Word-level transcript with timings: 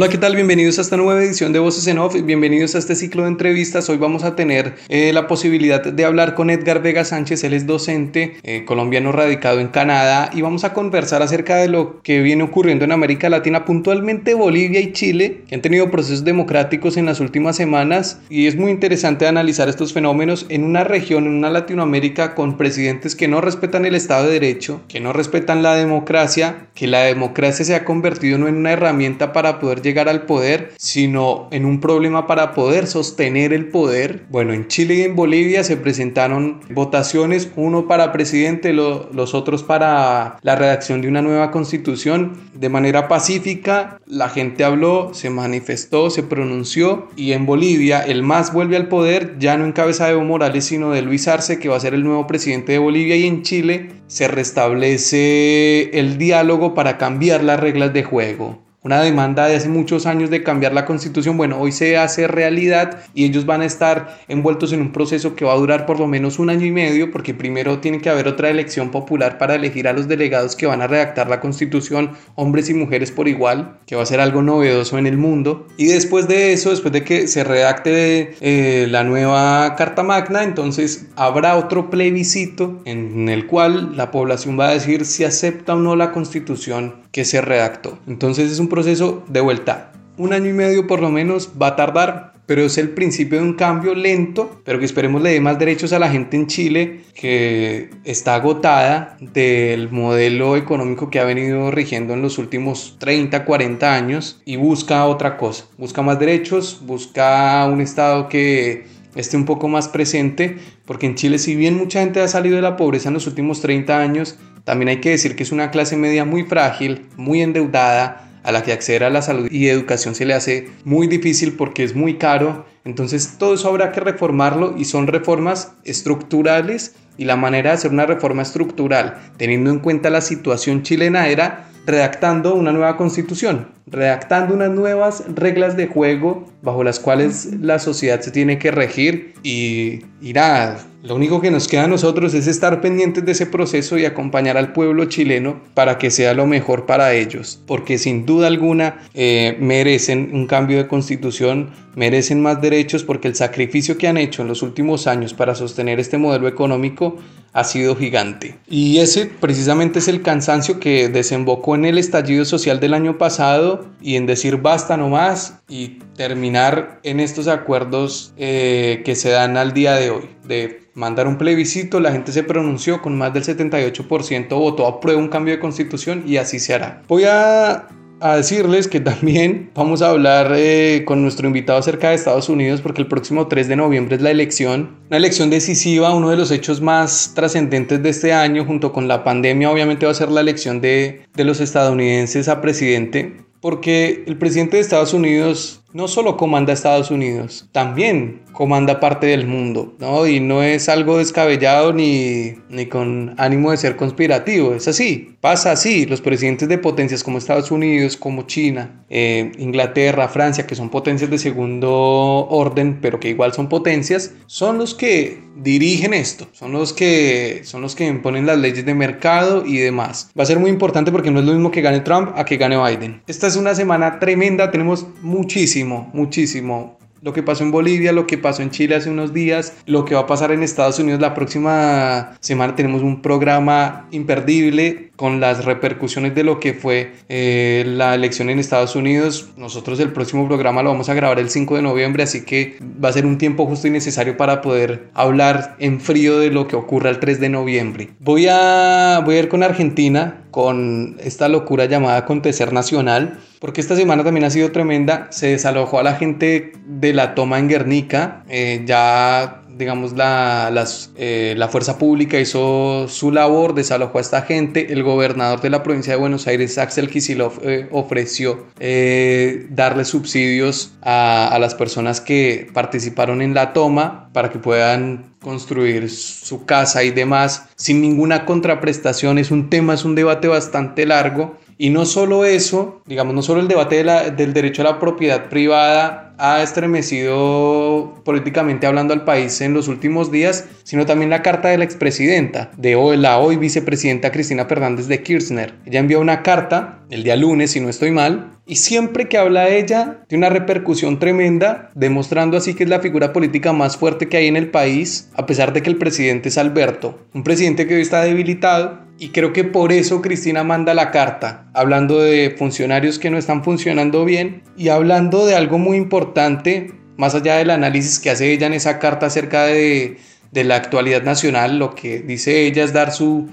Hola, 0.00 0.08
¿qué 0.08 0.16
tal? 0.16 0.36
Bienvenidos 0.36 0.78
a 0.78 0.82
esta 0.82 0.96
nueva 0.96 1.20
edición 1.20 1.52
de 1.52 1.58
Voces 1.58 1.84
en 1.88 1.98
Off. 1.98 2.14
Bienvenidos 2.22 2.76
a 2.76 2.78
este 2.78 2.94
ciclo 2.94 3.24
de 3.24 3.30
entrevistas. 3.30 3.90
Hoy 3.90 3.96
vamos 3.96 4.22
a 4.22 4.36
tener 4.36 4.76
eh, 4.88 5.12
la 5.12 5.26
posibilidad 5.26 5.82
de 5.82 6.04
hablar 6.04 6.36
con 6.36 6.50
Edgar 6.50 6.80
Vega 6.80 7.04
Sánchez. 7.04 7.42
Él 7.42 7.52
es 7.52 7.66
docente 7.66 8.36
eh, 8.44 8.64
colombiano 8.64 9.10
radicado 9.10 9.58
en 9.58 9.66
Canadá 9.66 10.30
y 10.32 10.40
vamos 10.40 10.62
a 10.62 10.72
conversar 10.72 11.20
acerca 11.22 11.56
de 11.56 11.66
lo 11.66 12.00
que 12.02 12.22
viene 12.22 12.44
ocurriendo 12.44 12.84
en 12.84 12.92
América 12.92 13.28
Latina, 13.28 13.64
puntualmente 13.64 14.34
Bolivia 14.34 14.78
y 14.78 14.92
Chile, 14.92 15.42
que 15.48 15.56
han 15.56 15.62
tenido 15.62 15.90
procesos 15.90 16.22
democráticos 16.22 16.96
en 16.96 17.06
las 17.06 17.18
últimas 17.18 17.56
semanas 17.56 18.20
y 18.30 18.46
es 18.46 18.54
muy 18.54 18.70
interesante 18.70 19.26
analizar 19.26 19.68
estos 19.68 19.92
fenómenos 19.92 20.46
en 20.48 20.62
una 20.62 20.84
región, 20.84 21.26
en 21.26 21.32
una 21.32 21.50
Latinoamérica 21.50 22.36
con 22.36 22.56
presidentes 22.56 23.16
que 23.16 23.26
no 23.26 23.40
respetan 23.40 23.84
el 23.84 23.96
Estado 23.96 24.26
de 24.26 24.34
Derecho, 24.34 24.80
que 24.86 25.00
no 25.00 25.12
respetan 25.12 25.64
la 25.64 25.74
democracia, 25.74 26.68
que 26.76 26.86
la 26.86 27.00
democracia 27.00 27.64
se 27.64 27.74
ha 27.74 27.84
convertido 27.84 28.38
no 28.38 28.46
en 28.46 28.58
una 28.58 28.70
herramienta 28.70 29.32
para 29.32 29.58
poder 29.58 29.87
llegar 29.88 30.08
al 30.08 30.26
poder, 30.26 30.72
sino 30.76 31.48
en 31.50 31.64
un 31.64 31.80
problema 31.80 32.26
para 32.26 32.54
poder 32.54 32.86
sostener 32.86 33.52
el 33.52 33.68
poder. 33.68 34.26
Bueno, 34.28 34.52
en 34.52 34.68
Chile 34.68 34.94
y 34.94 35.02
en 35.02 35.16
Bolivia 35.16 35.64
se 35.64 35.76
presentaron 35.76 36.60
votaciones, 36.70 37.50
uno 37.56 37.88
para 37.88 38.12
presidente, 38.12 38.72
los 38.72 39.34
otros 39.34 39.62
para 39.62 40.38
la 40.42 40.56
redacción 40.56 41.00
de 41.00 41.08
una 41.08 41.22
nueva 41.22 41.50
constitución. 41.50 42.38
De 42.54 42.68
manera 42.68 43.08
pacífica, 43.08 43.98
la 44.06 44.28
gente 44.28 44.64
habló, 44.64 45.14
se 45.14 45.30
manifestó, 45.30 46.10
se 46.10 46.22
pronunció 46.22 47.08
y 47.16 47.32
en 47.32 47.46
Bolivia 47.46 48.00
el 48.00 48.22
MAS 48.22 48.52
vuelve 48.52 48.76
al 48.76 48.88
poder, 48.88 49.36
ya 49.38 49.56
no 49.56 49.64
en 49.64 49.72
cabeza 49.72 50.06
de 50.06 50.12
Evo 50.12 50.24
Morales, 50.24 50.64
sino 50.64 50.90
de 50.90 51.02
Luis 51.02 51.28
Arce, 51.28 51.58
que 51.58 51.68
va 51.68 51.76
a 51.76 51.80
ser 51.80 51.94
el 51.94 52.04
nuevo 52.04 52.26
presidente 52.26 52.72
de 52.72 52.78
Bolivia 52.78 53.16
y 53.16 53.26
en 53.26 53.42
Chile 53.42 53.90
se 54.06 54.28
restablece 54.28 55.90
el 55.98 56.18
diálogo 56.18 56.74
para 56.74 56.98
cambiar 56.98 57.44
las 57.44 57.60
reglas 57.60 57.92
de 57.92 58.04
juego 58.04 58.67
una 58.82 59.02
demanda 59.02 59.46
de 59.46 59.56
hace 59.56 59.68
muchos 59.68 60.06
años 60.06 60.30
de 60.30 60.42
cambiar 60.42 60.72
la 60.72 60.84
constitución, 60.84 61.36
bueno, 61.36 61.58
hoy 61.58 61.72
se 61.72 61.96
hace 61.96 62.28
realidad 62.28 63.00
y 63.12 63.24
ellos 63.24 63.44
van 63.44 63.62
a 63.62 63.64
estar 63.64 64.20
envueltos 64.28 64.72
en 64.72 64.80
un 64.80 64.92
proceso 64.92 65.34
que 65.34 65.44
va 65.44 65.52
a 65.52 65.56
durar 65.56 65.84
por 65.84 65.98
lo 65.98 66.06
menos 66.06 66.38
un 66.38 66.48
año 66.48 66.64
y 66.64 66.70
medio, 66.70 67.10
porque 67.10 67.34
primero 67.34 67.80
tiene 67.80 68.00
que 68.00 68.08
haber 68.08 68.28
otra 68.28 68.50
elección 68.50 68.90
popular 68.90 69.36
para 69.36 69.56
elegir 69.56 69.88
a 69.88 69.92
los 69.92 70.06
delegados 70.06 70.54
que 70.54 70.66
van 70.66 70.80
a 70.80 70.86
redactar 70.86 71.28
la 71.28 71.40
constitución, 71.40 72.12
hombres 72.36 72.70
y 72.70 72.74
mujeres 72.74 73.10
por 73.10 73.26
igual, 73.26 73.78
que 73.84 73.96
va 73.96 74.02
a 74.02 74.06
ser 74.06 74.20
algo 74.20 74.42
novedoso 74.42 74.96
en 74.96 75.06
el 75.06 75.16
mundo. 75.16 75.66
Y 75.76 75.86
después 75.86 76.28
de 76.28 76.52
eso, 76.52 76.70
después 76.70 76.92
de 76.92 77.02
que 77.02 77.26
se 77.26 77.42
redacte 77.42 78.36
eh, 78.40 78.86
la 78.88 79.02
nueva 79.02 79.74
Carta 79.76 80.02
Magna, 80.04 80.44
entonces 80.44 81.08
habrá 81.16 81.56
otro 81.56 81.90
plebiscito 81.90 82.80
en 82.84 83.28
el 83.28 83.46
cual 83.46 83.96
la 83.96 84.10
población 84.10 84.58
va 84.58 84.68
a 84.68 84.74
decir 84.74 85.04
si 85.04 85.24
acepta 85.24 85.74
o 85.74 85.78
no 85.78 85.96
la 85.96 86.12
constitución 86.12 87.08
que 87.12 87.24
se 87.24 87.40
redactó. 87.40 87.98
Entonces 88.06 88.52
es 88.52 88.58
un 88.58 88.67
proceso 88.68 89.24
de 89.28 89.40
vuelta. 89.40 89.92
Un 90.16 90.32
año 90.32 90.50
y 90.50 90.52
medio 90.52 90.86
por 90.86 91.00
lo 91.00 91.10
menos 91.10 91.52
va 91.60 91.68
a 91.68 91.76
tardar, 91.76 92.32
pero 92.48 92.62
es 92.62 92.78
el 92.78 92.88
principio 92.90 93.38
de 93.38 93.44
un 93.44 93.52
cambio 93.52 93.94
lento, 93.94 94.62
pero 94.64 94.78
que 94.78 94.86
esperemos 94.86 95.20
le 95.20 95.32
dé 95.32 95.40
más 95.40 95.58
derechos 95.58 95.92
a 95.92 95.98
la 95.98 96.10
gente 96.10 96.36
en 96.36 96.46
Chile 96.46 97.00
que 97.14 97.90
está 98.04 98.36
agotada 98.36 99.18
del 99.20 99.90
modelo 99.90 100.56
económico 100.56 101.10
que 101.10 101.20
ha 101.20 101.24
venido 101.24 101.70
rigiendo 101.70 102.14
en 102.14 102.22
los 102.22 102.38
últimos 102.38 102.96
30, 102.98 103.44
40 103.44 103.94
años 103.94 104.40
y 104.46 104.56
busca 104.56 105.04
otra 105.04 105.36
cosa, 105.36 105.66
busca 105.76 106.00
más 106.00 106.18
derechos, 106.18 106.80
busca 106.86 107.66
un 107.66 107.82
Estado 107.82 108.30
que 108.30 108.86
esté 109.14 109.36
un 109.36 109.44
poco 109.44 109.68
más 109.68 109.88
presente, 109.88 110.56
porque 110.86 111.06
en 111.06 111.16
Chile 111.16 111.38
si 111.38 111.54
bien 111.54 111.76
mucha 111.76 112.00
gente 112.00 112.20
ha 112.20 112.28
salido 112.28 112.56
de 112.56 112.62
la 112.62 112.76
pobreza 112.76 113.08
en 113.08 113.14
los 113.14 113.26
últimos 113.26 113.60
30 113.60 113.98
años, 113.98 114.38
también 114.64 114.88
hay 114.88 115.00
que 115.00 115.10
decir 115.10 115.36
que 115.36 115.42
es 115.42 115.52
una 115.52 115.70
clase 115.70 115.96
media 115.96 116.24
muy 116.24 116.44
frágil, 116.44 117.06
muy 117.16 117.42
endeudada, 117.42 118.27
a 118.48 118.52
la 118.52 118.62
que 118.62 118.72
acceder 118.72 119.04
a 119.04 119.10
la 119.10 119.20
salud 119.20 119.46
y 119.50 119.68
educación 119.68 120.14
se 120.14 120.24
le 120.24 120.32
hace 120.32 120.70
muy 120.86 121.06
difícil 121.06 121.52
porque 121.52 121.84
es 121.84 121.94
muy 121.94 122.16
caro. 122.16 122.64
Entonces 122.86 123.34
todo 123.36 123.52
eso 123.52 123.68
habrá 123.68 123.92
que 123.92 124.00
reformarlo 124.00 124.74
y 124.78 124.86
son 124.86 125.06
reformas 125.06 125.72
estructurales 125.84 126.94
y 127.18 127.26
la 127.26 127.36
manera 127.36 127.68
de 127.68 127.74
hacer 127.74 127.90
una 127.90 128.06
reforma 128.06 128.40
estructural 128.40 129.18
teniendo 129.36 129.70
en 129.70 129.80
cuenta 129.80 130.08
la 130.08 130.22
situación 130.22 130.82
chilena 130.82 131.28
era 131.28 131.67
redactando 131.88 132.54
una 132.54 132.70
nueva 132.70 132.96
constitución, 132.98 133.68
redactando 133.86 134.54
unas 134.54 134.70
nuevas 134.70 135.24
reglas 135.34 135.76
de 135.76 135.86
juego 135.86 136.44
bajo 136.60 136.84
las 136.84 137.00
cuales 137.00 137.46
la 137.60 137.78
sociedad 137.78 138.20
se 138.20 138.30
tiene 138.30 138.58
que 138.58 138.70
regir 138.70 139.32
y, 139.42 140.04
y 140.20 140.34
nada, 140.34 140.78
lo 141.02 141.14
único 141.14 141.40
que 141.40 141.50
nos 141.50 141.68
queda 141.68 141.84
a 141.84 141.88
nosotros 141.88 142.34
es 142.34 142.46
estar 142.48 142.80
pendientes 142.80 143.24
de 143.24 143.32
ese 143.32 143.46
proceso 143.46 143.96
y 143.96 144.04
acompañar 144.04 144.56
al 144.56 144.72
pueblo 144.72 145.04
chileno 145.04 145.60
para 145.72 145.96
que 145.96 146.10
sea 146.10 146.34
lo 146.34 146.46
mejor 146.46 146.86
para 146.86 147.14
ellos, 147.14 147.62
porque 147.66 147.98
sin 147.98 148.26
duda 148.26 148.48
alguna 148.48 148.98
eh, 149.14 149.56
merecen 149.60 150.30
un 150.34 150.46
cambio 150.46 150.76
de 150.76 150.88
constitución, 150.88 151.70
merecen 151.94 152.42
más 152.42 152.60
derechos 152.60 153.04
porque 153.04 153.28
el 153.28 153.36
sacrificio 153.36 153.96
que 153.96 154.08
han 154.08 154.18
hecho 154.18 154.42
en 154.42 154.48
los 154.48 154.60
últimos 154.62 155.06
años 155.06 155.34
para 155.34 155.54
sostener 155.54 156.00
este 156.00 156.18
modelo 156.18 156.48
económico 156.48 157.16
ha 157.52 157.64
sido 157.64 157.96
gigante. 157.96 158.58
Y 158.68 158.98
ese 158.98 159.26
precisamente 159.26 159.98
es 159.98 160.08
el 160.08 160.22
cansancio 160.22 160.78
que 160.80 161.08
desembocó 161.08 161.74
en 161.74 161.84
el 161.84 161.98
estallido 161.98 162.44
social 162.44 162.80
del 162.80 162.94
año 162.94 163.18
pasado 163.18 163.86
y 164.00 164.16
en 164.16 164.26
decir 164.26 164.58
basta 164.58 164.96
no 164.96 165.08
más 165.08 165.60
y 165.68 165.98
terminar 166.16 167.00
en 167.02 167.20
estos 167.20 167.48
acuerdos 167.48 168.32
eh, 168.36 169.02
que 169.04 169.16
se 169.16 169.30
dan 169.30 169.56
al 169.56 169.72
día 169.72 169.94
de 169.94 170.10
hoy, 170.10 170.28
de 170.44 170.88
mandar 170.94 171.28
un 171.28 171.38
plebiscito, 171.38 172.00
la 172.00 172.12
gente 172.12 172.32
se 172.32 172.42
pronunció 172.42 173.00
con 173.00 173.16
más 173.16 173.32
del 173.32 173.44
78% 173.44 174.48
votó 174.48 174.86
aprueba 174.86 175.20
un 175.20 175.28
cambio 175.28 175.54
de 175.54 175.60
constitución 175.60 176.24
y 176.26 176.36
así 176.38 176.58
se 176.58 176.74
hará. 176.74 177.02
Voy 177.06 177.24
a, 177.24 177.86
decirles 178.20 178.88
que 178.88 179.00
también 179.00 179.70
vamos 179.74 180.02
a 180.02 180.10
hablar 180.10 180.52
eh, 180.56 181.04
con 181.04 181.22
nuestro 181.22 181.46
invitado 181.46 181.78
acerca 181.78 182.10
de 182.10 182.16
Estados 182.16 182.48
Unidos 182.48 182.80
porque 182.80 183.02
el 183.02 183.08
próximo 183.08 183.46
3 183.46 183.68
de 183.68 183.76
noviembre 183.76 184.16
es 184.16 184.22
la 184.22 184.30
elección, 184.30 184.98
una 185.08 185.16
elección 185.16 185.50
decisiva, 185.50 186.14
uno 186.14 186.30
de 186.30 186.36
los 186.36 186.50
hechos 186.50 186.80
más 186.80 187.32
trascendentes 187.34 188.02
de 188.02 188.08
este 188.08 188.32
año 188.32 188.64
junto 188.64 188.92
con 188.92 189.08
la 189.08 189.24
pandemia 189.24 189.70
obviamente 189.70 190.06
va 190.06 190.12
a 190.12 190.14
ser 190.14 190.30
la 190.30 190.40
elección 190.40 190.80
de, 190.80 191.22
de 191.34 191.44
los 191.44 191.60
estadounidenses 191.60 192.48
a 192.48 192.60
presidente 192.60 193.48
porque 193.60 194.24
el 194.26 194.36
presidente 194.38 194.76
de 194.76 194.82
Estados 194.82 195.12
Unidos 195.12 195.82
no 195.92 196.06
solo 196.06 196.36
comanda 196.36 196.72
Estados 196.72 197.10
Unidos, 197.10 197.66
también 197.72 198.42
comanda 198.52 199.00
parte 199.00 199.26
del 199.28 199.46
mundo, 199.46 199.94
¿no? 199.98 200.26
Y 200.26 200.40
no 200.40 200.62
es 200.62 200.88
algo 200.88 201.18
descabellado 201.18 201.92
ni, 201.92 202.54
ni 202.68 202.86
con 202.86 203.34
ánimo 203.38 203.70
de 203.70 203.76
ser 203.76 203.96
conspirativo, 203.96 204.74
es 204.74 204.88
así, 204.88 205.36
pasa 205.40 205.72
así. 205.72 206.06
Los 206.06 206.20
presidentes 206.20 206.68
de 206.68 206.76
potencias 206.76 207.22
como 207.22 207.38
Estados 207.38 207.70
Unidos, 207.70 208.16
como 208.16 208.42
China, 208.42 209.04
eh, 209.08 209.52
Inglaterra, 209.58 210.28
Francia, 210.28 210.66
que 210.66 210.74
son 210.74 210.90
potencias 210.90 211.30
de 211.30 211.38
segundo 211.38 211.90
orden, 211.90 212.98
pero 213.00 213.20
que 213.20 213.28
igual 213.28 213.52
son 213.52 213.68
potencias, 213.68 214.32
son 214.46 214.76
los 214.78 214.94
que 214.94 215.40
dirigen 215.56 216.14
esto, 216.14 216.48
son 216.52 216.72
los 216.72 216.92
que, 216.92 217.62
son 217.64 217.82
los 217.82 217.94
que 217.94 218.06
imponen 218.06 218.46
las 218.46 218.58
leyes 218.58 218.84
de 218.84 218.94
mercado 218.94 219.64
y 219.64 219.78
demás. 219.78 220.30
Va 220.38 220.42
a 220.42 220.46
ser 220.46 220.58
muy 220.58 220.70
importante 220.70 221.12
porque 221.12 221.30
no 221.30 221.40
es 221.40 221.46
lo 221.46 221.52
mismo 221.52 221.70
que 221.70 221.80
gane 221.80 222.00
Trump 222.00 222.32
a 222.34 222.44
que 222.44 222.56
gane 222.56 222.76
Biden. 222.76 223.22
Esta 223.26 223.46
es 223.46 223.56
una 223.56 223.74
semana 223.74 224.18
tremenda, 224.18 224.70
tenemos 224.70 225.06
muchísimo 225.22 225.77
muchísimo, 225.84 226.98
Lo 227.20 227.32
que 227.32 227.42
pasó 227.42 227.64
en 227.64 227.72
Bolivia, 227.72 228.12
lo 228.12 228.28
que 228.28 228.38
pasó 228.38 228.62
en 228.62 228.70
Chile 228.70 228.94
hace 228.94 229.10
unos 229.10 229.34
días, 229.34 229.74
lo 229.86 230.04
que 230.04 230.14
va 230.14 230.20
a 230.20 230.26
pasar 230.26 230.52
en 230.52 230.62
Estados 230.62 231.00
Unidos 231.00 231.20
la 231.20 231.34
próxima 231.34 232.36
semana. 232.38 232.76
Tenemos 232.76 233.02
un 233.02 233.22
programa 233.22 234.06
imperdible 234.12 235.08
con 235.18 235.40
las 235.40 235.64
repercusiones 235.64 236.36
de 236.36 236.44
lo 236.44 236.60
que 236.60 236.74
fue 236.74 237.14
eh, 237.28 237.82
la 237.84 238.14
elección 238.14 238.50
en 238.50 238.60
Estados 238.60 238.94
Unidos. 238.94 239.48
Nosotros 239.56 239.98
el 239.98 240.12
próximo 240.12 240.46
programa 240.46 240.80
lo 240.84 240.90
vamos 240.90 241.08
a 241.08 241.14
grabar 241.14 241.40
el 241.40 241.50
5 241.50 241.74
de 241.74 241.82
noviembre, 241.82 242.22
así 242.22 242.44
que 242.44 242.78
va 243.04 243.08
a 243.08 243.12
ser 243.12 243.26
un 243.26 243.36
tiempo 243.36 243.66
justo 243.66 243.88
y 243.88 243.90
necesario 243.90 244.36
para 244.36 244.60
poder 244.60 245.08
hablar 245.14 245.74
en 245.80 246.00
frío 246.00 246.38
de 246.38 246.52
lo 246.52 246.68
que 246.68 246.76
ocurra 246.76 247.10
el 247.10 247.18
3 247.18 247.40
de 247.40 247.48
noviembre. 247.48 248.10
Voy 248.20 248.46
a, 248.48 249.20
voy 249.24 249.34
a 249.34 249.38
ir 249.40 249.48
con 249.48 249.64
Argentina, 249.64 250.44
con 250.58 251.18
esta 251.20 251.46
locura 251.46 251.84
llamada 251.84 252.16
acontecer 252.16 252.72
nacional 252.72 253.38
porque 253.60 253.80
esta 253.80 253.94
semana 253.94 254.24
también 254.24 254.42
ha 254.42 254.50
sido 254.50 254.72
tremenda. 254.72 255.28
Se 255.30 255.46
desalojó 255.46 256.00
a 256.00 256.02
la 256.02 256.14
gente 256.16 256.72
de 256.84 257.12
la 257.12 257.36
toma 257.36 257.60
en 257.60 257.68
Guernica. 257.68 258.42
Eh, 258.48 258.82
ya 258.84 259.62
digamos, 259.76 260.12
la, 260.12 260.72
eh, 261.16 261.54
la 261.56 261.68
fuerza 261.68 261.98
pública 261.98 262.38
hizo 262.38 263.06
su 263.08 263.30
labor, 263.30 263.74
desalojó 263.74 264.18
a 264.18 264.20
esta 264.20 264.42
gente. 264.42 264.92
El 264.92 265.02
gobernador 265.02 265.60
de 265.60 265.70
la 265.70 265.82
provincia 265.82 266.12
de 266.12 266.18
Buenos 266.18 266.46
Aires, 266.46 266.78
Axel 266.78 267.08
Kisilov, 267.08 267.60
eh, 267.62 267.88
ofreció 267.90 268.66
eh, 268.80 269.66
darle 269.70 270.04
subsidios 270.04 270.92
a, 271.02 271.48
a 271.48 271.58
las 271.58 271.74
personas 271.74 272.20
que 272.20 272.68
participaron 272.72 273.42
en 273.42 273.54
la 273.54 273.72
toma 273.72 274.30
para 274.32 274.50
que 274.50 274.58
puedan 274.58 275.34
construir 275.40 276.10
su 276.10 276.64
casa 276.64 277.04
y 277.04 277.10
demás 277.10 277.68
sin 277.76 278.00
ninguna 278.00 278.44
contraprestación. 278.44 279.38
Es 279.38 279.50
un 279.50 279.70
tema, 279.70 279.94
es 279.94 280.04
un 280.04 280.14
debate 280.14 280.48
bastante 280.48 281.06
largo. 281.06 281.56
Y 281.80 281.90
no 281.90 282.06
solo 282.06 282.44
eso, 282.44 283.02
digamos, 283.06 283.34
no 283.34 283.42
solo 283.42 283.60
el 283.60 283.68
debate 283.68 284.02
del 284.02 284.52
derecho 284.52 284.82
a 284.82 284.86
la 284.86 284.98
propiedad 284.98 285.48
privada 285.48 286.27
ha 286.38 286.62
estremecido 286.62 288.14
políticamente 288.24 288.86
hablando 288.86 289.12
al 289.12 289.24
país 289.24 289.60
en 289.60 289.74
los 289.74 289.88
últimos 289.88 290.30
días, 290.30 290.66
sino 290.84 291.04
también 291.04 291.30
la 291.30 291.42
carta 291.42 291.68
de 291.68 291.78
la 291.78 291.84
expresidenta, 291.84 292.70
de 292.76 293.16
la 293.16 293.38
hoy 293.38 293.56
vicepresidenta 293.56 294.30
Cristina 294.30 294.64
Fernández 294.66 295.08
de 295.08 295.22
Kirchner. 295.22 295.74
Ella 295.84 296.00
envió 296.00 296.20
una 296.20 296.42
carta 296.42 297.00
el 297.10 297.22
día 297.22 297.36
lunes, 297.36 297.70
si 297.70 297.80
no 297.80 297.88
estoy 297.88 298.10
mal, 298.10 298.58
y 298.66 298.76
siempre 298.76 299.28
que 299.28 299.38
habla 299.38 299.68
ella, 299.68 300.24
tiene 300.28 300.46
una 300.46 300.54
repercusión 300.54 301.18
tremenda, 301.18 301.90
demostrando 301.94 302.56
así 302.56 302.74
que 302.74 302.84
es 302.84 302.90
la 302.90 303.00
figura 303.00 303.32
política 303.32 303.72
más 303.72 303.96
fuerte 303.96 304.28
que 304.28 304.36
hay 304.36 304.46
en 304.46 304.56
el 304.56 304.70
país, 304.70 305.30
a 305.34 305.46
pesar 305.46 305.72
de 305.72 305.82
que 305.82 305.90
el 305.90 305.96
presidente 305.96 306.50
es 306.50 306.58
Alberto, 306.58 307.26
un 307.32 307.44
presidente 307.44 307.86
que 307.86 307.94
hoy 307.94 308.02
está 308.02 308.22
debilitado, 308.22 309.06
y 309.18 309.30
creo 309.30 309.52
que 309.52 309.64
por 309.64 309.90
eso 309.90 310.22
Cristina 310.22 310.64
manda 310.64 310.94
la 310.94 311.10
carta, 311.10 311.68
hablando 311.74 312.20
de 312.20 312.54
funcionarios 312.56 313.18
que 313.18 313.30
no 313.30 313.38
están 313.38 313.64
funcionando 313.64 314.24
bien 314.24 314.62
y 314.76 314.90
hablando 314.90 315.46
de 315.46 315.56
algo 315.56 315.78
muy 315.78 315.96
importante, 315.96 316.92
más 317.16 317.34
allá 317.34 317.56
del 317.56 317.70
análisis 317.70 318.20
que 318.20 318.30
hace 318.30 318.52
ella 318.52 318.68
en 318.68 318.74
esa 318.74 318.98
carta 318.98 319.26
acerca 319.26 319.64
de, 319.64 320.18
la 320.52 320.76
actualidad 320.76 321.22
nacional, 321.22 321.78
lo 321.78 321.94
que 321.94 322.20
dice 322.20 322.66
ella 322.66 322.84
es 322.84 322.92
dar 322.92 323.12
su 323.12 323.48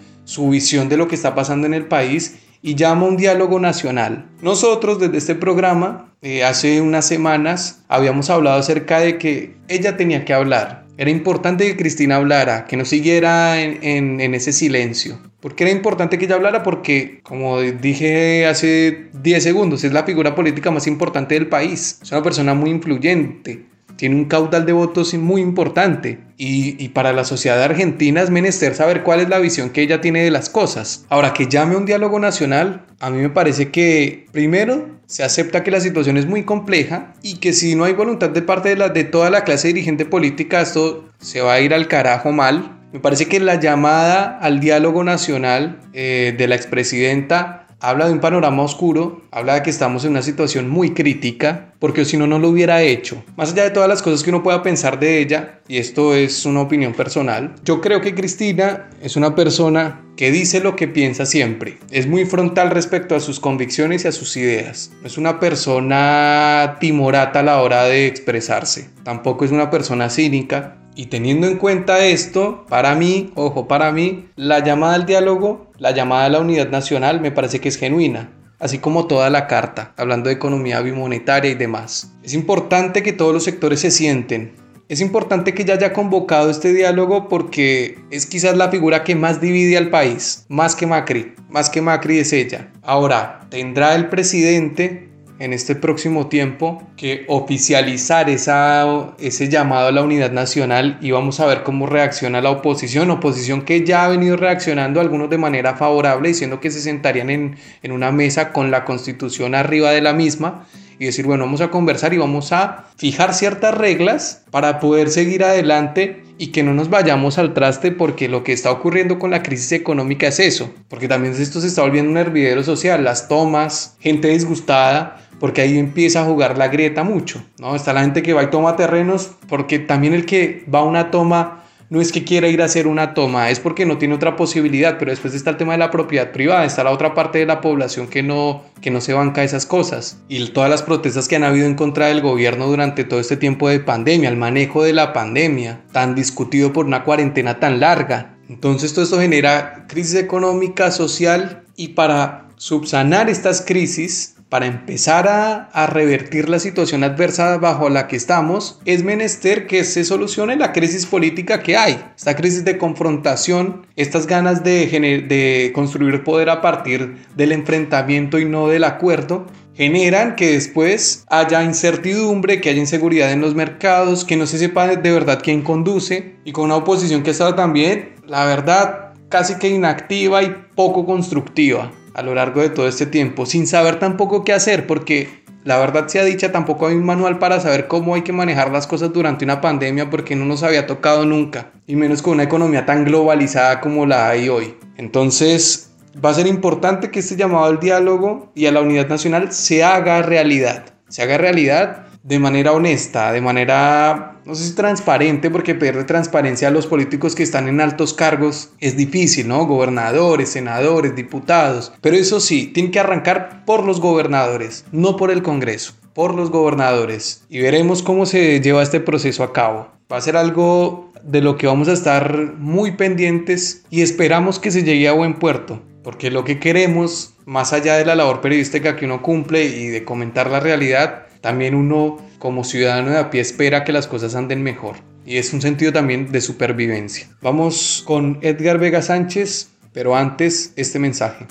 visión 0.50 0.88
de 0.88 0.98
lo 0.98 1.07
que 1.07 1.16
está 1.16 1.36
pasando 1.36 1.68
en 1.68 1.74
el 1.74 1.86
país 1.86 2.36
y 2.65 2.73
llama 2.73 3.06
un 3.06 3.15
diálogo 3.15 3.59
nacional. 3.59 4.25
Nosotros 4.41 5.00
desde 5.00 5.19
este 5.19 5.35
programa, 5.35 6.15
eh, 6.23 6.44
hace 6.44 6.81
unas 6.81 7.07
semanas, 7.07 7.83
habíamos 7.88 8.31
hablado 8.31 8.57
acerca 8.57 9.00
de 9.00 9.19
que 9.19 9.53
ella 9.67 9.97
tenía 9.97 10.25
que 10.25 10.33
hablar. 10.33 10.88
Era 10.97 11.12
importante 11.12 11.67
que 11.67 11.77
Cristina 11.77 12.15
hablara, 12.15 12.65
que 12.65 12.75
no 12.75 12.83
siguiera 12.83 13.62
en, 13.62 14.19
en, 14.19 14.33
ese 14.33 14.51
silencio. 14.51 15.19
¿Por 15.41 15.53
qué 15.53 15.65
era 15.65 15.73
importante 15.73 16.17
que 16.17 16.25
ella 16.25 16.35
hablara? 16.35 16.63
Porque, 16.63 17.19
como 17.21 17.62
dije 17.62 18.47
hace 18.47 19.09
10 19.13 19.44
segundos, 19.44 19.83
es 19.83 19.94
la 19.94 20.03
figura 20.03 20.33
política 20.33 20.71
más 20.71 20.88
importante 20.88 21.35
del 21.35 21.47
país. 21.47 22.00
Es 22.01 22.11
una 22.11 22.23
persona 22.23 22.56
muy 22.56 22.71
influyente 22.71 23.65
tiene 23.95 24.15
un 24.15 24.25
caudal 24.25 24.65
de 24.65 24.74
votos 24.74 25.13
muy 25.13 25.42
importante 25.42 26.19
y, 26.38 26.89
para 26.89 27.13
la 27.13 27.24
sociedad 27.24 27.62
argentina 27.62 28.21
es 28.21 28.30
menester 28.30 28.75
saber 28.75 29.03
cuál 29.03 29.21
es 29.21 29.30
la 29.30 29.39
visión 29.39 29.69
que 29.69 29.81
ella 29.81 30.01
tiene 30.01 30.24
de 30.24 30.31
las 30.31 30.50
cosas. 30.50 31.06
Ahora 31.09 31.33
que 31.33 31.47
llame 31.47 31.75
un 31.75 31.86
diálogo 31.86 32.19
nacional, 32.19 32.86
a 33.00 33.09
mí 33.09 33.21
me 33.21 33.30
parece 33.30 33.69
que 33.69 34.25
primero 34.31 34.89
se 35.06 35.24
acepta 35.24 35.63
que 35.63 35.71
la 35.71 35.80
situación 35.80 36.18
es 36.18 36.25
muy 36.25 36.44
compleja 36.44 37.13
y 37.21 37.38
que 37.38 37.53
si 37.53 37.75
no 37.75 37.83
hay 37.83 37.94
voluntad 37.94 38.30
de 38.30 38.42
parte 38.42 38.69
de, 38.69 38.75
la, 38.75 38.89
de 38.89 39.03
toda 39.03 39.30
la 39.30 39.44
clase 39.44 39.69
dirigente 39.69 40.06
política, 40.06 40.62
esto 40.62 41.06
se 41.19 41.42
va 41.42 41.53
a 41.53 41.62
ir 41.62 41.74
al 41.74 41.88
carajo 41.88 42.31
mal. 42.31 42.80
Me 42.92 43.00
parece 43.00 43.27
que 43.27 43.39
la 43.39 43.59
llamada 43.59 44.38
al 44.39 44.59
diálogo 44.59 45.03
nacional 45.03 45.80
eh, 45.94 46.33
de 46.38 46.47
la 46.47 46.56
expresidenta 46.56 47.64
habla 47.89 48.07
de 48.07 48.13
un 48.13 48.19
panorama 48.19 48.63
oscuro, 48.63 49.21
habla 49.31 49.55
de 49.55 49.63
que 49.63 49.69
estamos 49.69 50.03
en 50.05 50.11
una 50.11 50.23
situación 50.23 50.67
muy 50.67 50.93
crítica, 50.93 51.73
porque 51.79 52.03
si 52.03 52.17
no, 52.17 52.25
no 52.25 52.39
lo 52.39 52.49
hubiera 52.49 52.81
hecho. 52.81 53.23
Más 53.37 53.51
allá 53.51 53.63
de 53.63 53.69
todas 53.69 53.87
las 53.87 54.01
cosas 54.01 54.23
que 54.23 54.31
uno 54.31 54.41
pueda 54.41 54.63
pensar 54.63 54.99
de 54.99 55.19
ella, 55.19 55.59
y 55.67 55.77
esto 55.77 56.15
es 56.15 56.45
una 56.45 56.61
opinión 56.61 56.93
personal, 56.93 57.53
yo 57.63 57.81
creo 57.81 58.01
que 58.01 58.15
Cristina 58.15 58.89
es 59.01 59.15
una 59.15 59.35
persona 59.35 60.01
que 60.17 60.31
dice 60.31 60.61
lo 60.61 60.75
que 60.75 60.87
piensa 60.87 61.25
siempre. 61.25 61.77
Es 61.91 62.07
muy 62.07 62.25
frontal 62.25 62.71
respecto 62.71 63.15
a 63.15 63.19
sus 63.19 63.39
convicciones 63.39 64.05
y 64.05 64.07
a 64.07 64.11
sus 64.11 64.35
ideas. 64.37 64.91
No 65.01 65.07
es 65.07 65.17
una 65.17 65.39
persona 65.39 66.77
timorata 66.79 67.41
a 67.41 67.43
la 67.43 67.61
hora 67.61 67.83
de 67.83 68.07
expresarse. 68.07 68.89
Tampoco 69.03 69.45
es 69.45 69.51
una 69.51 69.69
persona 69.69 70.09
cínica. 70.09 70.77
Y 70.95 71.07
teniendo 71.07 71.47
en 71.47 71.57
cuenta 71.57 72.06
esto, 72.06 72.65
para 72.69 72.95
mí, 72.95 73.31
ojo, 73.36 73.68
para 73.68 73.92
mí, 73.92 74.30
la 74.38 74.63
llamada 74.63 74.95
al 74.95 75.06
diálogo, 75.06 75.69
la 75.77 75.92
llamada 75.92 76.25
a 76.25 76.30
la 76.30 76.39
unidad 76.39 76.69
nacional 76.69 77.19
me 77.19 77.31
parece 77.31 77.59
que 77.59 77.68
es 77.68 77.77
genuina, 77.77 78.31
así 78.59 78.80
como 78.80 79.06
toda 79.06 79.30
la 79.30 79.45
carta, 79.45 79.94
hablando 79.97 80.30
de 80.30 80.36
economía 80.36 80.80
bimonetaria 80.80 81.51
y 81.51 81.56
demás. 81.56 82.13
Es 82.24 82.33
importante 82.33 83.03
que 83.03 83.12
todos 83.12 83.33
los 83.33 83.44
sectores 83.44 83.81
se 83.81 83.92
sienten. 83.92 84.56
Es 84.88 85.01
importante 85.01 85.53
que 85.53 85.65
ya 85.65 85.74
haya 85.74 85.92
convocado 85.92 86.50
este 86.50 86.71
diálogo 86.71 87.27
porque 87.27 87.97
es 88.12 88.25
quizás 88.25 88.56
la 88.56 88.69
figura 88.69 89.03
que 89.03 89.15
más 89.15 89.42
divide 89.42 89.77
al 89.77 89.89
país, 89.89 90.45
más 90.47 90.75
que 90.75 90.86
Macri, 90.86 91.33
más 91.50 91.69
que 91.69 91.81
Macri 91.81 92.19
es 92.19 92.31
ella. 92.31 92.71
Ahora, 92.83 93.47
¿tendrá 93.50 93.95
el 93.95 94.07
presidente 94.09 95.09
en 95.39 95.53
este 95.53 95.75
próximo 95.75 96.27
tiempo 96.27 96.81
que 96.95 97.25
oficializar 97.27 98.29
esa, 98.29 99.13
ese 99.19 99.49
llamado 99.49 99.87
a 99.87 99.91
la 99.91 100.01
unidad 100.01 100.31
nacional 100.31 100.97
y 101.01 101.11
vamos 101.11 101.39
a 101.39 101.45
ver 101.45 101.63
cómo 101.63 101.85
reacciona 101.85 102.41
la 102.41 102.51
oposición, 102.51 103.11
oposición 103.11 103.63
que 103.63 103.85
ya 103.85 104.05
ha 104.05 104.09
venido 104.09 104.37
reaccionando 104.37 105.01
algunos 105.01 105.29
de 105.29 105.37
manera 105.37 105.75
favorable 105.75 106.29
diciendo 106.29 106.59
que 106.59 106.71
se 106.71 106.81
sentarían 106.81 107.29
en, 107.29 107.57
en 107.83 107.91
una 107.91 108.11
mesa 108.11 108.53
con 108.53 108.71
la 108.71 108.85
constitución 108.85 109.55
arriba 109.55 109.91
de 109.91 110.01
la 110.01 110.13
misma 110.13 110.65
y 110.99 111.05
decir, 111.05 111.25
bueno, 111.25 111.45
vamos 111.45 111.61
a 111.61 111.69
conversar 111.69 112.13
y 112.13 112.17
vamos 112.17 112.51
a 112.51 112.85
fijar 112.95 113.33
ciertas 113.33 113.75
reglas 113.75 114.45
para 114.51 114.79
poder 114.79 115.09
seguir 115.09 115.43
adelante 115.43 116.23
y 116.37 116.47
que 116.47 116.63
no 116.63 116.73
nos 116.73 116.89
vayamos 116.89 117.37
al 117.37 117.53
traste 117.53 117.91
porque 117.91 118.27
lo 118.27 118.43
que 118.43 118.53
está 118.53 118.71
ocurriendo 118.71 119.19
con 119.19 119.31
la 119.31 119.41
crisis 119.41 119.71
económica 119.73 120.27
es 120.27 120.39
eso, 120.39 120.73
porque 120.89 121.07
también 121.07 121.33
esto 121.33 121.61
se 121.61 121.67
está 121.67 121.81
volviendo 121.81 122.11
un 122.11 122.17
hervidero 122.17 122.63
social, 122.63 123.03
las 123.03 123.27
tomas, 123.27 123.95
gente 123.99 124.29
disgustada, 124.29 125.25
porque 125.39 125.61
ahí 125.61 125.77
empieza 125.77 126.21
a 126.21 126.25
jugar 126.25 126.57
la 126.57 126.67
grieta 126.67 127.03
mucho, 127.03 127.43
¿no? 127.59 127.75
Está 127.75 127.93
la 127.93 128.01
gente 128.01 128.23
que 128.23 128.33
va 128.33 128.43
y 128.43 128.49
toma 128.49 128.75
terrenos, 128.75 129.31
porque 129.47 129.79
también 129.79 130.13
el 130.13 130.25
que 130.25 130.65
va 130.73 130.79
a 130.79 130.83
una 130.83 131.11
toma 131.11 131.61
no 131.89 132.01
es 132.01 132.11
que 132.11 132.23
quiera 132.23 132.47
ir 132.47 132.61
a 132.61 132.65
hacer 132.65 132.87
una 132.87 133.13
toma, 133.13 133.49
es 133.49 133.59
porque 133.59 133.85
no 133.85 133.97
tiene 133.97 134.15
otra 134.15 134.35
posibilidad, 134.35 134.97
pero 134.97 135.11
después 135.11 135.33
está 135.35 135.51
el 135.51 135.57
tema 135.57 135.73
de 135.73 135.77
la 135.77 135.91
propiedad 135.91 136.31
privada, 136.31 136.65
está 136.65 136.83
la 136.83 136.91
otra 136.91 137.13
parte 137.13 137.39
de 137.39 137.45
la 137.45 137.61
población 137.61 138.07
que 138.07 138.23
no, 138.23 138.63
que 138.81 138.89
no 138.89 139.01
se 139.01 139.13
banca 139.13 139.43
esas 139.43 139.65
cosas. 139.65 140.19
Y 140.27 140.47
todas 140.49 140.69
las 140.69 140.81
protestas 140.81 141.27
que 141.27 141.35
han 141.35 141.43
habido 141.43 141.67
en 141.67 141.75
contra 141.75 142.07
del 142.07 142.21
gobierno 142.21 142.67
durante 142.67 143.03
todo 143.03 143.19
este 143.19 143.37
tiempo 143.37 143.69
de 143.69 143.79
pandemia, 143.79 144.29
el 144.29 144.37
manejo 144.37 144.83
de 144.83 144.93
la 144.93 145.13
pandemia, 145.13 145.81
tan 145.91 146.15
discutido 146.15 146.73
por 146.73 146.85
una 146.85 147.04
cuarentena 147.04 147.59
tan 147.59 147.80
larga. 147.80 148.35
Entonces 148.49 148.94
todo 148.94 149.04
esto 149.04 149.19
genera 149.19 149.85
crisis 149.87 150.15
económica, 150.15 150.92
social 150.92 151.63
y 151.75 151.89
para 151.89 152.47
subsanar 152.57 153.30
estas 153.30 153.61
crisis 153.61 154.34
para 154.49 154.68
empezar 154.68 155.28
a, 155.28 155.87
revertir 155.87 156.49
la 156.49 156.59
situación 156.59 157.04
adversa 157.04 157.57
bajo 157.57 157.90
la 157.90 158.07
que 158.07 158.16
estamos, 158.16 158.80
es 158.85 159.04
menester 159.04 159.68
que 159.68 159.83
se 159.83 160.04
solucione 160.04 160.56
la 160.56 160.73
crisis 160.73 161.06
política 161.06 161.61
que 161.61 161.78
hay, 161.78 162.04
esta 162.16 162.35
crisis 162.35 162.64
de 162.66 162.78
confrontación, 162.78 163.87
estas 163.95 164.28
ganas 164.28 164.64
de, 164.64 164.87
de 165.28 165.71
construir 165.73 166.23
poder 166.23 166.49
a 166.49 166.61
partir 166.61 167.18
del 167.35 167.52
enfrentamiento 167.52 168.40
y 168.40 168.45
no 168.45 168.68
del 168.68 168.83
acuerdo, 168.83 169.47
generan 169.73 170.35
que 170.35 170.54
después 170.54 171.25
haya 171.30 171.64
incertidumbre, 171.64 172.61
que 172.61 172.69
haya 172.69 172.80
inseguridad 172.80 173.31
en 173.31 173.42
los 173.42 173.56
mercados, 173.56 174.25
que 174.25 174.37
no 174.37 174.47
se 174.47 174.57
sepa 174.57 174.87
de 174.87 175.11
verdad 175.11 175.42
quién 175.44 175.61
conduce. 175.61 176.35
Y 176.45 176.54
con 176.54 176.66
una 176.66 176.78
oposición 176.78 177.23
que 177.23 177.31
ha 177.31 177.33
estado 177.33 177.56
también, 177.56 178.16
la 178.25 178.45
verdad, 178.45 179.14
casi 179.30 179.56
que 179.56 179.69
inactiva 179.69 180.44
y 180.44 180.56
poco 180.75 181.06
constructiva 181.06 181.92
a 182.16 182.24
lo 182.24 182.34
largo 182.34 182.62
de 182.62 182.69
todo 182.69 182.88
este 182.88 183.06
tiempo, 183.06 183.45
sin 183.45 183.68
saber 183.68 184.00
tampoco 184.00 184.45
qué 184.45 184.54
hacer, 184.54 184.88
porque 184.88 185.44
la 185.66 185.78
verdad 185.78 186.07
sea 186.07 186.24
dicha, 186.24 186.52
tampoco 186.52 186.88
hay 186.88 186.95
un 186.95 187.06
manual 187.06 187.40
para 187.40 187.60
saber 187.60 187.88
cómo 187.88 188.16
hay 188.16 188.22
que 188.22 188.31
manejar 188.31 188.72
las 188.72 188.88
cosas 188.88 189.12
durante 189.12 189.44
una 189.44 189.60
pandemia, 189.60 190.10
porque 190.10 190.36
no 190.36 190.45
nos 190.45 190.64
había 190.64 190.88
tocado 190.88 191.26
nunca, 191.26 191.72
y 191.86 191.98
menos 191.98 192.22
con 192.22 192.34
una 192.34 192.44
economía 192.44 192.86
tan 192.86 193.04
globalizada 193.04 193.81
como 193.81 194.06
la 194.06 194.30
hay 194.30 194.48
hoy. 194.48 194.76
Entonces, 194.95 195.92
va 196.24 196.30
a 196.30 196.34
ser 196.34 196.48
importante 196.48 197.12
que 197.12 197.19
este 197.19 197.36
llamado 197.36 197.66
al 197.66 197.81
diálogo 197.81 198.50
y 198.56 198.68
a 198.68 198.72
la 198.72 198.80
unidad 198.80 199.10
nacional 199.10 199.52
se 199.52 199.84
haga 199.84 200.22
realidad, 200.22 200.86
se 201.10 201.22
haga 201.22 201.38
realidad 201.38 202.05
de 202.25 202.39
manera 202.39 202.71
honesta, 202.71 203.31
de 203.31 203.39
manera, 203.39 204.39
no 204.45 204.55
sé 204.55 204.63
si 204.63 204.73
transparente, 204.73 205.51
porque 205.51 205.75
pedirle 205.75 206.05
transparencia 206.05 206.67
a 206.67 206.71
los 206.71 206.87
políticos 206.87 207.35
que 207.35 207.44
están 207.44 207.67
en 207.67 207.79
altos 207.79 208.15
cargos 208.15 208.71
es 208.79 208.97
difícil, 208.97 209.47
¿no? 209.47 209.67
Gobernadores, 209.67 210.49
senadores, 210.49 211.15
diputados. 211.15 211.94
Pero 212.01 212.17
eso 212.17 212.39
sí, 212.39 212.71
tiene 212.73 212.89
que 212.89 212.99
arrancar 212.99 213.63
por 213.63 213.83
los 213.83 214.01
gobernadores, 214.01 214.85
no 214.91 215.17
por 215.17 215.29
el 215.29 215.44
Congreso, 215.44 215.94
por 216.15 216.33
los 216.33 216.49
gobernadores. 216.49 217.44
Y 217.47 217.59
veremos 217.59 218.01
cómo 218.01 218.25
se 218.25 218.59
lleva 218.59 218.81
este 218.81 218.99
proceso 218.99 219.44
a 219.44 219.53
cabo. 219.53 219.91
Va 220.11 220.17
a 220.17 220.21
ser 220.21 220.35
algo 220.35 221.11
de 221.21 221.41
lo 221.41 221.57
que 221.57 221.67
vamos 221.67 221.89
a 221.89 221.94
estar 221.94 222.55
muy 222.57 222.94
pendientes 222.94 223.83
y 223.91 224.01
esperamos 224.01 224.57
que 224.57 224.71
se 224.71 224.83
llegue 224.83 225.07
a 225.07 225.13
buen 225.13 225.35
puerto, 225.35 225.79
porque 226.03 226.31
lo 226.31 226.44
que 226.44 226.59
queremos 226.59 227.35
más 227.45 227.73
allá 227.73 227.97
de 227.97 228.05
la 228.05 228.15
labor 228.15 228.41
periodística 228.41 228.95
que 228.95 229.05
uno 229.05 229.21
cumple 229.21 229.65
y 229.65 229.87
de 229.87 230.03
comentar 230.03 230.49
la 230.49 230.59
realidad, 230.59 231.24
también 231.45 231.75
uno 231.75 232.18
como 232.40 232.64
ciudadano 232.64 233.11
de 233.11 233.19
a 233.19 233.30
pie 233.30 233.40
espera 233.40 233.83
que 233.83 233.92
las 233.92 234.07
cosas 234.07 234.33
anden 234.33 234.64
mejor. 234.64 234.95
Y 235.28 235.37
es 235.37 235.54
un 235.54 235.61
sentido 235.61 235.94
también 235.94 236.31
de 236.31 236.42
supervivencia. 236.42 237.30
Vamos 237.40 238.02
con 238.04 238.40
Edgar 238.42 238.80
Vega 238.80 239.04
Sánchez, 239.04 239.69
pero 239.94 240.16
antes 240.16 240.73
este 240.75 240.97
mensaje. 240.97 241.45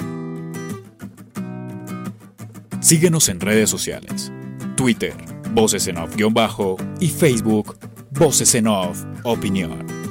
Síguenos 2.80 3.28
en 3.28 3.38
redes 3.38 3.70
sociales. 3.70 4.32
Twitter, 4.76 5.14
Voces 5.52 5.86
en 5.86 5.98
Off-Bajo 5.98 6.74
y 6.98 7.06
Facebook, 7.06 7.78
Voces 8.10 8.52
en 8.56 8.66
Off 8.66 9.04
Opinión. 9.22 10.03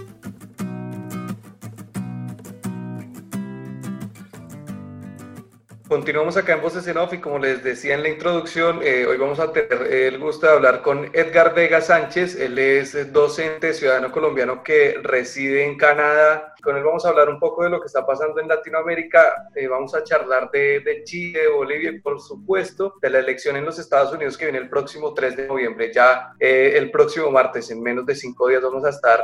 Continuamos 5.94 6.38
acá 6.38 6.54
en 6.54 6.62
Voces 6.64 6.88
en 6.88 6.98
Off 6.98 7.14
y 7.14 7.20
como 7.20 7.38
les 7.38 7.64
decía 7.64 7.94
en 7.94 8.02
la 8.02 8.10
introducción, 8.10 8.80
eh, 8.82 9.06
hoy 9.06 9.16
vamos 9.18 9.40
a 9.40 9.52
tener 9.54 9.84
el 9.94 10.18
gusto 10.18 10.48
de 10.48 10.54
hablar 10.54 10.82
con 10.82 11.06
Edgar 11.14 11.54
Vega 11.54 11.82
Sánchez. 11.82 12.36
Él 12.40 12.58
es 12.58 13.14
docente 13.14 13.76
ciudadano 13.76 14.12
colombiano 14.12 14.64
que 14.64 14.98
reside 15.04 15.64
en 15.64 15.78
Canadá. 15.78 16.56
Con 16.64 16.78
él 16.78 16.84
vamos 16.84 17.06
a 17.06 17.10
hablar 17.10 17.30
un 17.30 17.40
poco 17.40 17.64
de 17.64 17.70
lo 17.70 17.80
que 17.80 17.86
está 17.86 18.08
pasando 18.08 18.42
en 18.42 18.48
Latinoamérica. 18.48 19.50
Eh, 19.54 19.68
vamos 19.68 19.94
a 19.94 20.04
charlar 20.04 20.50
de, 20.50 20.80
de, 20.80 21.04
Chile, 21.04 21.42
de 21.42 21.50
Bolivia 21.50 21.92
y 21.92 22.00
por 22.00 22.20
supuesto 22.20 22.96
de 23.00 23.12
la 23.12 23.20
elección 23.20 23.56
en 23.56 23.66
los 23.66 23.78
Estados 23.78 24.12
Unidos 24.14 24.36
que 24.36 24.46
viene 24.46 24.58
el 24.58 24.70
próximo 24.70 25.14
3 25.14 25.38
de 25.38 25.48
noviembre. 25.48 25.94
Ya 25.94 26.34
eh, 26.40 26.74
el 26.76 26.90
próximo 26.90 27.30
martes, 27.30 27.70
en 27.70 27.84
menos 27.84 28.04
de 28.08 28.16
cinco 28.16 28.48
días, 28.48 28.64
vamos 28.64 28.84
a 28.84 28.90
estar 28.90 29.24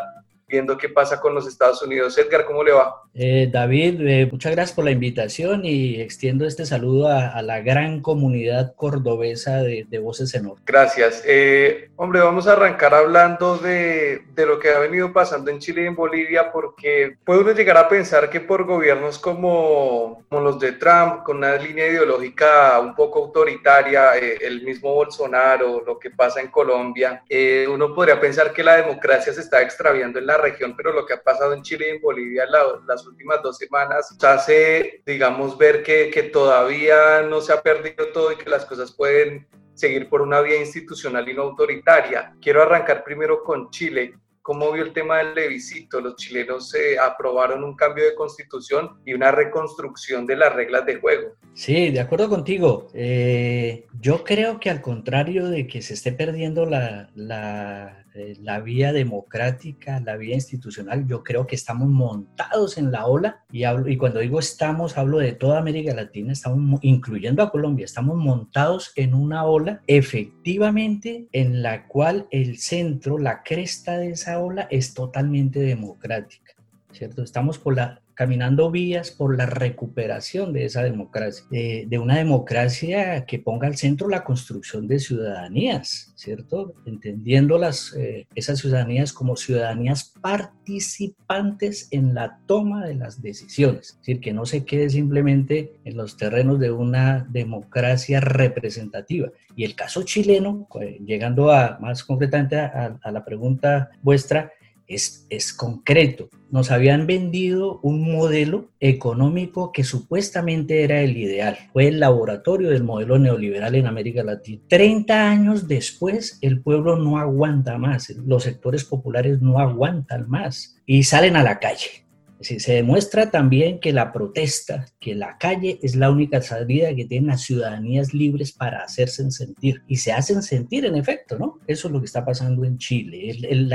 viendo 0.50 0.78
qué 0.78 0.90
pasa 0.90 1.22
con 1.22 1.34
los 1.34 1.48
Estados 1.48 1.82
Unidos. 1.82 2.18
Edgar, 2.18 2.46
¿cómo 2.46 2.64
le 2.64 2.72
va? 2.72 3.04
Eh, 3.14 3.50
David, 3.52 4.02
eh, 4.02 4.30
muchas 4.32 4.54
gracias 4.54 4.76
por 4.76 4.86
la 4.86 4.92
invitación 4.92 5.66
y 5.66 6.00
extiendo 6.00 6.46
este 6.46 6.66
saludo 6.66 7.08
a, 7.08 7.42
la 7.42 7.62
gran 7.62 8.02
comunidad 8.02 8.76
cordobesa 8.76 9.62
de, 9.62 10.00
Voces 10.00 10.34
en 10.36 10.48
Off. 10.48 10.60
Gracias. 10.66 11.24
Eh, 11.26 11.90
hombre, 11.98 12.22
vamos 12.22 12.48
a 12.48 12.54
arrancar 12.54 12.94
hablando 12.94 13.58
de, 13.58 14.22
de, 14.34 14.46
lo 14.46 14.60
que 14.60 14.70
ha 14.70 14.80
venido 14.80 15.12
pasando 15.12 15.52
en 15.52 15.60
Chile 15.60 15.84
y 15.84 15.88
en 15.88 15.96
Bolivia, 15.96 16.52
porque 16.52 17.18
puede 17.26 17.42
uno 17.42 17.52
llegar 17.52 17.78
a 17.78 17.90
pensar 17.90 18.30
que 18.30 18.40
por 18.40 18.66
gobiernos 18.66 19.20
como, 19.20 20.24
como 20.30 20.42
los 20.42 20.60
de 20.60 20.74
Trump, 20.74 21.24
con 21.24 21.38
una 21.38 21.56
línea 21.56 21.88
ideológica 21.88 22.80
un 22.80 22.96
poco 22.96 23.26
autoritaria, 23.26 24.14
el 24.14 24.62
mismo 24.62 24.94
Bolsonaro, 24.94 25.84
lo 25.86 26.00
que 26.00 26.12
pasa 26.12 26.40
en 26.40 26.48
Colombia, 26.48 27.24
uno 27.68 27.94
podría 27.94 28.20
pensar 28.20 28.54
que 28.54 28.64
la 28.64 28.78
democracia 28.78 29.34
se 29.34 29.42
está 29.42 29.62
extraviando 29.62 30.20
en 30.20 30.28
la 30.28 30.38
región, 30.40 30.76
pero 30.76 30.92
lo 30.92 31.06
que 31.06 31.14
ha 31.14 31.22
pasado 31.22 31.54
en 31.54 31.62
Chile 31.62 31.88
y 31.88 31.96
en 31.96 32.02
Bolivia 32.02 32.46
las 32.88 33.06
últimas 33.06 33.42
dos 33.42 33.58
semanas 33.58 34.18
hace, 34.22 35.02
digamos, 35.06 35.58
ver 35.58 35.84
que, 35.84 36.10
que 36.10 36.24
todavía 36.24 37.22
no 37.22 37.42
se 37.42 37.54
ha 37.54 37.62
perdido 37.62 38.08
todo 38.14 38.32
y 38.32 38.38
que 38.38 38.50
las 38.50 38.66
cosas 38.66 38.92
pueden 38.92 39.48
seguir 39.80 40.10
por 40.10 40.22
una 40.22 40.42
vía 40.42 40.60
institucional 40.60 41.28
y 41.30 41.34
no 41.34 41.44
autoritaria. 41.44 42.36
Quiero 42.42 42.62
arrancar 42.62 43.04
primero 43.04 43.44
con 43.44 43.70
Chile. 43.70 44.14
¿Cómo 44.42 44.72
vio 44.72 44.84
el 44.84 44.94
tema 44.94 45.20
del 45.20 45.34
plebiscito? 45.34 46.02
Los 46.02 46.16
chilenos 46.16 46.74
eh, 46.74 46.98
aprobaron 46.98 47.64
un 47.64 47.76
cambio 47.76 48.04
de 48.04 48.16
constitución 48.16 49.00
y 49.06 49.14
una 49.14 49.32
reconstrucción 49.32 50.26
de 50.26 50.36
las 50.36 50.54
reglas 50.54 50.86
de 50.86 50.96
juego. 50.96 51.36
Sí, 51.54 51.92
de 51.92 52.00
acuerdo 52.00 52.30
contigo. 52.30 52.88
Eh, 52.94 53.86
yo 54.00 54.24
creo 54.24 54.60
que 54.60 54.70
al 54.70 54.82
contrario 54.82 55.48
de 55.50 55.68
que 55.68 55.82
se 55.82 55.94
esté 55.94 56.14
perdiendo 56.14 56.66
la, 56.66 57.10
la, 57.16 58.06
eh, 58.20 58.38
la, 58.42 58.60
vía 58.60 58.92
democrática, 58.92 60.00
la 60.02 60.18
vía 60.18 60.36
institucional, 60.36 61.08
yo 61.08 61.24
creo 61.24 61.48
que 61.48 61.56
estamos 61.56 61.88
montados 61.88 62.78
en 62.78 62.92
la 62.92 63.06
ola 63.06 63.44
y, 63.52 63.98
cuando 63.98 64.20
digo 64.20 64.40
estamos, 64.40 64.98
hablo 64.98 65.20
de 65.20 65.32
toda 65.32 65.60
América 65.60 65.94
Latina, 65.94 66.34
estamos 66.34 66.80
incluyendo 66.84 67.42
a 67.42 67.50
Colombia, 67.50 67.86
estamos 67.86 68.18
montados 68.18 68.92
en 68.96 69.14
una 69.14 69.46
ola 69.46 69.82
efectivamente 69.88 71.28
en 71.32 71.62
la 71.62 71.88
cual 71.88 72.28
el 72.32 72.58
centro, 72.58 73.18
la 73.18 73.42
cresta 73.42 73.98
de 73.98 74.12
esa 74.12 74.40
ola 74.40 74.68
es 74.70 74.94
totalmente 74.94 75.60
democrática. 75.60 76.54
¿Cierto? 76.92 77.24
Estamos 77.24 77.60
por 77.60 77.76
la 77.76 78.02
caminando 78.20 78.70
vías 78.70 79.12
por 79.12 79.38
la 79.38 79.46
recuperación 79.46 80.52
de 80.52 80.66
esa 80.66 80.84
democracia, 80.84 81.46
de, 81.50 82.00
una 82.00 82.18
democracia 82.18 83.24
que 83.26 83.40
ponga 83.40 83.66
al 83.66 83.78
centro 83.78 84.10
la 84.10 84.26
construcción 84.26 84.90
de 84.90 85.00
ciudadanías, 85.00 86.12
¿cierto? 86.18 86.74
Entendiendo 86.86 87.58
las, 87.58 87.96
eh, 87.96 88.28
esas 88.36 88.60
ciudadanías 88.60 89.14
como 89.14 89.38
ciudadanías 89.38 90.14
participantes 90.20 91.88
en 91.92 92.14
la 92.14 92.42
toma 92.46 92.86
de 92.86 92.96
las 92.96 93.22
decisiones, 93.22 93.92
es 93.92 93.98
decir, 94.00 94.20
que 94.20 94.34
no 94.34 94.46
se 94.46 94.66
quede 94.66 94.90
simplemente 94.90 95.80
en 95.86 95.96
los 95.96 96.18
terrenos 96.18 96.60
de 96.60 96.72
una 96.72 97.26
democracia 97.30 98.20
representativa. 98.20 99.30
Y 99.56 99.64
el 99.64 99.76
caso 99.76 100.04
chileno, 100.04 100.68
pues, 100.70 101.00
llegando 101.06 101.52
a 101.52 101.78
más 101.80 102.04
concretamente 102.04 102.58
a, 102.58 103.00
a 103.02 103.12
la 103.14 103.24
pregunta 103.24 103.92
vuestra, 104.02 104.52
es, 104.90 105.26
es, 105.30 105.54
concreto. 105.54 106.30
Nos 106.52 106.72
habían 106.72 107.08
vendido 107.08 107.80
un 107.84 108.12
modelo 108.12 108.72
económico 108.80 109.72
que 109.72 109.84
supuestamente 109.84 110.84
era 110.84 111.02
el 111.02 111.16
ideal. 111.16 111.58
Fue 111.72 111.88
el 111.88 112.00
laboratorio 112.00 112.70
del 112.70 112.84
modelo 112.84 113.20
neoliberal 113.20 113.76
en 113.76 113.88
América 113.88 114.24
Latina. 114.24 114.62
30 114.68 115.30
años 115.30 115.68
después, 115.68 116.40
el 116.42 116.62
pueblo 116.62 116.98
no 116.98 117.18
aguanta 117.20 117.78
más, 117.78 118.10
los 118.10 118.44
sectores 118.44 118.84
populares 118.84 119.42
no 119.42 119.60
aguantan 119.60 120.30
más 120.30 120.76
y 120.86 121.04
salen 121.04 121.36
a 121.36 121.44
la 121.44 121.60
calle 121.60 122.09
se 122.42 122.74
demuestra 122.74 123.32
también 123.32 123.80
que 123.80 123.92
la 123.92 124.14
protesta, 124.14 124.86
que 125.00 125.14
la 125.14 125.38
calle 125.38 125.78
es 125.82 125.96
la 125.96 126.10
única 126.10 126.42
salida 126.42 126.96
que 126.96 127.06
tienen 127.06 127.28
las 127.28 127.44
ciudadanías 127.44 128.14
libres 128.14 128.54
para 128.54 128.84
hacerse 128.84 129.30
sentir. 129.32 129.82
Y 129.88 129.98
se 129.98 130.14
hacen 130.14 130.42
sentir 130.42 130.86
en 130.86 130.96
efecto, 130.96 131.38
¿no? 131.38 131.60
Eso 131.68 131.88
es 131.88 131.94
lo 131.94 132.00
que 132.00 132.06
está 132.06 132.24
pasando 132.24 132.64
en 132.64 132.78
Chile. 132.78 133.30
El, 133.30 133.74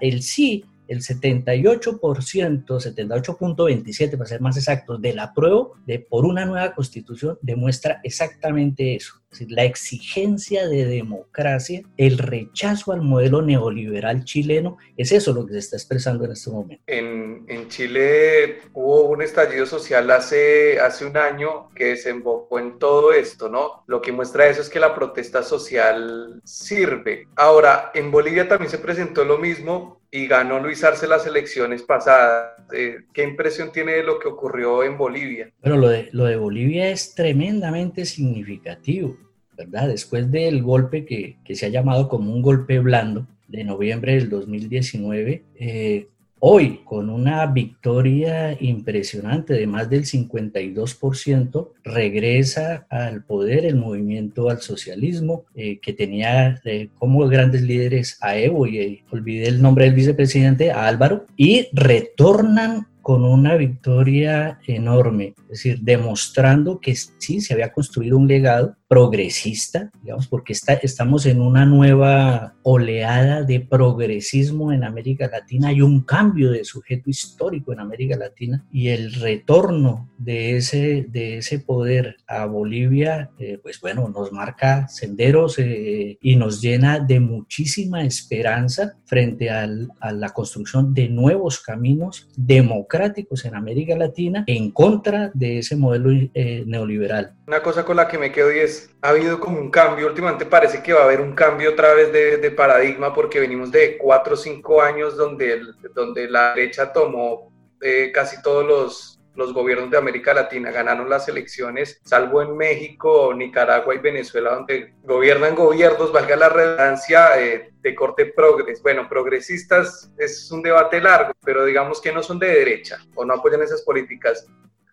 el 0.00 0.22
sí 0.22 0.64
el 0.88 1.00
78%, 1.00 2.00
78.27 2.00 4.16
para 4.16 4.26
ser 4.26 4.40
más 4.40 4.56
exactos, 4.56 5.00
del 5.00 5.18
apruebo 5.18 5.74
de, 5.86 6.00
por 6.00 6.24
una 6.24 6.44
nueva 6.44 6.74
constitución 6.74 7.38
demuestra 7.42 8.00
exactamente 8.02 8.94
eso. 8.94 9.14
La 9.48 9.64
exigencia 9.64 10.68
de 10.68 10.84
democracia, 10.84 11.82
el 11.96 12.18
rechazo 12.18 12.92
al 12.92 13.00
modelo 13.00 13.40
neoliberal 13.40 14.24
chileno, 14.24 14.76
es 14.98 15.10
eso 15.10 15.32
lo 15.32 15.46
que 15.46 15.54
se 15.54 15.60
está 15.60 15.76
expresando 15.76 16.26
en 16.26 16.32
este 16.32 16.50
momento. 16.50 16.82
En, 16.86 17.46
en 17.48 17.68
Chile 17.68 18.58
hubo 18.74 19.08
un 19.08 19.22
estallido 19.22 19.64
social 19.64 20.10
hace, 20.10 20.78
hace 20.80 21.06
un 21.06 21.16
año 21.16 21.70
que 21.74 21.86
desembocó 21.86 22.58
en 22.58 22.78
todo 22.78 23.12
esto, 23.12 23.48
¿no? 23.48 23.84
Lo 23.86 24.02
que 24.02 24.12
muestra 24.12 24.48
eso 24.48 24.60
es 24.60 24.68
que 24.68 24.80
la 24.80 24.94
protesta 24.94 25.42
social 25.42 26.42
sirve. 26.44 27.28
Ahora, 27.36 27.90
en 27.94 28.10
Bolivia 28.10 28.48
también 28.48 28.70
se 28.70 28.78
presentó 28.78 29.24
lo 29.24 29.38
mismo, 29.38 30.01
y 30.14 30.26
ganó 30.26 30.60
Luis 30.60 30.84
Arce 30.84 31.08
las 31.08 31.26
elecciones 31.26 31.82
pasadas. 31.82 32.52
Eh, 32.72 32.98
¿Qué 33.14 33.24
impresión 33.24 33.72
tiene 33.72 33.92
de 33.92 34.02
lo 34.02 34.18
que 34.18 34.28
ocurrió 34.28 34.84
en 34.84 34.98
Bolivia? 34.98 35.50
Pero 35.62 35.78
lo 35.78 35.88
de, 35.88 36.10
lo 36.12 36.24
de 36.26 36.36
Bolivia 36.36 36.90
es 36.90 37.14
tremendamente 37.14 38.04
significativo, 38.04 39.16
¿verdad? 39.56 39.88
Después 39.88 40.30
del 40.30 40.62
golpe 40.62 41.06
que, 41.06 41.38
que 41.42 41.54
se 41.54 41.66
ha 41.66 41.70
llamado 41.70 42.10
como 42.10 42.30
un 42.30 42.42
golpe 42.42 42.78
blando 42.78 43.26
de 43.48 43.64
noviembre 43.64 44.14
del 44.14 44.28
2019, 44.28 45.44
eh, 45.56 46.08
Hoy, 46.44 46.80
con 46.82 47.08
una 47.08 47.46
victoria 47.46 48.56
impresionante 48.60 49.54
de 49.54 49.68
más 49.68 49.88
del 49.88 50.06
52%, 50.06 51.68
regresa 51.84 52.84
al 52.90 53.22
poder 53.22 53.64
el 53.64 53.76
movimiento 53.76 54.50
al 54.50 54.60
socialismo, 54.60 55.44
eh, 55.54 55.78
que 55.78 55.92
tenía 55.92 56.60
eh, 56.64 56.88
como 56.98 57.28
grandes 57.28 57.62
líderes 57.62 58.18
a 58.20 58.36
Evo, 58.36 58.66
y 58.66 58.78
eh, 58.78 59.04
olvidé 59.12 59.46
el 59.46 59.62
nombre 59.62 59.84
del 59.84 59.94
vicepresidente, 59.94 60.72
a 60.72 60.88
Álvaro, 60.88 61.26
y 61.36 61.68
retornan 61.72 62.88
con 63.02 63.24
una 63.24 63.54
victoria 63.54 64.58
enorme, 64.66 65.34
es 65.42 65.48
decir, 65.48 65.78
demostrando 65.80 66.80
que 66.80 66.96
sí 66.96 67.40
se 67.40 67.52
había 67.52 67.72
construido 67.72 68.18
un 68.18 68.26
legado 68.26 68.76
progresista, 68.92 69.90
digamos, 70.02 70.28
porque 70.28 70.52
está, 70.52 70.74
estamos 70.74 71.24
en 71.24 71.40
una 71.40 71.64
nueva 71.64 72.56
oleada 72.62 73.42
de 73.42 73.58
progresismo 73.60 74.70
en 74.70 74.84
América 74.84 75.30
Latina, 75.32 75.68
hay 75.68 75.80
un 75.80 76.02
cambio 76.02 76.50
de 76.50 76.62
sujeto 76.62 77.08
histórico 77.08 77.72
en 77.72 77.80
América 77.80 78.18
Latina 78.18 78.66
y 78.70 78.88
el 78.88 79.14
retorno 79.14 80.10
de 80.18 80.58
ese, 80.58 81.06
de 81.08 81.38
ese 81.38 81.58
poder 81.58 82.16
a 82.26 82.44
Bolivia, 82.44 83.30
eh, 83.38 83.58
pues 83.62 83.80
bueno, 83.80 84.10
nos 84.10 84.30
marca 84.30 84.86
senderos 84.88 85.58
eh, 85.58 86.18
y 86.20 86.36
nos 86.36 86.60
llena 86.60 87.00
de 87.00 87.18
muchísima 87.18 88.04
esperanza 88.04 88.98
frente 89.06 89.48
a 89.48 89.66
la 89.66 90.30
construcción 90.34 90.92
de 90.92 91.08
nuevos 91.08 91.60
caminos 91.60 92.28
democráticos 92.36 93.46
en 93.46 93.54
América 93.54 93.96
Latina 93.96 94.44
en 94.46 94.70
contra 94.70 95.30
de 95.32 95.60
ese 95.60 95.76
modelo 95.76 96.10
eh, 96.34 96.64
neoliberal. 96.66 97.36
Una 97.52 97.62
cosa 97.62 97.84
con 97.84 97.98
la 97.98 98.08
que 98.08 98.16
me 98.16 98.32
quedo 98.32 98.50
y 98.50 98.60
es 98.60 98.88
ha 99.02 99.10
habido 99.10 99.38
como 99.38 99.58
un 99.58 99.70
cambio, 99.70 100.06
últimamente 100.06 100.46
parece 100.46 100.82
que 100.82 100.94
va 100.94 101.02
a 101.02 101.04
haber 101.04 101.20
un 101.20 101.34
cambio 101.34 101.72
otra 101.72 101.92
vez 101.92 102.10
de, 102.10 102.50
paradigma 102.50 103.12
porque 103.12 103.40
venimos 103.40 103.70
de 103.70 103.98
cuatro 103.98 104.32
o 104.32 104.36
cinco 104.38 104.80
años 104.80 105.18
donde, 105.18 105.60
donde 105.94 106.30
la 106.30 106.54
derecha 106.54 106.90
tomó 106.94 107.52
eh, 107.82 108.10
casi 108.10 108.40
todos 108.40 108.64
los, 108.64 109.20
los 109.34 109.52
gobiernos 109.52 109.90
de 109.90 109.98
América 109.98 110.32
Latina 110.32 110.70
ganaron 110.70 111.10
las 111.10 111.28
elecciones, 111.28 112.00
salvo 112.06 112.40
en 112.40 112.56
México, 112.56 113.34
Nicaragua 113.34 113.94
y 113.94 113.98
Venezuela, 113.98 114.54
donde 114.54 114.94
gobiernan 115.02 115.54
gobiernos, 115.54 116.10
valga 116.10 116.36
la 116.36 116.48
redundancia, 116.48 117.38
eh, 117.38 117.70
de 117.82 117.94
corte 117.94 118.32
progres. 118.34 118.82
Bueno, 118.82 119.06
progresistas 119.10 120.10
es 120.16 120.50
un 120.50 120.62
debate 120.62 121.02
largo, 121.02 121.34
pero 121.44 121.66
digamos 121.66 122.00
que 122.00 122.12
no 122.12 122.22
son 122.22 122.38
de 122.38 122.46
derecha 122.46 122.96
o 123.14 123.26
no 123.26 123.34
apoyan 123.34 123.60
esas 123.60 123.82
políticas. 123.82 124.46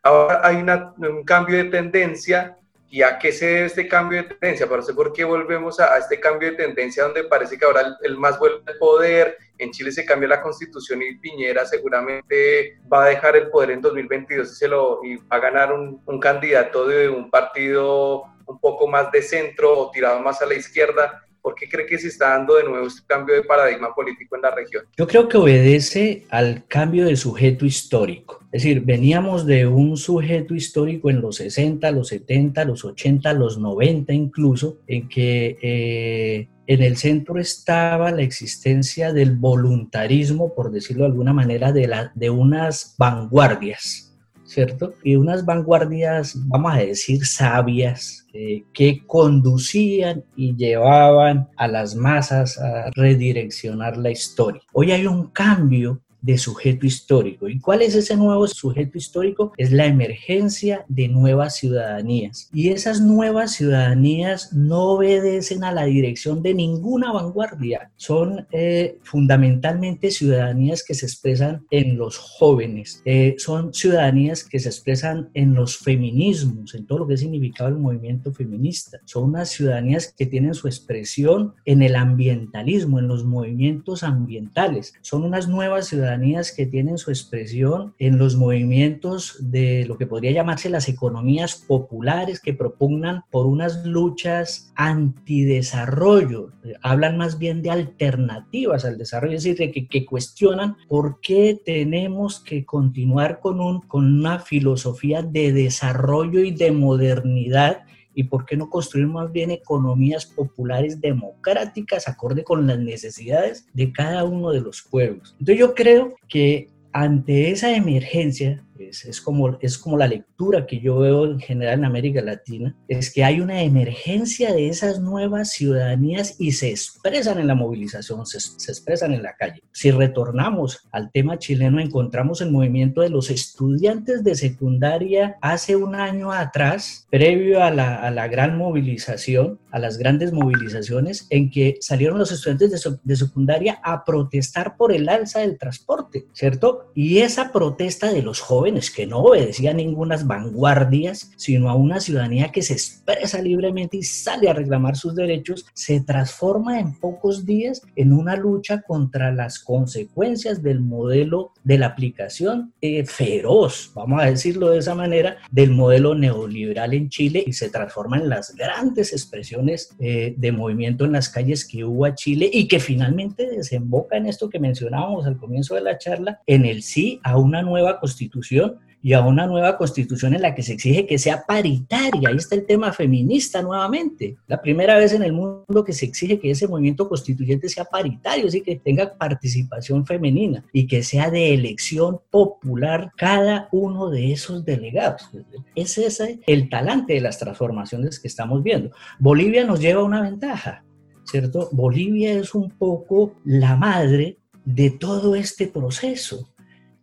Ahora 0.04 0.42
hay 0.44 0.58
un 0.58 1.24
cambio 1.24 1.58
de 1.58 1.66
tendencia 1.66 2.60
¿Y 2.92 3.04
a 3.04 3.20
qué 3.20 3.32
se 3.32 3.46
debe 3.46 3.66
este 3.68 3.88
cambio 3.88 4.24
de 4.24 4.30
tendencia? 4.30 4.68
Parece 4.68 4.96
por 4.96 5.14
qué 5.14 5.24
volvemos 5.24 5.80
a, 5.80 5.96
este 5.98 6.20
cambio 6.20 6.50
de 6.50 6.58
tendencia 6.58 7.04
donde 7.04 7.24
parece 7.24 7.56
que 7.56 7.66
ahora 7.66 7.96
el, 8.02 8.18
más 8.18 8.40
vuelve 8.40 8.64
al 8.66 8.78
poder, 8.80 9.38
en 9.60 9.70
Chile 9.72 9.92
se 9.92 10.06
cambia 10.06 10.30
la 10.30 10.42
constitución 10.42 11.04
y 11.04 11.16
Piñera 11.20 11.66
seguramente 11.66 12.80
va 12.92 13.04
a 13.04 13.10
dejar 13.10 13.36
el 13.36 13.50
poder 13.50 13.72
en 13.72 13.82
2022 13.82 14.52
y, 14.52 14.56
se 14.56 14.68
lo, 14.68 15.02
va 15.32 15.38
a 15.38 15.40
ganar 15.40 15.72
un 15.72 16.20
candidato 16.20 16.88
de 16.88 17.10
un 17.10 17.30
partido 17.30 18.24
un 18.48 18.60
poco 18.60 18.88
más 18.88 19.12
de 19.12 19.22
centro 19.22 19.78
o 19.78 19.92
tirado 19.92 20.20
más 20.22 20.42
a 20.42 20.48
la 20.48 20.56
izquierda. 20.56 21.24
¿Por 21.42 21.56
qué 21.56 21.70
cree 21.70 21.86
que 21.86 21.98
se 21.98 22.08
está 22.08 22.30
dando 22.30 22.56
de 22.56 22.64
nuevo 22.64 22.88
este 22.88 23.02
cambio 23.08 23.36
de 23.36 23.44
paradigma 23.44 23.94
político 23.94 24.36
en 24.36 24.42
la 24.42 24.54
región? 24.54 24.84
Yo 24.98 25.08
creo 25.08 25.28
que 25.28 25.38
obedece 25.38 26.26
al 26.30 26.66
cambio 26.68 27.06
de 27.06 27.16
sujeto 27.16 27.66
histórico. 27.66 28.40
Es 28.52 28.64
decir, 28.64 28.82
veníamos 28.82 29.46
de 29.46 29.68
un 29.68 29.96
sujeto 29.96 30.56
histórico 30.56 31.10
en 31.10 31.22
los 31.22 31.38
60, 31.38 31.92
los 31.92 32.08
70, 32.10 32.66
los 32.66 32.84
80, 32.84 33.34
los 33.34 33.58
90 33.58 34.12
incluso, 34.14 34.80
en 34.88 35.08
que 35.08 35.58
eh, 35.62 36.48
en 36.68 36.84
el 36.84 36.98
centro 36.98 37.40
estaba 37.40 38.12
la 38.12 38.22
existencia 38.22 39.14
del 39.14 39.36
voluntarismo, 39.36 40.54
por 40.54 40.72
decirlo 40.72 41.04
de 41.04 41.12
alguna 41.12 41.34
manera, 41.34 41.72
de, 41.72 41.88
la, 41.88 42.12
de 42.16 42.30
unas 42.30 42.96
vanguardias 42.98 44.09
¿cierto? 44.50 44.94
Y 45.04 45.16
unas 45.16 45.46
vanguardias, 45.46 46.34
vamos 46.48 46.74
a 46.74 46.78
decir, 46.78 47.26
sabias, 47.26 48.26
eh, 48.34 48.64
que 48.74 49.06
conducían 49.06 50.24
y 50.36 50.56
llevaban 50.56 51.50
a 51.56 51.68
las 51.68 51.96
masas 51.96 52.58
a 52.58 52.90
redireccionar 52.96 53.98
la 53.98 54.10
historia. 54.10 54.62
Hoy 54.74 54.92
hay 54.92 55.06
un 55.06 55.28
cambio 55.28 56.02
de 56.22 56.38
sujeto 56.38 56.86
histórico. 56.86 57.48
¿Y 57.48 57.60
cuál 57.60 57.82
es 57.82 57.96
ese 57.96 58.16
nuevo 58.16 58.48
sujeto 58.48 58.98
histórico? 58.98 59.54
Es 59.58 59.72
la 59.72 59.86
emergencia 59.86 60.86
de 60.88 61.08
nuevas 61.08 61.56
ciudadanías. 61.56 62.50
Y 62.54 62.70
esas 62.70 63.02
nuevas 63.02 63.54
ciudadanías 63.54 64.54
no 64.54 64.92
obedecen 64.92 65.64
a 65.64 65.72
la 65.72 65.86
dirección 65.86 66.42
de 66.42 66.54
ninguna 66.54 67.12
vanguardia. 67.12 67.92
Son 67.96 68.48
eh, 68.52 68.98
fundamentalmente 69.04 70.12
ciudadanías 70.12 70.84
que 70.84 70.94
se 70.94 71.06
expresan 71.06 71.66
en 71.72 71.98
los 71.98 72.18
jóvenes. 72.18 73.02
Eh, 73.06 73.36
son 73.38 73.74
ciudadanías 73.74 74.44
que 74.44 74.60
se 74.60 74.70
expresan 74.70 75.30
en 75.34 75.54
los 75.54 75.78
feminismos, 75.78 76.76
en 76.76 76.86
todo 76.86 77.00
lo 77.00 77.08
que 77.08 77.14
ha 77.14 77.18
significado 77.18 77.70
el 77.70 77.78
movimiento 77.78 78.34
feminista. 78.34 79.00
Son 79.06 79.26
unas 79.26 79.50
ciudadanías 79.50 80.14
que 80.18 80.26
tienen 80.26 80.54
su 80.54 80.68
expresión 80.68 81.54
en 81.66 81.82
el 81.82 81.96
ambientalismo, 81.96 83.00
en 83.00 83.08
los 83.08 83.24
movimientos 83.24 84.04
ambientales. 84.04 84.94
Son 85.02 85.24
unas 85.24 85.48
nuevas 85.48 85.88
ciudadanías 85.88 86.09
que 86.56 86.66
tienen 86.66 86.98
su 86.98 87.12
expresión 87.12 87.94
en 88.00 88.18
los 88.18 88.36
movimientos 88.36 89.38
de 89.40 89.86
lo 89.86 89.98
que 89.98 90.08
podría 90.08 90.32
llamarse 90.32 90.70
las 90.70 90.90
economías 90.90 91.56
populares 91.56 92.40
que 92.40 92.54
propugnan 92.54 93.24
por 93.30 93.46
unas 93.46 93.86
luchas 93.86 94.72
antidesarrollo, 94.76 96.52
hablan 96.82 97.18
más 97.18 97.38
bien 97.38 97.62
de 97.62 97.72
alternativas 97.72 98.86
al 98.86 98.98
desarrollo, 98.98 99.38
es 99.38 99.44
decir, 99.44 99.72
que, 99.72 99.88
que 99.88 100.06
cuestionan 100.06 100.78
por 100.88 101.20
qué 101.22 101.62
tenemos 101.64 102.40
que 102.40 102.66
continuar 102.66 103.40
con, 103.40 103.60
un, 103.60 103.82
con 103.82 104.06
una 104.06 104.40
filosofía 104.40 105.22
de 105.22 105.52
desarrollo 105.54 106.40
y 106.40 106.52
de 106.52 106.72
modernidad 106.72 107.84
y 108.20 108.24
por 108.26 108.46
qué 108.46 108.58
no 108.58 108.70
construir 108.70 109.08
más 109.08 109.32
bien 109.32 109.50
economías 109.50 110.26
populares 110.26 111.00
democráticas 111.00 112.06
acorde 112.10 112.44
con 112.44 112.68
las 112.68 112.78
necesidades 112.78 113.66
de 113.74 113.94
cada 113.94 114.26
uno 114.26 114.52
de 114.52 114.60
los 114.60 114.82
pueblos. 114.82 115.38
Entonces 115.40 115.58
yo 115.58 115.74
creo 115.74 116.16
que 116.28 116.68
ante 116.92 117.50
esa 117.50 117.74
emergencia 117.74 118.62
es, 118.80 119.22
como, 119.22 119.58
es 119.62 119.78
como 119.78 119.98
la 119.98 120.08
lectura 120.08 120.66
que 120.66 120.80
yo 120.80 121.00
veo 121.00 121.26
en 121.26 121.40
general 121.40 121.80
en 121.80 121.86
América 121.86 122.22
Latina, 122.22 122.76
es 122.88 123.14
que 123.14 123.24
hay 123.24 123.42
una 123.42 123.62
emergencia 123.62 124.54
de 124.54 124.70
esas 124.70 125.00
nuevas 125.00 125.52
ciudadanías 125.52 126.36
y 126.40 126.54
se 126.54 126.70
expresan 126.70 127.40
en 127.40 127.48
la 127.48 127.56
movilización, 127.56 128.26
se, 128.26 128.40
se 128.40 128.72
expresan 128.72 129.14
en 129.14 129.24
la 129.24 129.36
calle. 129.36 129.62
Si 129.72 129.92
retornamos 129.92 130.88
al 130.92 131.12
tema 131.12 131.38
chileno, 131.38 131.80
encontramos 131.80 132.42
el 132.42 132.52
movimiento 132.52 133.02
de 133.02 133.10
los 133.10 133.30
estudiantes 133.30 134.24
de 134.24 134.36
secundaria 134.36 135.38
hace 135.42 135.76
un 135.76 135.96
año 135.96 136.32
atrás, 136.32 137.08
previo 137.10 137.64
a 137.64 137.72
la, 137.72 137.96
a 137.96 138.12
la 138.12 138.28
gran 138.28 138.58
movilización, 138.58 139.60
a 139.72 139.80
las 139.80 139.98
grandes 139.98 140.32
movilizaciones, 140.32 141.28
en 141.30 141.50
que 141.50 141.78
salieron 141.82 142.18
los 142.18 142.32
estudiantes 142.32 142.72
de, 142.72 142.98
de 143.04 143.16
secundaria 143.16 143.80
a 143.84 144.04
protestar 144.06 144.78
por 144.78 144.92
el 144.92 145.10
alza 145.10 145.40
del 145.40 145.58
transporte, 145.58 146.28
¿cierto? 146.34 146.92
Y 146.96 147.20
esa 147.20 147.52
protesta 147.52 148.12
de 148.12 148.22
los 148.22 148.40
jóvenes, 148.40 148.69
que 148.96 149.08
no 149.08 149.20
obedecía 149.20 149.72
a 149.72 149.74
ninguna 149.74 150.10
vanguardias, 150.24 151.32
sino 151.36 151.70
a 151.70 151.76
una 151.76 152.00
ciudadanía 152.00 152.52
que 152.52 152.62
se 152.62 152.74
expresa 152.74 153.42
libremente 153.42 153.98
y 153.98 154.04
sale 154.04 154.50
a 154.50 154.54
reclamar 154.54 154.96
sus 154.96 155.16
derechos, 155.16 155.66
se 155.74 156.02
transforma 156.02 156.80
en 156.80 156.94
pocos 156.94 157.46
días 157.46 157.82
en 157.96 158.14
una 158.14 158.36
lucha 158.36 158.82
contra 158.82 159.32
las 159.32 159.60
consecuencias 159.60 160.62
del 160.64 160.82
modelo 160.82 161.52
de 161.64 161.78
la 161.78 161.88
aplicación 161.88 162.74
eh, 162.82 163.06
feroz, 163.06 163.92
vamos 163.94 164.22
a 164.22 164.26
decirlo 164.26 164.70
de 164.70 164.80
esa 164.80 164.96
manera, 164.96 165.38
del 165.52 165.72
modelo 165.72 166.16
neoliberal 166.16 166.94
en 166.94 167.10
Chile 167.10 167.44
y 167.46 167.54
se 167.54 167.70
transforma 167.70 168.18
en 168.18 168.30
las 168.30 168.56
grandes 168.56 169.14
expresiones 169.14 169.96
eh, 170.00 170.34
de 170.38 170.52
movimiento 170.52 171.06
en 171.06 171.14
las 171.14 171.30
calles 171.30 171.68
que 171.68 171.84
hubo 171.84 172.06
a 172.06 172.16
Chile 172.16 172.50
y 172.52 172.68
que 172.68 172.80
finalmente 172.80 173.48
desemboca 173.48 174.18
en 174.18 174.28
esto 174.28 174.50
que 174.50 174.60
mencionábamos 174.60 175.26
al 175.26 175.38
comienzo 175.38 175.76
de 175.76 175.82
la 175.82 175.98
charla, 175.98 176.40
en 176.46 176.66
el 176.66 176.84
sí 176.84 177.20
a 177.24 177.38
una 177.38 177.62
nueva 177.62 178.00
constitución 178.00 178.59
y 179.02 179.14
a 179.14 179.22
una 179.22 179.48
nueva 179.48 179.78
constitución 179.78 180.34
en 180.34 180.42
la 180.42 180.54
que 180.54 180.64
se 180.64 180.74
exige 180.74 181.06
que 181.06 181.18
sea 181.18 181.44
paritaria. 181.46 182.30
Ahí 182.30 182.36
está 182.36 182.56
el 182.56 182.66
tema 182.66 182.92
feminista 182.92 183.62
nuevamente. 183.62 184.38
La 184.48 184.62
primera 184.62 184.98
vez 184.98 185.14
en 185.14 185.24
el 185.24 185.34
mundo 185.34 185.84
que 185.86 185.94
se 185.94 186.06
exige 186.06 186.40
que 186.40 186.52
ese 186.52 186.68
movimiento 186.68 187.08
constituyente 187.08 187.70
sea 187.70 187.86
paritario, 187.86 188.48
así 188.48 188.62
que 188.62 188.76
tenga 188.76 189.14
participación 189.18 190.06
femenina 190.06 190.66
y 190.74 190.88
que 190.88 191.04
sea 191.04 191.30
de 191.30 191.54
elección 191.54 192.20
popular 192.30 193.12
cada 193.16 193.70
uno 193.72 194.10
de 194.10 194.34
esos 194.34 194.66
delegados. 194.66 195.30
Ese 195.76 196.06
es 196.06 196.22
el 196.46 196.70
talante 196.70 197.14
de 197.14 197.22
las 197.22 197.40
transformaciones 197.40 198.20
que 198.20 198.28
estamos 198.28 198.62
viendo. 198.64 198.92
Bolivia 199.18 199.66
nos 199.66 199.80
lleva 199.80 200.04
una 200.04 200.22
ventaja, 200.22 200.84
¿cierto? 201.24 201.70
Bolivia 201.72 202.34
es 202.34 202.54
un 202.54 202.70
poco 202.72 203.34
la 203.46 203.78
madre 203.78 204.38
de 204.66 204.90
todo 204.90 205.36
este 205.36 205.68
proceso 205.68 206.50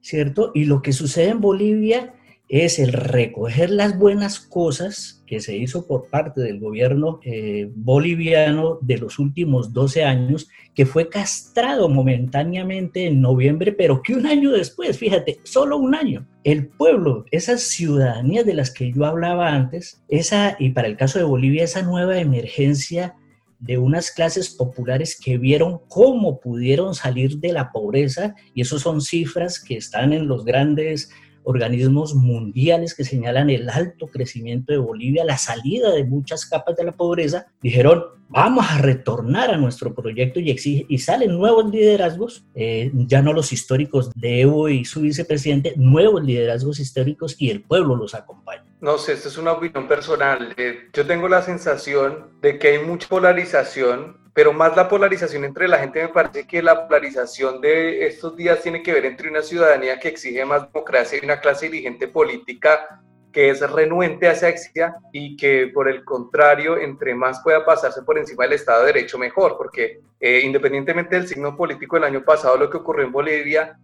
¿cierto? 0.07 0.53
Y 0.55 0.67
lo 0.67 0.83
que 0.83 0.93
sucede 0.93 1.31
en 1.31 1.41
Bolivia 1.41 2.15
es 2.49 2.79
el 2.79 2.93
recoger 2.93 3.71
las 3.71 3.99
buenas 3.99 4.39
cosas 4.39 5.25
que 5.27 5.41
se 5.41 5.57
hizo 5.57 5.89
por 5.89 6.09
parte 6.09 6.41
del 6.41 6.61
gobierno 6.61 7.19
eh, 7.25 7.69
boliviano 7.75 8.79
de 8.83 8.99
los 8.99 9.19
últimos 9.19 9.73
12 9.73 10.05
años, 10.05 10.49
que 10.77 10.87
fue 10.87 11.09
castrado 11.09 11.89
momentáneamente 11.89 13.07
en 13.07 13.21
noviembre, 13.21 13.73
pero 13.73 14.01
que 14.01 14.15
un 14.15 14.27
año 14.27 14.53
después, 14.53 14.97
fíjate, 14.97 15.41
solo 15.43 15.77
un 15.77 15.97
año, 15.97 16.25
el 16.45 16.69
pueblo, 16.69 17.25
esas 17.33 17.63
ciudadanías 17.63 18.47
de 18.47 18.55
las 18.55 18.71
que 18.71 18.93
yo 18.93 19.07
hablaba 19.07 19.49
antes, 19.49 20.05
esa, 20.07 20.55
y 20.61 20.71
para 20.71 20.87
el 20.87 20.97
caso 20.97 21.19
de 21.19 21.25
Bolivia, 21.25 21.65
esa 21.65 21.83
nueva 21.83 22.21
emergencia 22.21 23.17
de 23.59 23.79
unas 23.79 24.11
clases 24.11 24.51
populares 24.51 25.19
que 25.19 25.39
vieron 25.39 25.81
cómo 25.89 26.41
pudieron 26.41 26.95
salir 26.95 27.39
de 27.39 27.53
la 27.53 27.73
pobreza, 27.73 28.35
y 28.55 28.63
eso 28.63 28.79
son 28.79 29.01
cifras 29.01 29.59
que 29.59 29.77
están 29.77 30.13
en 30.13 30.29
los 30.29 30.45
grandes 30.45 31.11
organismos 31.49 32.15
mundiales 32.15 32.93
que 32.93 33.05
señalan 33.05 33.51
el 33.51 33.71
alto 33.71 34.09
crecimiento 34.09 34.73
de 34.73 34.79
Bolivia, 34.79 35.25
la 35.25 35.39
salida 35.39 35.93
de 35.93 36.05
muchas 36.05 36.45
capas 36.45 36.75
de 36.75 36.83
la 36.83 36.97
pobreza, 36.97 37.47
dijeron, 37.63 38.03
vamos 38.29 38.67
a 38.69 38.79
retornar 38.79 39.51
a 39.51 39.57
nuestro 39.57 39.95
proyecto 39.95 40.41
y, 40.41 40.51
exige, 40.51 40.87
y 40.89 40.99
salen 40.99 41.39
nuevos 41.39 41.71
liderazgos, 41.71 42.45
eh, 42.57 42.91
ya 43.07 43.23
no 43.23 43.33
los 43.33 43.53
históricos 43.53 44.11
de 44.15 44.41
Evo 44.41 44.69
y 44.69 44.85
su 44.85 45.03
vicepresidente, 45.03 45.75
nuevos 45.77 46.25
liderazgos 46.25 46.81
históricos 46.81 47.37
y 47.39 47.51
el 47.51 47.63
pueblo 47.63 47.95
los 47.95 48.17
acompaña. 48.17 48.65
No 48.81 48.99
sé, 48.99 49.15
esto 49.15 49.29
es 49.29 49.39
una 49.39 49.53
opinión 49.53 49.89
personal. 49.89 50.55
Eh, 50.57 50.89
yo 50.93 51.07
tengo 51.07 51.29
la 51.29 51.43
sensación 51.43 52.39
de 52.41 52.59
que 52.59 52.69
hay 52.69 52.85
mucha 52.85 53.09
polarización 53.09 54.27
pero 54.37 54.53
más 54.53 54.77
la 54.77 54.87
polarización 54.87 55.45
entre 55.45 55.67
la 55.67 55.79
gente, 55.79 56.03
me 56.03 56.11
parece 56.11 56.47
que 56.47 56.63
la 56.63 56.87
polarización 56.87 57.63
de 57.63 58.07
estos 58.07 58.37
días 58.37 58.61
tiene 58.61 58.83
que 58.83 58.93
ver 58.93 59.07
entre 59.07 59.31
una 59.31 59.41
ciudadanía 59.41 59.99
que 59.99 60.09
exige 60.09 60.45
más 60.45 60.71
democracia 60.71 61.19
y 61.19 61.25
una 61.25 61.41
clase 61.41 61.71
dirigente 61.71 62.07
política 62.07 63.01
que 63.33 63.49
es 63.49 63.63
renuente 63.71 64.29
a 64.29 64.33
esa 64.33 64.51
exigencia 64.51 64.97
y 65.11 65.39
que 65.39 65.71
por 65.73 65.89
el 65.89 66.05
contrario, 66.05 66.77
entre 66.77 67.15
más 67.15 67.41
pueda 67.43 67.65
pasarse 67.65 68.03
por 68.03 68.19
encima 68.19 68.45
del 68.45 68.53
Estado 68.53 68.81
de 68.81 68.93
Derecho, 68.93 69.17
mejor, 69.17 69.57
porque 69.57 70.03
eh, 70.21 70.43
independientemente 70.45 71.17
del 71.17 71.29
signo 71.29 71.57
político 71.57 71.97
del 71.97 72.05
año 72.05 72.23
pasado, 72.23 72.59
lo 72.59 72.69
que 72.69 72.77
ocurrió 72.77 73.07
en 73.07 73.13
Bolivia 73.13 73.79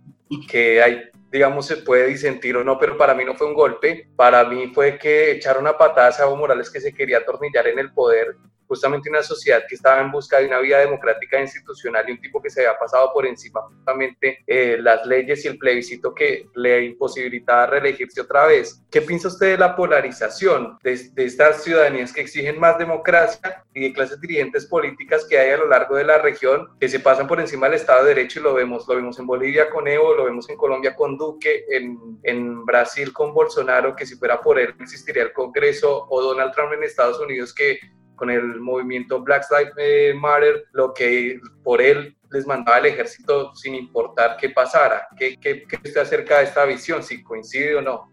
que 0.47 0.83
hay 0.83 1.13
digamos, 1.33 1.67
se 1.67 1.79
puede 1.79 2.09
disentir 2.09 2.55
o 2.59 2.63
no, 2.63 2.79
pero 2.79 2.99
para 2.99 3.15
mí 3.15 3.25
no 3.25 3.35
fue 3.35 3.47
un 3.47 3.55
golpe, 3.55 4.07
para 4.15 4.45
mí 4.45 4.71
fue 4.75 4.99
que 4.99 5.31
echaron 5.33 5.63
una 5.63 5.79
patada 5.79 6.11
a 6.11 6.23
Evo 6.25 6.37
Morales 6.37 6.69
que 6.69 6.79
se 6.79 6.93
quería 6.93 7.19
atornillar 7.19 7.67
en 7.69 7.79
el 7.79 7.91
poder 7.91 8.37
justamente 8.73 9.11
una 9.11 9.23
sociedad 9.23 9.63
que 9.69 9.75
estaba 9.75 10.01
en 10.01 10.11
busca 10.11 10.39
de 10.39 10.47
una 10.47 10.59
vía 10.61 10.79
democrática 10.79 11.37
e 11.37 11.43
institucional 11.43 12.09
y 12.09 12.13
un 12.13 12.21
tipo 12.23 12.41
que 12.41 12.49
se 12.49 12.67
había 12.67 12.79
pasado 12.79 13.11
por 13.13 13.27
encima 13.27 13.61
justamente 13.61 14.39
eh, 14.47 14.79
las 14.81 15.05
leyes 15.05 15.45
y 15.45 15.49
el 15.49 15.59
plebiscito 15.59 16.15
que 16.15 16.47
le 16.55 16.87
imposibilitaba 16.87 17.67
reelegirse 17.67 18.23
otra 18.23 18.47
vez. 18.47 18.83
¿Qué 18.91 19.03
piensa 19.03 19.29
usted 19.29 19.51
de 19.51 19.59
la 19.59 19.77
polarización 19.77 20.79
de, 20.83 20.97
de 21.13 21.25
estas 21.27 21.63
ciudadanías 21.63 22.15
que 22.15 22.23
exigen 22.23 22.59
más 22.59 22.79
democracia 22.79 23.63
y 23.75 23.83
de 23.83 23.93
clases 23.93 24.19
dirigentes 24.23 24.65
políticas 24.65 25.27
que 25.27 25.39
hay 25.39 25.51
a 25.51 25.59
lo 25.59 25.69
largo 25.69 25.97
de 25.97 26.05
la 26.05 26.17
región 26.17 26.69
que 26.81 26.89
se 26.89 27.01
pasan 27.01 27.27
por 27.27 27.41
encima 27.41 27.67
del 27.67 27.77
Estado 27.77 28.05
de 28.05 28.15
Derecho 28.15 28.41
y 28.41 28.43
lo 28.43 28.55
vemos, 28.55 28.89
lo 28.89 28.97
vemos 28.97 29.19
en 29.19 29.27
Bolivia 29.27 29.69
con 29.69 29.87
Evo, 29.87 30.15
lo 30.15 30.25
vemos 30.25 30.49
en 30.49 30.57
Colombia 30.57 30.97
con 30.97 31.19
Duque, 31.19 31.67
en, 31.69 31.99
en 32.23 32.65
Brasil 32.65 33.13
con 33.13 33.35
Bolsonaro, 33.35 33.95
que 33.95 34.07
si 34.07 34.17
fuera 34.17 34.41
por 34.41 34.59
él 34.59 34.75
existiría 34.81 35.25
el 35.25 35.35
Congreso, 35.35 36.07
o 36.09 36.23
Donald 36.23 36.53
Trump 36.55 36.73
en 36.73 36.85
Estados 36.85 37.21
Unidos 37.21 37.53
que 37.55 37.79
con 38.17 38.31
el 38.31 38.61
movimiento 38.61 39.23
Black 39.23 39.45
Lives 39.51 40.17
Matter, 40.17 40.65
lo 40.73 40.93
que 40.95 41.41
por 41.63 41.81
él 41.81 42.17
les 42.31 42.47
mandaba 42.47 42.79
el 42.79 42.87
ejército 42.87 43.55
sin 43.55 43.75
importar 43.75 44.37
qué 44.39 44.51
pasara. 44.51 45.07
¿Qué, 45.19 45.39
qué, 45.39 45.65
qué 45.65 45.77
usted 45.77 46.01
acerca 46.01 46.39
de 46.39 46.45
esta 46.45 46.65
visión? 46.65 47.03
Si 47.03 47.23
coincide 47.23 47.77
o 47.77 47.83
no. 47.83 48.13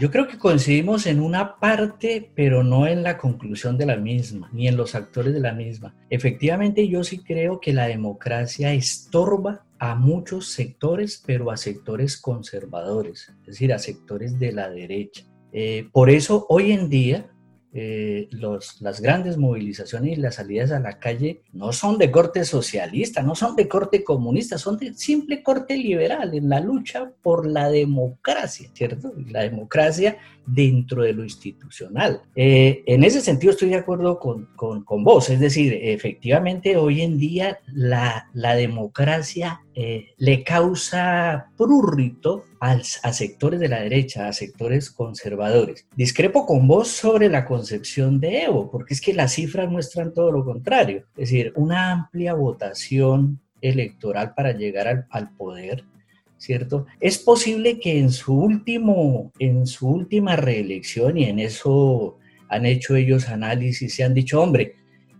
Yo 0.00 0.12
creo 0.12 0.28
que 0.28 0.38
coincidimos 0.38 1.06
en 1.06 1.20
una 1.20 1.58
parte, 1.58 2.30
pero 2.36 2.62
no 2.62 2.86
en 2.86 3.02
la 3.02 3.18
conclusión 3.18 3.76
de 3.76 3.86
la 3.86 3.96
misma, 3.96 4.48
ni 4.52 4.68
en 4.68 4.76
los 4.76 4.94
actores 4.94 5.34
de 5.34 5.40
la 5.40 5.52
misma. 5.52 5.92
Efectivamente, 6.08 6.86
yo 6.86 7.02
sí 7.02 7.18
creo 7.18 7.58
que 7.58 7.72
la 7.72 7.88
democracia 7.88 8.72
estorba 8.72 9.66
a 9.80 9.96
muchos 9.96 10.50
sectores, 10.52 11.20
pero 11.26 11.50
a 11.50 11.56
sectores 11.56 12.16
conservadores, 12.16 13.32
es 13.40 13.46
decir, 13.46 13.72
a 13.72 13.80
sectores 13.80 14.38
de 14.38 14.52
la 14.52 14.70
derecha. 14.70 15.24
Eh, 15.52 15.88
por 15.90 16.10
eso, 16.10 16.46
hoy 16.48 16.70
en 16.70 16.88
día, 16.88 17.32
eh, 17.74 18.28
los, 18.30 18.80
las 18.80 19.00
grandes 19.02 19.36
movilizaciones 19.36 20.16
y 20.16 20.20
las 20.20 20.36
salidas 20.36 20.70
a 20.70 20.80
la 20.80 20.98
calle 20.98 21.42
no 21.52 21.72
son 21.72 21.98
de 21.98 22.10
corte 22.10 22.44
socialista, 22.44 23.22
no 23.22 23.34
son 23.34 23.56
de 23.56 23.68
corte 23.68 24.02
comunista, 24.02 24.56
son 24.56 24.78
de 24.78 24.94
simple 24.94 25.42
corte 25.42 25.76
liberal 25.76 26.34
en 26.34 26.48
la 26.48 26.60
lucha 26.60 27.10
por 27.22 27.46
la 27.46 27.68
democracia, 27.68 28.70
¿cierto? 28.72 29.12
La 29.30 29.42
democracia 29.42 30.16
dentro 30.48 31.02
de 31.02 31.12
lo 31.12 31.22
institucional. 31.22 32.22
Eh, 32.34 32.82
en 32.86 33.04
ese 33.04 33.20
sentido 33.20 33.52
estoy 33.52 33.70
de 33.70 33.76
acuerdo 33.76 34.18
con, 34.18 34.48
con, 34.56 34.84
con, 34.84 35.04
vos, 35.04 35.30
es 35.30 35.40
decir, 35.40 35.78
efectivamente 35.82 36.76
hoy 36.76 37.02
en 37.02 37.18
día 37.18 37.58
la, 37.66 38.28
la 38.32 38.54
democracia 38.54 39.60
eh, 39.74 40.08
le 40.16 40.42
causa 40.42 41.52
prurrito 41.56 42.44
a, 42.60 42.82
sectores 42.82 43.60
de 43.60 43.68
la 43.68 43.80
derecha, 43.80 44.26
a 44.26 44.32
sectores 44.32 44.90
conservadores. 44.90 45.86
Discrepo 45.94 46.46
con 46.46 46.66
vos 46.66 46.88
sobre 46.88 47.28
la 47.28 47.44
concepción 47.44 48.18
de 48.18 48.42
Evo, 48.44 48.70
porque 48.70 48.94
es 48.94 49.00
que 49.00 49.14
las 49.14 49.34
cifras 49.34 49.70
muestran 49.70 50.12
todo 50.12 50.32
lo 50.32 50.44
contrario, 50.44 51.04
es 51.16 51.30
decir, 51.30 51.52
una 51.54 51.92
amplia 51.92 52.34
votación 52.34 53.40
electoral 53.60 54.34
para 54.34 54.52
llegar 54.52 54.88
al, 54.88 55.06
al 55.10 55.30
poder 55.36 55.84
¿cierto? 56.38 56.86
Es 57.00 57.18
posible 57.18 57.78
que 57.78 57.98
en 57.98 58.10
su, 58.10 58.34
último, 58.34 59.32
en 59.38 59.66
su 59.66 59.88
última 59.88 60.36
reelección, 60.36 61.18
y 61.18 61.24
en 61.24 61.40
eso 61.40 62.16
han 62.48 62.64
hecho 62.64 62.96
ellos 62.96 63.28
análisis, 63.28 63.98
y 63.98 64.02
han 64.02 64.14
dicho, 64.14 64.40
hombre, 64.40 64.76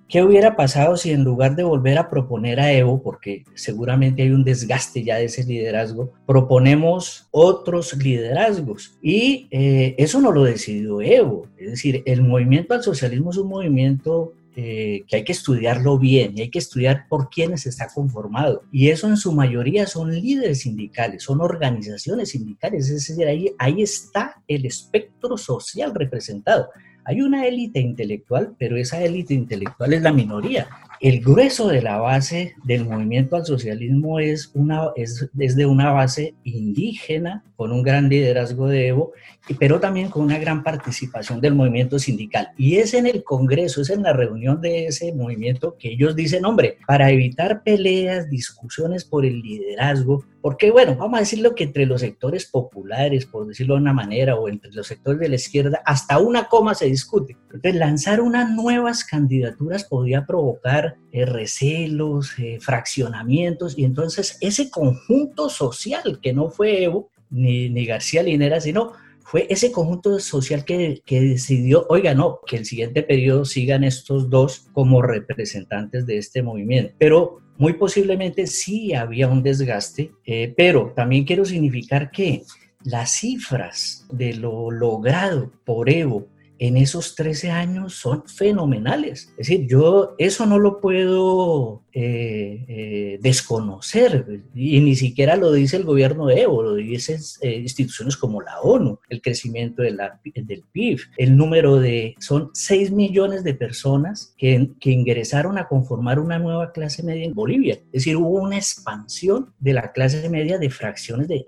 ¿qué 0.08 0.22
hubiera 0.22 0.56
pasado 0.56 0.96
si 0.96 1.10
en 1.10 1.24
lugar 1.24 1.56
de 1.56 1.64
volver 1.64 1.98
a 1.98 2.08
proponer 2.08 2.60
a 2.60 2.72
Evo, 2.72 3.02
porque 3.02 3.44
seguramente 3.54 4.22
hay 4.22 4.30
un 4.30 4.44
desgaste 4.44 5.02
ya 5.02 5.16
de 5.16 5.24
ese 5.24 5.44
liderazgo, 5.44 6.12
proponemos 6.24 7.28
otros 7.30 7.94
liderazgos? 7.96 8.96
Y 9.02 9.48
eh, 9.50 9.94
eso 9.98 10.20
no 10.20 10.32
lo 10.32 10.44
decidió 10.44 11.02
Evo, 11.02 11.48
es 11.58 11.72
decir, 11.72 12.02
el 12.06 12.22
movimiento 12.22 12.74
al 12.74 12.82
socialismo 12.82 13.30
es 13.30 13.36
un 13.36 13.48
movimiento 13.48 14.32
eh, 14.60 15.04
que 15.06 15.14
hay 15.14 15.22
que 15.22 15.30
estudiarlo 15.30 16.00
bien 16.00 16.36
y 16.36 16.40
hay 16.40 16.50
que 16.50 16.58
estudiar 16.58 17.06
por 17.08 17.30
quiénes 17.30 17.64
está 17.64 17.86
conformado. 17.94 18.64
Y 18.72 18.88
eso 18.88 19.06
en 19.06 19.16
su 19.16 19.30
mayoría 19.30 19.86
son 19.86 20.12
líderes 20.12 20.62
sindicales, 20.62 21.22
son 21.22 21.40
organizaciones 21.40 22.30
sindicales, 22.30 22.90
es 22.90 23.06
decir, 23.06 23.24
ahí, 23.28 23.52
ahí 23.56 23.82
está 23.82 24.42
el 24.48 24.66
espectro 24.66 25.38
social 25.38 25.94
representado. 25.94 26.70
Hay 27.04 27.22
una 27.22 27.46
élite 27.46 27.78
intelectual, 27.78 28.56
pero 28.58 28.76
esa 28.76 29.00
élite 29.00 29.32
intelectual 29.32 29.92
es 29.92 30.02
la 30.02 30.12
minoría. 30.12 30.68
El 31.00 31.20
grueso 31.20 31.68
de 31.68 31.80
la 31.80 31.98
base 31.98 32.56
del 32.64 32.84
movimiento 32.84 33.36
al 33.36 33.46
socialismo 33.46 34.18
es, 34.18 34.50
una, 34.54 34.88
es, 34.96 35.28
es 35.38 35.54
de 35.54 35.64
una 35.64 35.92
base 35.92 36.34
indígena, 36.42 37.44
con 37.54 37.72
un 37.72 37.82
gran 37.82 38.08
liderazgo 38.08 38.68
de 38.68 38.88
Evo, 38.88 39.12
pero 39.58 39.80
también 39.80 40.10
con 40.10 40.24
una 40.24 40.38
gran 40.38 40.62
participación 40.62 41.40
del 41.40 41.54
movimiento 41.54 41.98
sindical. 41.98 42.50
Y 42.56 42.76
es 42.76 42.94
en 42.94 43.06
el 43.06 43.24
Congreso, 43.24 43.80
es 43.82 43.90
en 43.90 44.02
la 44.02 44.12
reunión 44.12 44.60
de 44.60 44.86
ese 44.86 45.12
movimiento 45.12 45.76
que 45.78 45.92
ellos 45.92 46.14
dicen, 46.14 46.44
hombre, 46.44 46.78
para 46.86 47.10
evitar 47.10 47.62
peleas, 47.62 48.28
discusiones 48.28 49.04
por 49.04 49.24
el 49.24 49.40
liderazgo, 49.40 50.24
porque 50.40 50.70
bueno, 50.70 50.94
vamos 50.96 51.16
a 51.16 51.20
decirlo 51.20 51.54
que 51.54 51.64
entre 51.64 51.86
los 51.86 52.00
sectores 52.00 52.46
populares, 52.46 53.26
por 53.26 53.46
decirlo 53.46 53.74
de 53.74 53.80
una 53.80 53.92
manera, 53.92 54.36
o 54.36 54.48
entre 54.48 54.72
los 54.72 54.86
sectores 54.86 55.20
de 55.20 55.28
la 55.28 55.34
izquierda, 55.34 55.82
hasta 55.84 56.18
una 56.18 56.48
coma 56.48 56.74
se 56.74 56.86
discute. 56.86 57.36
Entonces, 57.46 57.74
lanzar 57.74 58.20
unas 58.20 58.50
nuevas 58.50 59.04
candidaturas 59.04 59.84
podría 59.84 60.26
provocar 60.26 60.87
eh, 61.12 61.24
recelos, 61.24 62.38
eh, 62.38 62.58
fraccionamientos, 62.60 63.78
y 63.78 63.84
entonces 63.84 64.38
ese 64.40 64.70
conjunto 64.70 65.48
social 65.48 66.20
que 66.22 66.32
no 66.32 66.50
fue 66.50 66.84
Evo, 66.84 67.10
ni, 67.30 67.84
García 67.84 68.22
Linera, 68.22 68.60
sino 68.60 68.92
fue 69.22 69.46
ese 69.50 69.70
conjunto 69.70 70.18
social 70.20 70.64
que, 70.64 71.02
que, 71.04 71.20
decidió, 71.20 71.86
oiga, 71.90 72.14
no, 72.14 72.40
que 72.46 72.56
el 72.56 72.64
siguiente 72.64 73.02
periodo 73.02 73.44
sigan 73.44 73.84
estos 73.84 74.30
dos 74.30 74.66
como 74.72 75.02
representantes 75.02 76.06
de 76.06 76.16
este 76.16 76.42
movimiento. 76.42 76.94
Pero 76.98 77.40
muy 77.58 77.72
posiblemente 77.72 78.46
sí 78.46 78.94
había 78.94 79.28
un 79.28 79.42
desgaste, 79.42 80.12
eh, 80.24 80.54
pero 80.56 80.92
también 80.94 81.24
quiero 81.24 81.44
significar 81.44 82.10
que 82.10 82.44
las 82.84 83.10
cifras 83.10 84.06
de 84.12 84.34
lo 84.34 84.70
logrado 84.70 85.50
por 85.64 85.90
Evo 85.90 86.28
en 86.58 86.76
esos 86.76 87.14
13 87.14 87.50
años 87.50 87.94
son 87.94 88.24
fenomenales. 88.26 89.30
Es 89.32 89.48
decir, 89.48 89.66
yo 89.66 90.14
eso 90.18 90.46
no 90.46 90.58
lo 90.58 90.80
puedo 90.80 91.82
eh, 91.92 92.64
eh, 92.68 93.18
desconocer 93.20 94.42
y 94.54 94.80
ni 94.80 94.94
siquiera 94.94 95.36
lo 95.36 95.52
dice 95.52 95.76
el 95.76 95.84
gobierno 95.84 96.26
de 96.26 96.42
Evo, 96.42 96.62
lo 96.62 96.74
dicen 96.74 97.20
eh, 97.40 97.58
instituciones 97.58 98.16
como 98.16 98.40
la 98.40 98.60
ONU, 98.60 98.98
el 99.08 99.20
crecimiento 99.22 99.82
de 99.82 99.92
la, 99.92 100.20
del 100.24 100.64
PIB, 100.70 101.00
el 101.16 101.36
número 101.36 101.76
de, 101.76 102.14
son 102.18 102.50
6 102.52 102.92
millones 102.92 103.44
de 103.44 103.54
personas 103.54 104.34
que, 104.36 104.70
que 104.80 104.90
ingresaron 104.90 105.58
a 105.58 105.68
conformar 105.68 106.18
una 106.18 106.38
nueva 106.38 106.72
clase 106.72 107.02
media 107.02 107.24
en 107.24 107.34
Bolivia. 107.34 107.74
Es 107.74 108.04
decir, 108.04 108.16
hubo 108.16 108.40
una 108.40 108.56
expansión 108.56 109.52
de 109.58 109.72
la 109.72 109.92
clase 109.92 110.28
media 110.28 110.58
de 110.58 110.70
fracciones 110.70 111.28
de, 111.28 111.44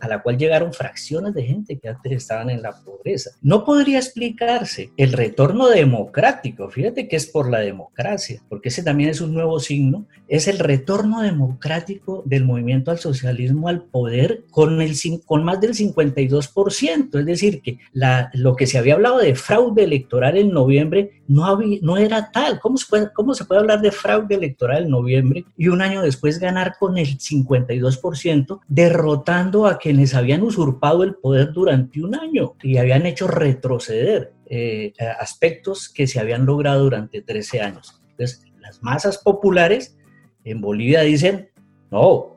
a 0.00 0.08
la 0.08 0.22
cual 0.22 0.38
llegaron 0.38 0.72
fracciones 0.72 1.34
de 1.34 1.44
gente 1.44 1.78
que 1.78 1.88
antes 1.88 2.12
estaban 2.12 2.50
en 2.50 2.62
la 2.62 2.72
pobreza. 2.84 3.30
No 3.42 3.64
podría 3.64 3.98
explicar 3.98 4.43
el 4.96 5.12
retorno 5.12 5.68
democrático, 5.68 6.70
fíjate 6.70 7.08
que 7.08 7.16
es 7.16 7.26
por 7.26 7.50
la 7.50 7.60
democracia, 7.60 8.42
porque 8.48 8.68
ese 8.68 8.82
también 8.82 9.10
es 9.10 9.20
un 9.20 9.34
nuevo 9.34 9.58
signo, 9.60 10.06
es 10.28 10.48
el 10.48 10.58
retorno 10.58 11.22
democrático 11.22 12.22
del 12.24 12.44
movimiento 12.44 12.90
al 12.90 12.98
socialismo 12.98 13.68
al 13.68 13.82
poder 13.82 14.44
con, 14.50 14.80
el, 14.80 14.94
con 15.24 15.44
más 15.44 15.60
del 15.60 15.74
52%, 15.74 17.18
es 17.18 17.26
decir, 17.26 17.60
que 17.62 17.78
lo 18.34 18.56
que 18.56 18.66
se 18.66 18.78
había 18.78 18.94
hablado 18.94 19.18
de 19.18 19.34
fraude 19.34 19.84
electoral 19.84 20.36
en 20.36 20.50
noviembre 20.50 21.22
no, 21.26 21.44
había, 21.44 21.78
no 21.82 21.96
era 21.96 22.30
tal. 22.30 22.60
¿Cómo 22.60 22.76
se, 22.76 22.86
puede, 22.88 23.12
¿Cómo 23.12 23.34
se 23.34 23.44
puede 23.44 23.60
hablar 23.60 23.80
de 23.80 23.90
fraude 23.90 24.34
electoral 24.34 24.84
en 24.84 24.90
noviembre 24.90 25.44
y 25.56 25.68
un 25.68 25.82
año 25.82 26.02
después 26.02 26.38
ganar 26.38 26.76
con 26.78 26.98
el 26.98 27.18
52%, 27.18 28.60
derrotando 28.68 29.66
a 29.66 29.78
quienes 29.78 30.14
habían 30.14 30.42
usurpado 30.42 31.02
el 31.02 31.14
poder 31.14 31.52
durante 31.52 32.02
un 32.02 32.14
año 32.14 32.54
y 32.62 32.76
habían 32.78 33.06
hecho 33.06 33.26
retroceder 33.26 34.32
eh, 34.46 34.92
aspectos 35.18 35.88
que 35.88 36.06
se 36.06 36.20
habían 36.20 36.46
logrado 36.46 36.84
durante 36.84 37.22
13 37.22 37.60
años? 37.60 38.00
Entonces, 38.10 38.44
las 38.60 38.82
masas 38.82 39.18
populares 39.18 39.96
en 40.44 40.60
Bolivia 40.60 41.00
dicen, 41.00 41.50
no, 41.90 42.36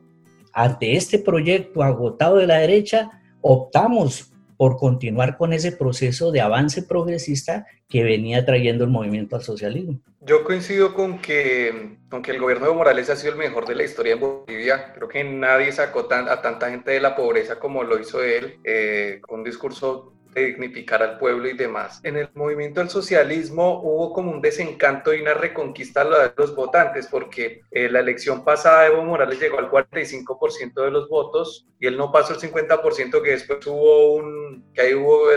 ante 0.53 0.95
este 0.95 1.19
proyecto 1.19 1.83
agotado 1.83 2.37
de 2.37 2.47
la 2.47 2.57
derecha, 2.57 3.11
optamos 3.41 4.33
por 4.57 4.77
continuar 4.77 5.37
con 5.37 5.53
ese 5.53 5.71
proceso 5.71 6.31
de 6.31 6.41
avance 6.41 6.83
progresista 6.83 7.67
que 7.87 8.03
venía 8.03 8.45
trayendo 8.45 8.83
el 8.83 8.89
movimiento 8.89 9.35
al 9.35 9.43
socialismo. 9.43 9.99
Yo 10.21 10.43
coincido 10.43 10.93
con 10.93 11.19
que, 11.19 11.97
con 12.09 12.21
que 12.21 12.31
el 12.31 12.39
gobierno 12.39 12.67
de 12.67 12.73
Morales 12.73 13.09
ha 13.09 13.15
sido 13.15 13.33
el 13.33 13.39
mejor 13.39 13.65
de 13.65 13.75
la 13.75 13.83
historia 13.83 14.13
en 14.13 14.19
Bolivia. 14.19 14.93
Creo 14.93 15.07
que 15.07 15.23
nadie 15.23 15.71
sacó 15.71 16.07
a 16.11 16.41
tanta 16.41 16.69
gente 16.69 16.91
de 16.91 16.99
la 16.99 17.15
pobreza 17.15 17.59
como 17.59 17.83
lo 17.83 17.99
hizo 17.99 18.21
él, 18.23 18.59
eh, 18.63 19.19
con 19.21 19.39
un 19.39 19.45
discurso 19.45 20.16
dignificar 20.45 21.01
al 21.03 21.17
pueblo 21.17 21.47
y 21.47 21.53
demás. 21.55 21.99
En 22.03 22.17
el 22.17 22.29
movimiento 22.33 22.79
del 22.79 22.89
socialismo 22.89 23.81
hubo 23.81 24.13
como 24.13 24.31
un 24.31 24.41
desencanto 24.41 25.13
y 25.13 25.21
una 25.21 25.33
reconquista 25.33 26.03
de 26.03 26.31
los 26.35 26.55
votantes, 26.55 27.07
porque 27.07 27.61
eh, 27.71 27.89
la 27.89 27.99
elección 27.99 28.43
pasada 28.43 28.87
Evo 28.87 29.03
Morales 29.03 29.39
llegó 29.39 29.59
al 29.59 29.69
45% 29.69 30.83
de 30.83 30.91
los 30.91 31.09
votos 31.09 31.67
y 31.79 31.87
él 31.87 31.97
no 31.97 32.11
pasó 32.11 32.33
el 32.33 32.39
50% 32.39 33.21
que 33.21 33.31
después 33.31 33.65
hubo 33.67 34.15
un, 34.15 34.71
que 34.73 34.81
ahí 34.81 34.93
hubo 34.93 35.27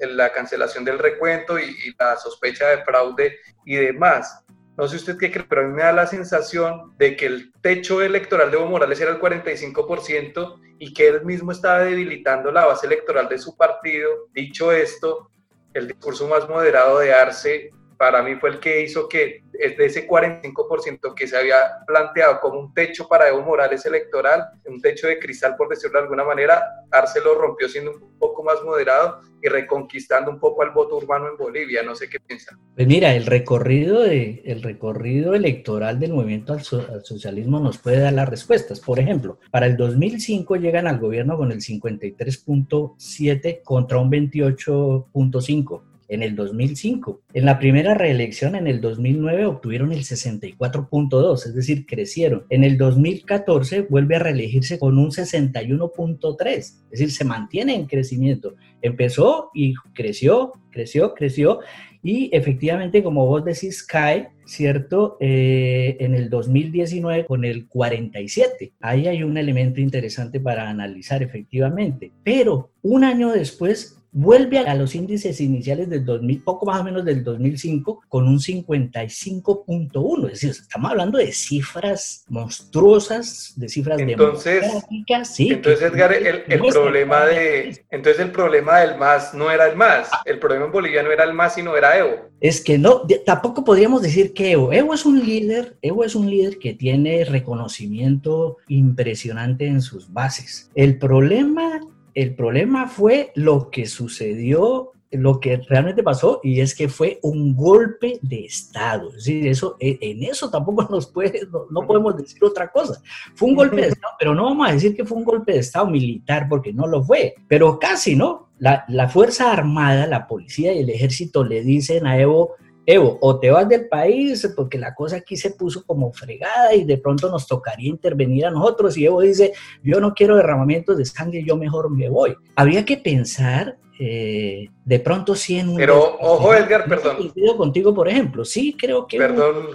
la 0.00 0.32
cancelación 0.32 0.84
del 0.84 0.98
recuento 0.98 1.58
y, 1.58 1.64
y 1.64 1.94
la 1.98 2.16
sospecha 2.16 2.68
de 2.68 2.84
fraude 2.84 3.38
y 3.64 3.76
demás. 3.76 4.44
No 4.76 4.86
sé 4.86 4.96
usted 4.96 5.16
qué 5.16 5.32
cree, 5.32 5.46
pero 5.48 5.62
a 5.62 5.64
mí 5.64 5.72
me 5.72 5.82
da 5.82 5.92
la 5.92 6.06
sensación 6.06 6.92
de 6.98 7.16
que 7.16 7.26
el 7.26 7.52
techo 7.62 8.02
electoral 8.02 8.50
de 8.50 8.58
Evo 8.58 8.66
Morales 8.66 9.00
era 9.00 9.10
el 9.10 9.18
45% 9.18 10.60
y 10.78 10.92
que 10.92 11.08
él 11.08 11.24
mismo 11.24 11.52
estaba 11.52 11.80
debilitando 11.80 12.52
la 12.52 12.66
base 12.66 12.86
electoral 12.86 13.28
de 13.28 13.38
su 13.38 13.56
partido. 13.56 14.28
Dicho 14.34 14.72
esto, 14.72 15.30
el 15.72 15.88
discurso 15.88 16.28
más 16.28 16.48
moderado 16.48 16.98
de 16.98 17.14
Arce 17.14 17.70
para 17.96 18.22
mí 18.22 18.34
fue 18.36 18.50
el 18.50 18.60
que 18.60 18.82
hizo 18.82 19.08
que 19.08 19.42
de 19.52 19.86
ese 19.86 20.06
45% 20.06 21.14
que 21.14 21.26
se 21.26 21.36
había 21.36 21.78
planteado 21.86 22.40
como 22.40 22.60
un 22.60 22.74
techo 22.74 23.08
para 23.08 23.28
Evo 23.28 23.42
Morales 23.42 23.86
electoral, 23.86 24.44
un 24.66 24.82
techo 24.82 25.06
de 25.06 25.18
cristal 25.18 25.56
por 25.56 25.68
decirlo 25.68 25.98
de 25.98 26.04
alguna 26.04 26.24
manera, 26.24 26.62
Arce 26.90 27.20
lo 27.20 27.34
rompió 27.34 27.68
siendo 27.68 27.92
un 27.92 28.18
poco 28.18 28.42
más 28.42 28.62
moderado 28.62 29.20
y 29.42 29.48
reconquistando 29.48 30.30
un 30.30 30.38
poco 30.38 30.62
al 30.62 30.70
voto 30.70 30.96
urbano 30.96 31.28
en 31.28 31.36
Bolivia. 31.36 31.82
No 31.82 31.94
sé 31.94 32.08
qué 32.08 32.18
piensa. 32.20 32.58
Pues 32.74 32.86
mira, 32.86 33.14
el 33.14 33.26
recorrido, 33.26 34.02
de, 34.02 34.42
el 34.44 34.62
recorrido 34.62 35.34
electoral 35.34 36.00
del 36.00 36.12
movimiento 36.12 36.52
al, 36.52 36.60
al 36.90 37.04
socialismo 37.04 37.60
nos 37.60 37.78
puede 37.78 38.00
dar 38.00 38.12
las 38.12 38.28
respuestas. 38.28 38.80
Por 38.80 38.98
ejemplo, 38.98 39.38
para 39.50 39.66
el 39.66 39.76
2005 39.76 40.56
llegan 40.56 40.86
al 40.86 40.98
gobierno 40.98 41.36
con 41.36 41.52
el 41.52 41.60
53.7 41.60 43.62
contra 43.62 43.98
un 43.98 44.10
28.5 44.10 45.82
en 46.08 46.22
el 46.22 46.34
2005. 46.36 47.22
En 47.34 47.44
la 47.44 47.58
primera 47.58 47.94
reelección 47.94 48.54
en 48.54 48.66
el 48.66 48.80
2009 48.80 49.46
obtuvieron 49.46 49.92
el 49.92 50.00
64.2, 50.00 51.46
es 51.46 51.54
decir, 51.54 51.86
crecieron. 51.86 52.44
En 52.50 52.64
el 52.64 52.76
2014 52.76 53.82
vuelve 53.82 54.16
a 54.16 54.20
reelegirse 54.20 54.78
con 54.78 54.98
un 54.98 55.10
61.3, 55.10 56.46
es 56.48 56.84
decir, 56.90 57.10
se 57.10 57.24
mantiene 57.24 57.74
en 57.74 57.86
crecimiento. 57.86 58.54
Empezó 58.82 59.50
y 59.54 59.74
creció, 59.94 60.52
creció, 60.70 61.14
creció 61.14 61.60
y 62.06 62.30
efectivamente, 62.32 63.02
como 63.02 63.26
vos 63.26 63.44
decís, 63.44 63.82
cae, 63.82 64.28
¿cierto? 64.44 65.16
Eh, 65.18 65.96
en 65.98 66.14
el 66.14 66.30
2019 66.30 67.26
con 67.26 67.44
el 67.44 67.66
47. 67.66 68.74
Ahí 68.80 69.08
hay 69.08 69.24
un 69.24 69.36
elemento 69.36 69.80
interesante 69.80 70.38
para 70.38 70.70
analizar 70.70 71.24
efectivamente. 71.24 72.12
Pero 72.22 72.70
un 72.82 73.02
año 73.02 73.32
después 73.32 73.95
vuelve 74.16 74.60
a 74.60 74.74
los 74.74 74.94
índices 74.94 75.42
iniciales 75.42 75.90
del 75.90 76.02
2000, 76.02 76.42
poco 76.42 76.64
más 76.64 76.80
o 76.80 76.84
menos 76.84 77.04
del 77.04 77.22
2005, 77.22 78.04
con 78.08 78.26
un 78.26 78.38
55.1. 78.38 80.26
Es 80.26 80.32
decir, 80.32 80.50
estamos 80.50 80.90
hablando 80.90 81.18
de 81.18 81.30
cifras 81.32 82.24
monstruosas, 82.28 83.52
de 83.56 83.68
cifras 83.68 84.00
entonces, 84.00 84.62
democráticas. 84.62 85.34
Sí, 85.34 85.50
entonces, 85.50 85.92
Edgar, 85.92 86.14
el, 86.14 86.44
el 86.48 86.60
problema 86.60 87.26
de, 87.26 87.84
entonces 87.90 88.22
el 88.22 88.32
problema 88.32 88.80
del 88.80 88.96
MAS 88.96 89.34
no 89.34 89.50
era 89.50 89.68
el 89.68 89.76
MAS, 89.76 90.08
el 90.24 90.38
problema 90.38 90.64
en 90.64 90.72
Bolivia 90.72 91.02
no 91.02 91.12
era 91.12 91.24
el 91.24 91.34
MAS, 91.34 91.54
sino 91.56 91.76
era 91.76 91.98
Evo. 91.98 92.30
Es 92.40 92.62
que 92.62 92.78
no, 92.78 93.02
tampoco 93.26 93.64
podríamos 93.64 94.00
decir 94.00 94.32
que 94.32 94.52
Evo. 94.52 94.72
Evo 94.72 94.94
es 94.94 95.04
un 95.04 95.22
líder, 95.26 95.76
Evo 95.82 96.04
es 96.04 96.14
un 96.14 96.30
líder 96.30 96.58
que 96.58 96.72
tiene 96.72 97.26
reconocimiento 97.26 98.56
impresionante 98.68 99.66
en 99.66 99.82
sus 99.82 100.10
bases. 100.10 100.70
El 100.74 100.98
problema 100.98 101.82
el 102.16 102.34
problema 102.34 102.88
fue 102.88 103.30
lo 103.34 103.70
que 103.70 103.84
sucedió, 103.84 104.92
lo 105.10 105.38
que 105.38 105.58
realmente 105.58 106.02
pasó, 106.02 106.40
y 106.42 106.60
es 106.60 106.74
que 106.74 106.88
fue 106.88 107.18
un 107.22 107.54
golpe 107.54 108.18
de 108.22 108.46
Estado. 108.46 109.10
Es 109.10 109.24
decir, 109.24 109.46
eso, 109.46 109.76
e, 109.78 109.98
en 110.00 110.22
eso 110.22 110.50
tampoco 110.50 110.86
nos 110.90 111.08
puede, 111.08 111.42
no, 111.70 111.86
podemos 111.86 112.16
decir 112.16 112.42
otra 112.42 112.72
cosa. 112.72 113.02
Fue 113.34 113.50
un 113.50 113.54
golpe 113.54 113.82
de 113.82 113.88
Estado, 113.88 114.14
pero 114.18 114.34
no 114.34 114.44
vamos 114.44 114.66
a 114.66 114.72
decir 114.72 114.96
que 114.96 115.04
fue 115.04 115.18
un 115.18 115.24
golpe 115.24 115.52
de 115.52 115.58
Estado 115.58 115.88
militar, 115.88 116.46
porque 116.48 116.72
no 116.72 116.86
lo 116.86 117.04
fue, 117.04 117.34
pero 117.46 117.78
casi, 117.78 118.16
¿no? 118.16 118.48
La, 118.58 118.86
la 118.88 119.10
Fuerza 119.10 119.52
Armada, 119.52 120.06
la 120.06 120.26
policía 120.26 120.72
y 120.72 120.78
el 120.78 120.88
ejército 120.88 121.44
le 121.44 121.62
dicen 121.62 122.06
a 122.06 122.18
Evo, 122.18 122.54
Evo, 122.86 123.18
o 123.20 123.40
te 123.40 123.50
vas 123.50 123.68
del 123.68 123.88
país 123.88 124.48
porque 124.54 124.78
la 124.78 124.94
cosa 124.94 125.16
aquí 125.16 125.36
se 125.36 125.50
puso 125.50 125.84
como 125.84 126.12
fregada 126.12 126.72
y 126.72 126.84
de 126.84 126.98
pronto 126.98 127.28
nos 127.28 127.46
tocaría 127.48 127.90
intervenir 127.90 128.46
a 128.46 128.50
nosotros. 128.50 128.96
Y 128.96 129.06
Evo 129.06 129.20
dice, 129.22 129.52
yo 129.82 130.00
no 130.00 130.14
quiero 130.14 130.36
derramamientos 130.36 130.96
de 130.96 131.04
sangre, 131.04 131.44
yo 131.44 131.56
mejor 131.56 131.90
me 131.90 132.08
voy. 132.08 132.36
Habría 132.54 132.84
que 132.84 132.96
pensar 132.96 133.76
eh, 133.98 134.68
de 134.84 135.00
pronto 135.00 135.34
sí 135.34 135.58
en 135.58 135.70
un... 135.70 135.76
Pero 135.76 136.16
ojo 136.20 136.54
Edgar, 136.54 136.86
perdón. 136.88 137.32
contigo, 137.56 137.92
por 137.92 138.08
ejemplo, 138.08 138.44
sí 138.44 138.76
creo 138.78 139.06
que... 139.06 139.18
Perdón. 139.18 139.68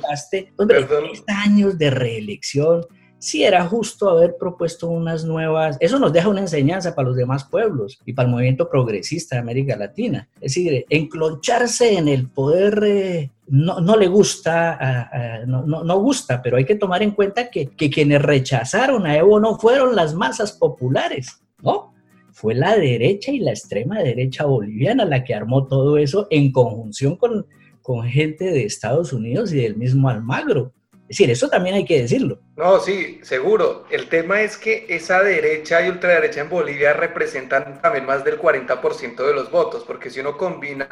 Hombre, 0.58 0.88
años 1.28 1.78
de 1.78 1.90
reelección 1.90 2.86
sí 3.22 3.44
era 3.44 3.68
justo 3.68 4.10
haber 4.10 4.36
propuesto 4.36 4.88
unas 4.90 5.24
nuevas, 5.24 5.78
eso 5.80 6.00
nos 6.00 6.12
deja 6.12 6.28
una 6.28 6.42
enseñanza 6.42 6.96
para 6.96 7.08
los 7.08 7.16
demás 7.16 7.44
pueblos 7.44 8.00
y 8.04 8.14
para 8.14 8.28
el 8.28 8.34
movimiento 8.34 8.68
progresista 8.68 9.36
de 9.36 9.42
América 9.42 9.78
Latina. 9.78 10.28
Es 10.38 10.56
decir, 10.56 10.86
encloncharse 10.90 12.00
en 12.00 12.08
el 12.08 12.28
poder 12.30 12.84
eh, 12.84 13.30
no, 13.48 13.80
no, 13.80 13.96
le 13.96 14.08
gusta, 14.08 15.10
no, 15.46 15.64
no, 15.68 15.84
no, 15.84 16.00
gusta, 16.00 16.42
pero 16.42 16.58
hay 16.58 16.66
que 16.66 16.76
tomar 16.76 17.04
en 17.04 17.12
cuenta 17.12 17.52
que, 17.52 17.68
que 17.68 17.92
quienes 17.92 18.24
rechazaron 18.24 19.06
a 19.06 19.16
Evo 19.16 19.40
no 19.40 19.60
fueron 19.60 19.96
las 19.96 20.16
masas 20.16 20.54
populares, 20.54 21.42
¿no? 21.62 21.94
Fue 22.32 22.56
la 22.56 22.76
derecha 22.76 23.32
y 23.32 23.40
la 23.40 23.52
extrema 23.52 24.00
derecha 24.00 24.46
boliviana 24.46 25.06
la 25.06 25.24
que 25.24 25.36
armó 25.36 25.68
todo 25.68 25.98
eso 25.98 26.26
en 26.32 26.52
conjunción 26.52 27.18
con, 27.18 27.46
con 27.84 28.04
gente 28.04 28.46
de 28.46 28.64
Estados 28.64 29.14
Unidos 29.14 29.54
y 29.54 29.58
del 29.58 29.76
mismo 29.76 30.10
Almagro. 30.10 30.74
Es 31.12 31.18
decir, 31.18 31.30
eso 31.30 31.50
también 31.50 31.76
hay 31.76 31.84
que 31.84 32.04
decirlo. 32.04 32.40
No, 32.56 32.80
sí, 32.80 33.20
seguro. 33.22 33.84
El 33.92 34.08
tema 34.08 34.44
es 34.44 34.56
que 34.56 34.86
esa 34.88 35.22
derecha 35.22 35.86
y 35.86 35.90
ultraderecha 35.90 36.40
en 36.40 36.50
Bolivia 36.50 36.94
representan 36.94 37.82
también 37.82 38.06
más 38.06 38.24
del 38.24 38.40
40% 38.40 39.18
de 39.18 39.34
los 39.34 39.52
votos, 39.52 39.84
porque 39.86 40.10
si 40.10 40.22
uno 40.22 40.38
combina 40.38 40.88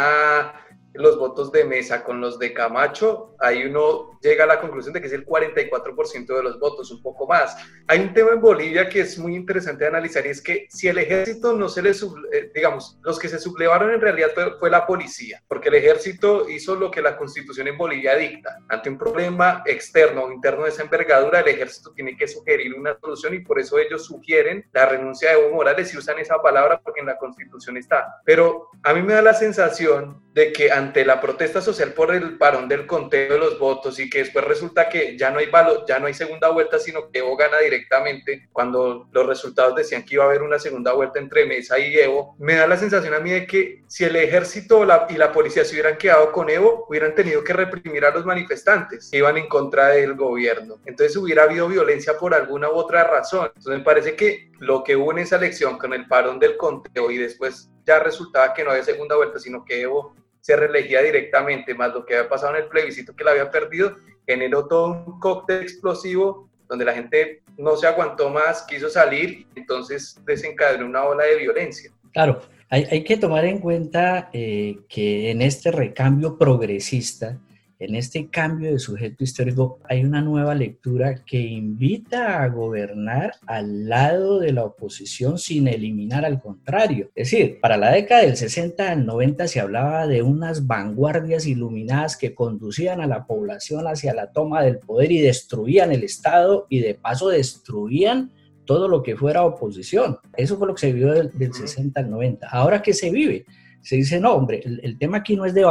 los 0.93 1.17
votos 1.17 1.51
de 1.51 1.65
Mesa 1.65 2.03
con 2.03 2.19
los 2.19 2.39
de 2.39 2.53
Camacho, 2.53 3.35
ahí 3.39 3.63
uno 3.63 4.17
llega 4.21 4.43
a 4.43 4.47
la 4.47 4.59
conclusión 4.59 4.93
de 4.93 5.01
que 5.01 5.07
es 5.07 5.13
el 5.13 5.25
44% 5.25 6.35
de 6.35 6.43
los 6.43 6.59
votos, 6.59 6.91
un 6.91 7.01
poco 7.01 7.27
más. 7.27 7.55
Hay 7.87 7.99
un 7.99 8.13
tema 8.13 8.31
en 8.31 8.41
Bolivia 8.41 8.89
que 8.89 9.01
es 9.01 9.17
muy 9.17 9.35
interesante 9.35 9.83
de 9.83 9.89
analizar 9.89 10.25
y 10.25 10.29
es 10.29 10.41
que 10.41 10.67
si 10.69 10.87
el 10.87 10.97
ejército 10.97 11.53
no 11.53 11.69
se 11.69 11.81
le, 11.81 11.91
eh, 11.91 12.51
digamos, 12.53 12.97
los 13.01 13.19
que 13.19 13.29
se 13.29 13.39
sublevaron 13.39 13.91
en 13.91 14.01
realidad 14.01 14.31
fue, 14.59 14.69
la 14.69 14.85
policía, 14.85 15.41
porque 15.47 15.69
el 15.69 15.75
ejército 15.75 16.47
hizo 16.49 16.75
lo 16.75 16.91
que 16.91 17.01
la 17.01 17.17
constitución 17.17 17.67
en 17.67 17.77
Bolivia 17.77 18.15
dicta. 18.15 18.57
Ante 18.67 18.89
un 18.89 18.97
problema 18.97 19.63
externo 19.65 20.25
o 20.25 20.31
interno 20.31 20.63
de 20.63 20.69
esa 20.69 20.83
envergadura, 20.83 21.39
el 21.39 21.47
ejército 21.47 21.91
tiene 21.93 22.15
que 22.15 22.27
sugerir 22.27 22.75
una 22.75 22.97
solución 22.99 23.33
y 23.33 23.39
por 23.39 23.59
eso 23.59 23.79
ellos 23.79 24.05
sugieren 24.05 24.65
la 24.73 24.85
renuncia 24.85 25.29
de 25.29 25.39
Evo 25.39 25.55
Morales 25.55 25.93
y 25.93 25.97
usan 25.97 26.19
esa 26.19 26.41
palabra 26.41 26.79
porque 26.83 26.99
en 26.99 27.07
la 27.07 27.17
constitución 27.17 27.77
está. 27.77 28.21
Pero 28.25 28.69
a 28.83 28.93
mí 28.93 29.01
me 29.01 29.13
da 29.13 29.21
la 29.21 29.33
sensación 29.33 30.21
de 30.33 30.53
que 30.53 30.71
ante 30.79 31.05
la 31.05 31.21
protesta 31.21 31.61
social 31.61 31.93
por 31.93 32.13
el 32.13 32.37
parón 32.37 32.67
del 32.67 32.87
conteo 32.87 33.33
de 33.33 33.39
los 33.39 33.59
votos 33.59 33.99
y 33.99 34.09
que 34.09 34.19
después 34.19 34.45
resulta 34.45 34.89
que 34.89 35.17
ya 35.17 35.29
no 35.29 35.39
hay 35.39 35.47
valor, 35.47 35.85
ya 35.87 35.99
no 35.99 36.07
hay 36.07 36.13
segunda 36.13 36.49
vuelta, 36.49 36.79
sino 36.79 37.11
que 37.11 37.19
Evo 37.19 37.35
gana 37.35 37.59
directamente 37.59 38.47
cuando 38.51 39.07
los 39.11 39.25
resultados 39.25 39.75
decían 39.75 40.05
que 40.05 40.15
iba 40.15 40.23
a 40.23 40.27
haber 40.27 40.41
una 40.41 40.57
segunda 40.57 40.93
vuelta 40.93 41.19
entre 41.19 41.45
Mesa 41.45 41.77
y 41.77 41.97
Evo, 41.97 42.35
me 42.39 42.55
da 42.55 42.65
la 42.65 42.77
sensación 42.77 43.13
a 43.13 43.19
mí 43.19 43.31
de 43.31 43.45
que 43.45 43.83
si 43.87 44.05
el 44.05 44.15
ejército 44.15 44.85
y 45.09 45.17
la 45.17 45.31
policía 45.31 45.65
se 45.65 45.73
hubieran 45.73 45.97
quedado 45.97 46.31
con 46.31 46.49
Evo, 46.49 46.85
hubieran 46.89 47.13
tenido 47.13 47.43
que 47.43 47.53
reprimir 47.53 48.05
a 48.05 48.11
los 48.11 48.25
manifestantes 48.25 49.09
que 49.11 49.17
iban 49.17 49.37
en 49.37 49.47
contra 49.47 49.89
del 49.89 50.15
gobierno. 50.15 50.77
Entonces 50.85 51.15
hubiera 51.17 51.43
habido 51.43 51.67
violencia 51.67 52.17
por 52.17 52.33
alguna 52.33 52.69
u 52.69 52.73
otra 52.73 53.03
razón. 53.03 53.47
Entonces 53.47 53.77
me 53.79 53.83
parece 53.83 54.15
que 54.15 54.51
lo 54.59 54.83
que 54.83 54.95
hubo 54.95 55.11
en 55.11 55.19
esa 55.19 55.35
elección 55.35 55.77
con 55.77 55.93
el 55.93 56.07
parón 56.07 56.39
del 56.39 56.55
conteo 56.57 57.11
y 57.11 57.17
después 57.17 57.69
ya 57.85 57.99
resultaba 57.99 58.53
que 58.53 58.63
no 58.63 58.71
había 58.71 58.83
segunda 58.83 59.15
vuelta, 59.15 59.39
sino 59.39 59.65
que 59.65 59.81
Evo 59.81 60.15
se 60.49 60.55
reelegía 60.55 61.03
directamente, 61.03 61.75
más 61.75 61.93
lo 61.93 62.03
que 62.03 62.15
había 62.15 62.27
pasado 62.27 62.55
en 62.55 62.63
el 62.63 62.69
plebiscito 62.69 63.15
que 63.15 63.23
la 63.23 63.31
había 63.31 63.51
perdido, 63.51 63.97
generó 64.25 64.67
todo 64.67 65.03
un 65.05 65.19
cóctel 65.19 65.61
explosivo 65.61 66.49
donde 66.67 66.85
la 66.85 66.93
gente 66.95 67.43
no 67.55 67.77
se 67.77 67.85
aguantó 67.85 68.31
más, 68.31 68.63
quiso 68.63 68.89
salir, 68.89 69.45
entonces 69.53 70.19
desencadenó 70.25 70.87
una 70.87 71.03
ola 71.03 71.25
de 71.25 71.35
violencia. 71.35 71.91
Claro, 72.13 72.41
hay, 72.71 73.03
que 73.03 73.17
tomar 73.17 73.45
en 73.45 73.59
cuenta 73.59 74.31
eh, 74.33 74.79
que 74.89 75.29
en 75.29 75.43
este 75.43 75.69
recambio 75.69 76.35
progresista, 76.35 77.37
en 77.79 77.95
este 77.95 78.27
cambio 78.27 78.71
de 78.71 78.79
sujeto 78.79 79.23
histórico 79.23 79.79
hay 79.85 80.03
una 80.03 80.21
nueva 80.21 80.53
lectura 80.53 81.23
que 81.23 81.39
invita 81.39 82.43
a 82.43 82.47
gobernar 82.49 83.35
al 83.47 83.87
lado 83.87 84.39
de 84.39 84.51
la 84.51 84.65
oposición 84.65 85.37
sin 85.37 85.67
eliminar 85.69 86.25
al 86.25 86.41
contrario. 86.41 87.09
Es 87.15 87.31
decir, 87.31 87.59
para 87.61 87.77
la 87.77 87.91
década 87.91 88.23
del 88.23 88.35
60 88.35 88.91
al 88.91 89.05
90 89.05 89.47
se 89.47 89.61
hablaba 89.61 90.07
de 90.07 90.21
unas 90.21 90.67
vanguardias 90.67 91.47
iluminadas 91.47 92.17
que 92.17 92.35
conducían 92.35 92.99
a 92.99 93.07
la 93.07 93.25
población 93.25 93.87
hacia 93.87 94.13
la 94.13 94.33
toma 94.33 94.61
del 94.61 94.79
poder 94.79 95.13
y 95.13 95.21
destruían 95.21 95.93
el 95.93 96.03
Estado 96.03 96.67
y 96.69 96.79
de 96.79 96.95
paso 96.95 97.29
destruían 97.29 98.31
todo 98.65 98.87
lo 98.87 99.01
que 99.01 99.15
fuera 99.15 99.45
oposición. 99.45 100.19
Eso 100.35 100.57
fue 100.57 100.67
lo 100.67 100.75
que 100.75 100.81
se 100.81 100.91
vivió 100.91 101.11
del, 101.13 101.31
60 101.53 101.97
al 101.99 102.11
90. 102.11 102.49
Ahora, 102.49 102.81
¿qué 102.81 102.93
se 102.93 103.09
vive? 103.09 103.45
Se 103.81 103.95
dice, 103.95 104.19
no, 104.19 104.33
hombre, 104.33 104.61
el, 104.63 104.97
tema 104.97 105.17
aquí 105.17 105.35
no 105.35 105.45
es 105.45 105.53
de, 105.53 105.61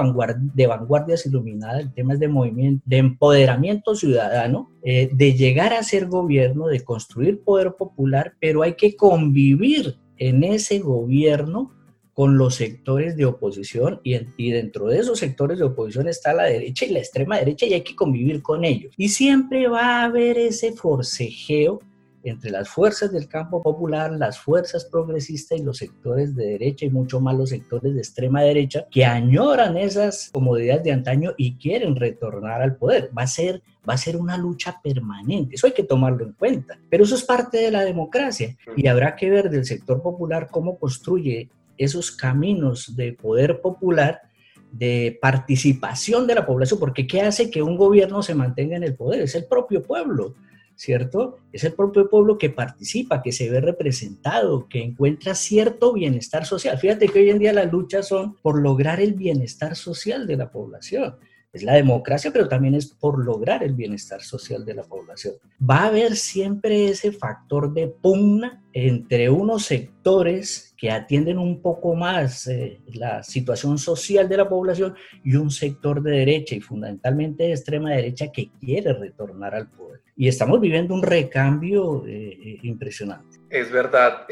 de 0.55 0.67
vanguardias 0.67 1.27
iluminadas, 1.27 1.81
el 1.81 1.93
tema 1.93 2.15
es 2.15 2.21
de 2.21 2.29
movimiento, 2.29 2.83
de 2.87 2.97
empoderamiento 2.97 3.95
ciudadano, 3.95 4.71
eh, 4.83 5.11
de 5.13 5.35
llegar 5.35 5.73
a 5.75 5.83
ser 5.83 6.07
gobierno, 6.07 6.67
de 6.67 6.81
construir 6.81 7.43
poder 7.43 7.75
popular, 7.79 8.35
pero 8.41 8.63
hay 8.63 8.75
que 8.75 8.97
convivir 8.97 9.99
en 10.17 10.43
ese 10.43 10.79
gobierno 10.79 11.75
con 12.15 12.37
los 12.37 12.57
sectores 12.57 13.17
de 13.17 13.27
oposición 13.27 14.01
y, 14.03 14.17
y, 14.37 14.51
dentro 14.51 14.89
de 14.89 14.99
esos 14.99 15.21
sectores 15.21 15.59
de 15.59 15.67
oposición 15.67 16.09
está 16.09 16.33
la 16.33 16.45
derecha 16.45 16.85
y 16.85 16.91
la 16.91 16.99
extrema 16.99 17.39
derecha 17.39 17.67
y 17.67 17.75
hay 17.75 17.83
que 17.83 17.95
convivir 17.95 18.43
con 18.43 18.65
ellos. 18.65 18.93
Y 18.97 19.11
siempre 19.11 19.69
va 19.69 20.01
a 20.01 20.05
haber 20.07 20.37
ese 20.37 20.73
forcejeo 20.73 21.81
entre 22.25 22.51
las 22.51 22.69
fuerzas 22.69 23.13
del 23.13 23.29
campo 23.29 23.63
popular, 23.63 24.13
las 24.13 24.39
fuerzas 24.39 24.85
progresistas 24.85 25.59
y 25.59 25.63
los 25.63 25.79
sectores 25.79 26.35
de 26.35 26.47
derecha 26.47 26.85
y 26.87 26.91
mucho 26.91 27.21
más 27.21 27.37
los 27.37 27.51
sectores 27.51 27.95
de 27.95 28.01
extrema 28.01 28.43
derecha 28.43 28.87
que 28.91 29.05
añoran 29.05 29.77
esas 29.77 30.31
comodidades 30.33 30.85
de 30.85 30.93
antaño 30.93 31.33
y 31.37 31.57
quieren 31.57 31.97
retornar 31.97 32.63
al 32.63 32.77
poder. 32.77 33.11
Va 33.17 33.23
a 33.23 33.27
ser 33.27 33.63
va 33.89 33.95
a 33.95 33.99
ser 33.99 34.17
una 34.17 34.37
lucha 34.37 34.81
permanente. 34.83 35.55
Eso 35.55 35.67
hay 35.67 35.73
que 35.73 35.83
tomarlo 35.83 36.25
en 36.25 36.33
cuenta. 36.33 36.79
Pero 36.91 37.05
eso 37.05 37.15
es 37.15 37.25
parte 37.25 37.59
de 37.59 37.71
la 37.71 37.85
democracia 37.85 38.55
y 38.77 38.87
habrá 38.87 39.17
que 39.17 39.31
ver 39.31 39.49
del 39.49 39.65
sector 39.65 40.03
popular 40.03 40.49
cómo 40.51 40.79
construye 40.79 41.49
esos 41.79 42.11
caminos 42.11 42.95
de 42.97 43.13
poder 43.13 43.61
popular 43.61 44.21
de 44.71 45.19
participación 45.23 46.27
de 46.27 46.35
la 46.35 46.45
población, 46.45 46.79
porque 46.79 47.07
¿qué 47.07 47.23
hace 47.23 47.51
que 47.51 47.63
un 47.63 47.79
gobierno 47.79 48.23
se 48.23 48.35
mantenga 48.35 48.77
en 48.77 48.83
el 48.83 48.95
poder? 48.95 49.23
Es 49.23 49.35
el 49.35 49.47
propio 49.47 49.83
pueblo. 49.83 50.35
¿Cierto? 50.79 51.39
Es 51.53 51.65
el 51.65 51.75
propio 51.75 52.09
pueblo 52.09 52.39
que 52.39 52.51
participa, 52.51 53.21
que 53.21 53.33
se 53.33 53.51
ve 53.51 53.61
representado, 53.61 54.69
que 54.69 54.81
encuentra 54.81 55.35
cierto 55.35 55.93
bienestar 55.93 56.47
social. 56.47 56.79
Fíjate 56.79 57.09
que 57.09 57.19
hoy 57.19 57.31
en 57.31 57.41
día 57.41 57.53
las 57.53 57.71
luchas 57.71 58.07
son 58.07 58.37
por 58.37 58.63
lograr 58.63 59.01
el 59.01 59.15
bienestar 59.15 59.75
social 59.75 60.27
de 60.27 60.37
la 60.37 60.51
población. 60.53 61.17
Es 61.53 61.65
la 61.65 61.75
democracia, 61.75 62.31
pero 62.31 62.47
también 62.47 62.75
es 62.77 62.87
por 62.87 63.25
lograr 63.25 63.65
el 63.65 63.75
bienestar 63.75 64.23
social 64.23 64.65
de 64.65 64.75
la 64.75 64.85
población. 64.85 65.35
Va 65.69 65.79
a 65.79 65.87
haber 65.87 66.15
siempre 66.15 66.89
ese 66.89 67.11
factor 67.11 67.73
de 67.75 67.89
pugna 67.89 68.63
entre 68.73 69.31
unos 69.31 69.65
sectores 69.65 70.75
que 70.77 70.93
atienden 70.93 71.39
un 71.39 71.61
poco 71.61 71.97
más 71.97 72.47
eh, 72.47 72.81
la 72.93 73.25
situación 73.25 73.79
social 73.79 74.29
de 74.29 74.37
la 74.37 74.49
población 74.49 74.95
y 75.25 75.35
un 75.35 75.51
sector 75.51 76.03
de 76.03 76.19
derecha 76.19 76.55
y 76.55 76.61
fundamentalmente 76.61 77.45
de 77.45 77.53
extrema 77.53 77.91
derecha 77.91 78.31
que 78.31 78.51
quiere 78.61 78.93
retornar 78.93 79.57
al 79.57 79.69
poder. 79.69 80.08
Y 80.19 80.29
estamos 80.29 80.61
viviendo 80.61 80.95
un 80.95 81.03
recambio 81.03 82.05
eh, 82.07 82.37
eh, 82.43 82.59
impresionante. 82.65 83.39
Es 83.49 83.71
verdad. 83.71 84.27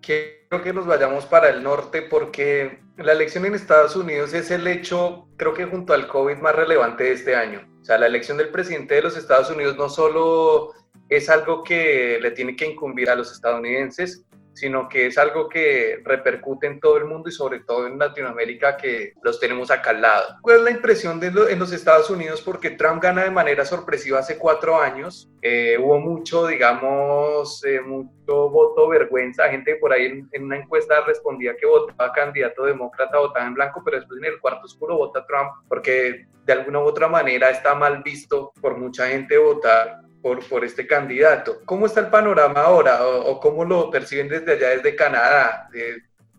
quiero 0.00 0.62
que 0.62 0.72
nos 0.72 0.86
vayamos 0.86 1.26
para 1.26 1.50
el 1.50 1.62
norte 1.62 2.00
porque 2.00 2.78
la 2.96 3.12
elección 3.12 3.44
en 3.44 3.54
Estados 3.54 3.96
Unidos 3.96 4.32
es 4.32 4.50
el 4.50 4.66
hecho, 4.66 5.28
creo 5.36 5.52
que 5.52 5.66
junto 5.66 5.92
al 5.92 6.06
COVID, 6.06 6.36
más 6.36 6.54
relevante 6.54 7.04
de 7.04 7.12
este 7.12 7.34
año. 7.34 7.68
O 7.82 7.84
sea, 7.84 7.98
la 7.98 8.06
elección 8.06 8.38
del 8.38 8.48
presidente 8.50 8.94
de 8.94 9.02
los 9.02 9.16
Estados 9.16 9.50
Unidos 9.50 9.76
no 9.76 9.88
solo 9.88 10.72
es 11.08 11.28
algo 11.28 11.62
que 11.62 12.18
le 12.22 12.30
tiene 12.30 12.56
que 12.56 12.66
incumbir 12.66 13.10
a 13.10 13.16
los 13.16 13.32
estadounidenses, 13.32 14.24
sino 14.56 14.88
que 14.88 15.06
es 15.06 15.18
algo 15.18 15.50
que 15.50 16.00
repercute 16.02 16.66
en 16.66 16.80
todo 16.80 16.96
el 16.96 17.04
mundo 17.04 17.28
y 17.28 17.32
sobre 17.32 17.60
todo 17.60 17.86
en 17.86 17.98
Latinoamérica 17.98 18.76
que 18.78 19.12
los 19.22 19.38
tenemos 19.38 19.70
acá 19.70 19.90
al 19.90 20.00
lado. 20.00 20.38
¿Cuál 20.40 20.56
es 20.56 20.62
la 20.62 20.70
impresión 20.70 21.20
de 21.20 21.26
en 21.26 21.58
los 21.58 21.72
Estados 21.72 22.08
Unidos? 22.08 22.40
Porque 22.40 22.70
Trump 22.70 23.02
gana 23.02 23.24
de 23.24 23.30
manera 23.30 23.66
sorpresiva 23.66 24.20
hace 24.20 24.38
cuatro 24.38 24.80
años, 24.80 25.30
eh, 25.42 25.76
hubo 25.78 26.00
mucho, 26.00 26.46
digamos, 26.46 27.62
eh, 27.64 27.80
mucho 27.82 28.48
voto 28.48 28.88
vergüenza, 28.88 29.48
gente 29.50 29.76
por 29.76 29.92
ahí 29.92 30.24
en, 30.32 30.42
una 30.42 30.56
encuesta 30.56 31.02
respondía 31.02 31.54
que 31.54 31.66
votaba 31.66 32.12
candidato 32.12 32.64
demócrata, 32.64 33.18
votaba 33.18 33.46
en 33.46 33.54
blanco, 33.54 33.82
pero 33.84 33.98
después 33.98 34.18
en 34.18 34.32
el 34.32 34.40
cuarto 34.40 34.64
oscuro 34.64 34.96
vota 34.96 35.26
Trump 35.26 35.50
porque 35.68 36.26
de 36.46 36.52
alguna 36.52 36.78
u 36.78 36.84
otra 36.84 37.08
manera 37.08 37.50
está 37.50 37.74
mal 37.74 38.02
visto 38.02 38.52
por 38.60 38.78
mucha 38.78 39.08
gente 39.08 39.36
votar 39.36 40.05
por, 40.22 40.64
este 40.64 40.86
candidato. 40.86 41.60
¿Cómo 41.64 41.86
está 41.86 42.00
el 42.00 42.08
panorama 42.08 42.60
ahora 42.60 43.06
o, 43.06 43.38
cómo 43.40 43.64
lo 43.64 43.90
perciben 43.90 44.28
desde 44.28 44.52
allá, 44.52 44.68
desde 44.70 44.96
Canadá? 44.96 45.68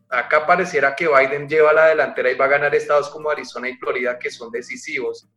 acá 0.10 0.46
pareciera 0.46 0.96
que 0.96 1.08
Biden 1.08 1.50
lleva 1.50 1.74
la 1.74 1.88
delantera 1.88 2.32
y 2.32 2.36
va 2.36 2.46
a 2.46 2.50
ganar 2.50 2.74
estados 2.74 3.10
como 3.10 3.30
Arizona 3.30 3.68
y 3.70 3.76
Florida 3.76 4.18
que 4.18 4.32
son 4.32 4.52
decisivos. 4.52 5.28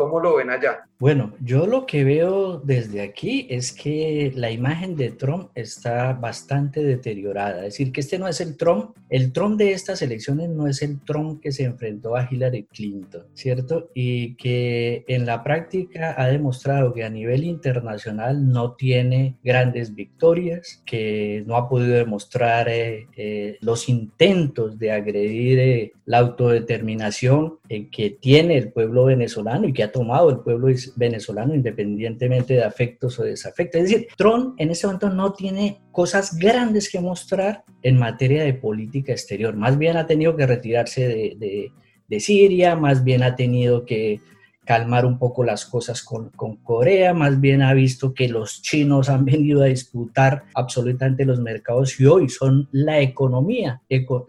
¿Cómo 0.00 0.18
lo 0.18 0.36
ven 0.36 0.48
allá? 0.48 0.88
Bueno, 0.98 1.34
yo 1.40 1.66
lo 1.66 1.84
que 1.84 2.04
veo 2.04 2.58
desde 2.58 3.02
aquí 3.02 3.46
es 3.50 3.70
que 3.70 4.32
la 4.34 4.50
imagen 4.50 4.96
de 4.96 5.10
Trump 5.10 5.50
está 5.54 6.14
bastante 6.14 6.82
deteriorada. 6.82 7.66
Es 7.66 7.74
decir, 7.74 7.92
que 7.92 8.00
este 8.00 8.18
no 8.18 8.26
es 8.26 8.40
el 8.40 8.56
Trump, 8.56 8.96
el 9.10 9.32
Trump 9.32 9.58
de 9.58 9.72
estas 9.72 10.02
elecciones 10.02 10.48
no 10.50 10.66
es 10.66 10.82
el 10.82 11.00
Trump 11.00 11.42
que 11.42 11.52
se 11.52 11.64
enfrentó 11.64 12.16
a 12.16 12.28
Hillary 12.30 12.64
Clinton, 12.64 13.24
¿cierto? 13.34 13.90
Y 13.92 14.36
que 14.36 15.04
en 15.08 15.26
la 15.26 15.42
práctica 15.42 16.14
ha 16.16 16.28
demostrado 16.28 16.92
que 16.92 17.04
a 17.04 17.10
nivel 17.10 17.44
internacional 17.44 18.50
no 18.50 18.74
tiene 18.74 19.36
grandes 19.42 19.94
victorias, 19.94 20.82
que 20.86 21.44
no 21.46 21.56
ha 21.56 21.68
podido 21.68 21.94
demostrar 21.94 22.68
eh, 22.68 23.06
eh, 23.16 23.58
los 23.60 23.88
intentos 23.88 24.78
de 24.78 24.92
agredir 24.92 25.58
eh, 25.58 25.92
la 26.04 26.18
autodeterminación 26.18 27.58
que 27.68 28.18
tiene 28.20 28.58
el 28.58 28.72
pueblo 28.72 29.04
venezolano 29.04 29.68
y 29.68 29.72
que 29.72 29.84
ha 29.84 29.89
tomado 29.92 30.30
el 30.30 30.40
pueblo 30.40 30.68
venezolano 30.96 31.54
independientemente 31.54 32.54
de 32.54 32.64
afectos 32.64 33.18
o 33.18 33.24
desafectos. 33.24 33.82
Es 33.82 33.90
decir, 33.90 34.08
Trump 34.16 34.54
en 34.58 34.70
este 34.70 34.86
momento 34.86 35.10
no 35.10 35.32
tiene 35.32 35.80
cosas 35.92 36.36
grandes 36.36 36.90
que 36.90 37.00
mostrar 37.00 37.64
en 37.82 37.98
materia 37.98 38.42
de 38.44 38.54
política 38.54 39.12
exterior. 39.12 39.54
Más 39.54 39.78
bien 39.78 39.96
ha 39.96 40.06
tenido 40.06 40.36
que 40.36 40.46
retirarse 40.46 41.08
de, 41.08 41.72
de, 42.08 42.20
Siria, 42.20 42.74
más 42.74 43.04
bien 43.04 43.22
ha 43.22 43.36
tenido 43.36 43.84
que 43.84 44.20
calmar 44.64 45.06
un 45.06 45.18
poco 45.18 45.44
las 45.44 45.64
cosas 45.64 46.02
con, 46.02 46.30
con, 46.30 46.56
Corea, 46.56 47.14
más 47.14 47.40
bien 47.40 47.62
ha 47.62 47.72
visto 47.72 48.14
que 48.14 48.28
los 48.28 48.62
chinos 48.62 49.08
han 49.08 49.24
venido 49.24 49.62
a 49.62 49.66
disputar 49.66 50.44
absolutamente 50.54 51.24
los 51.24 51.40
mercados 51.40 51.98
y 52.00 52.06
hoy 52.06 52.28
son 52.28 52.68
la 52.72 53.00
economía, 53.00 53.82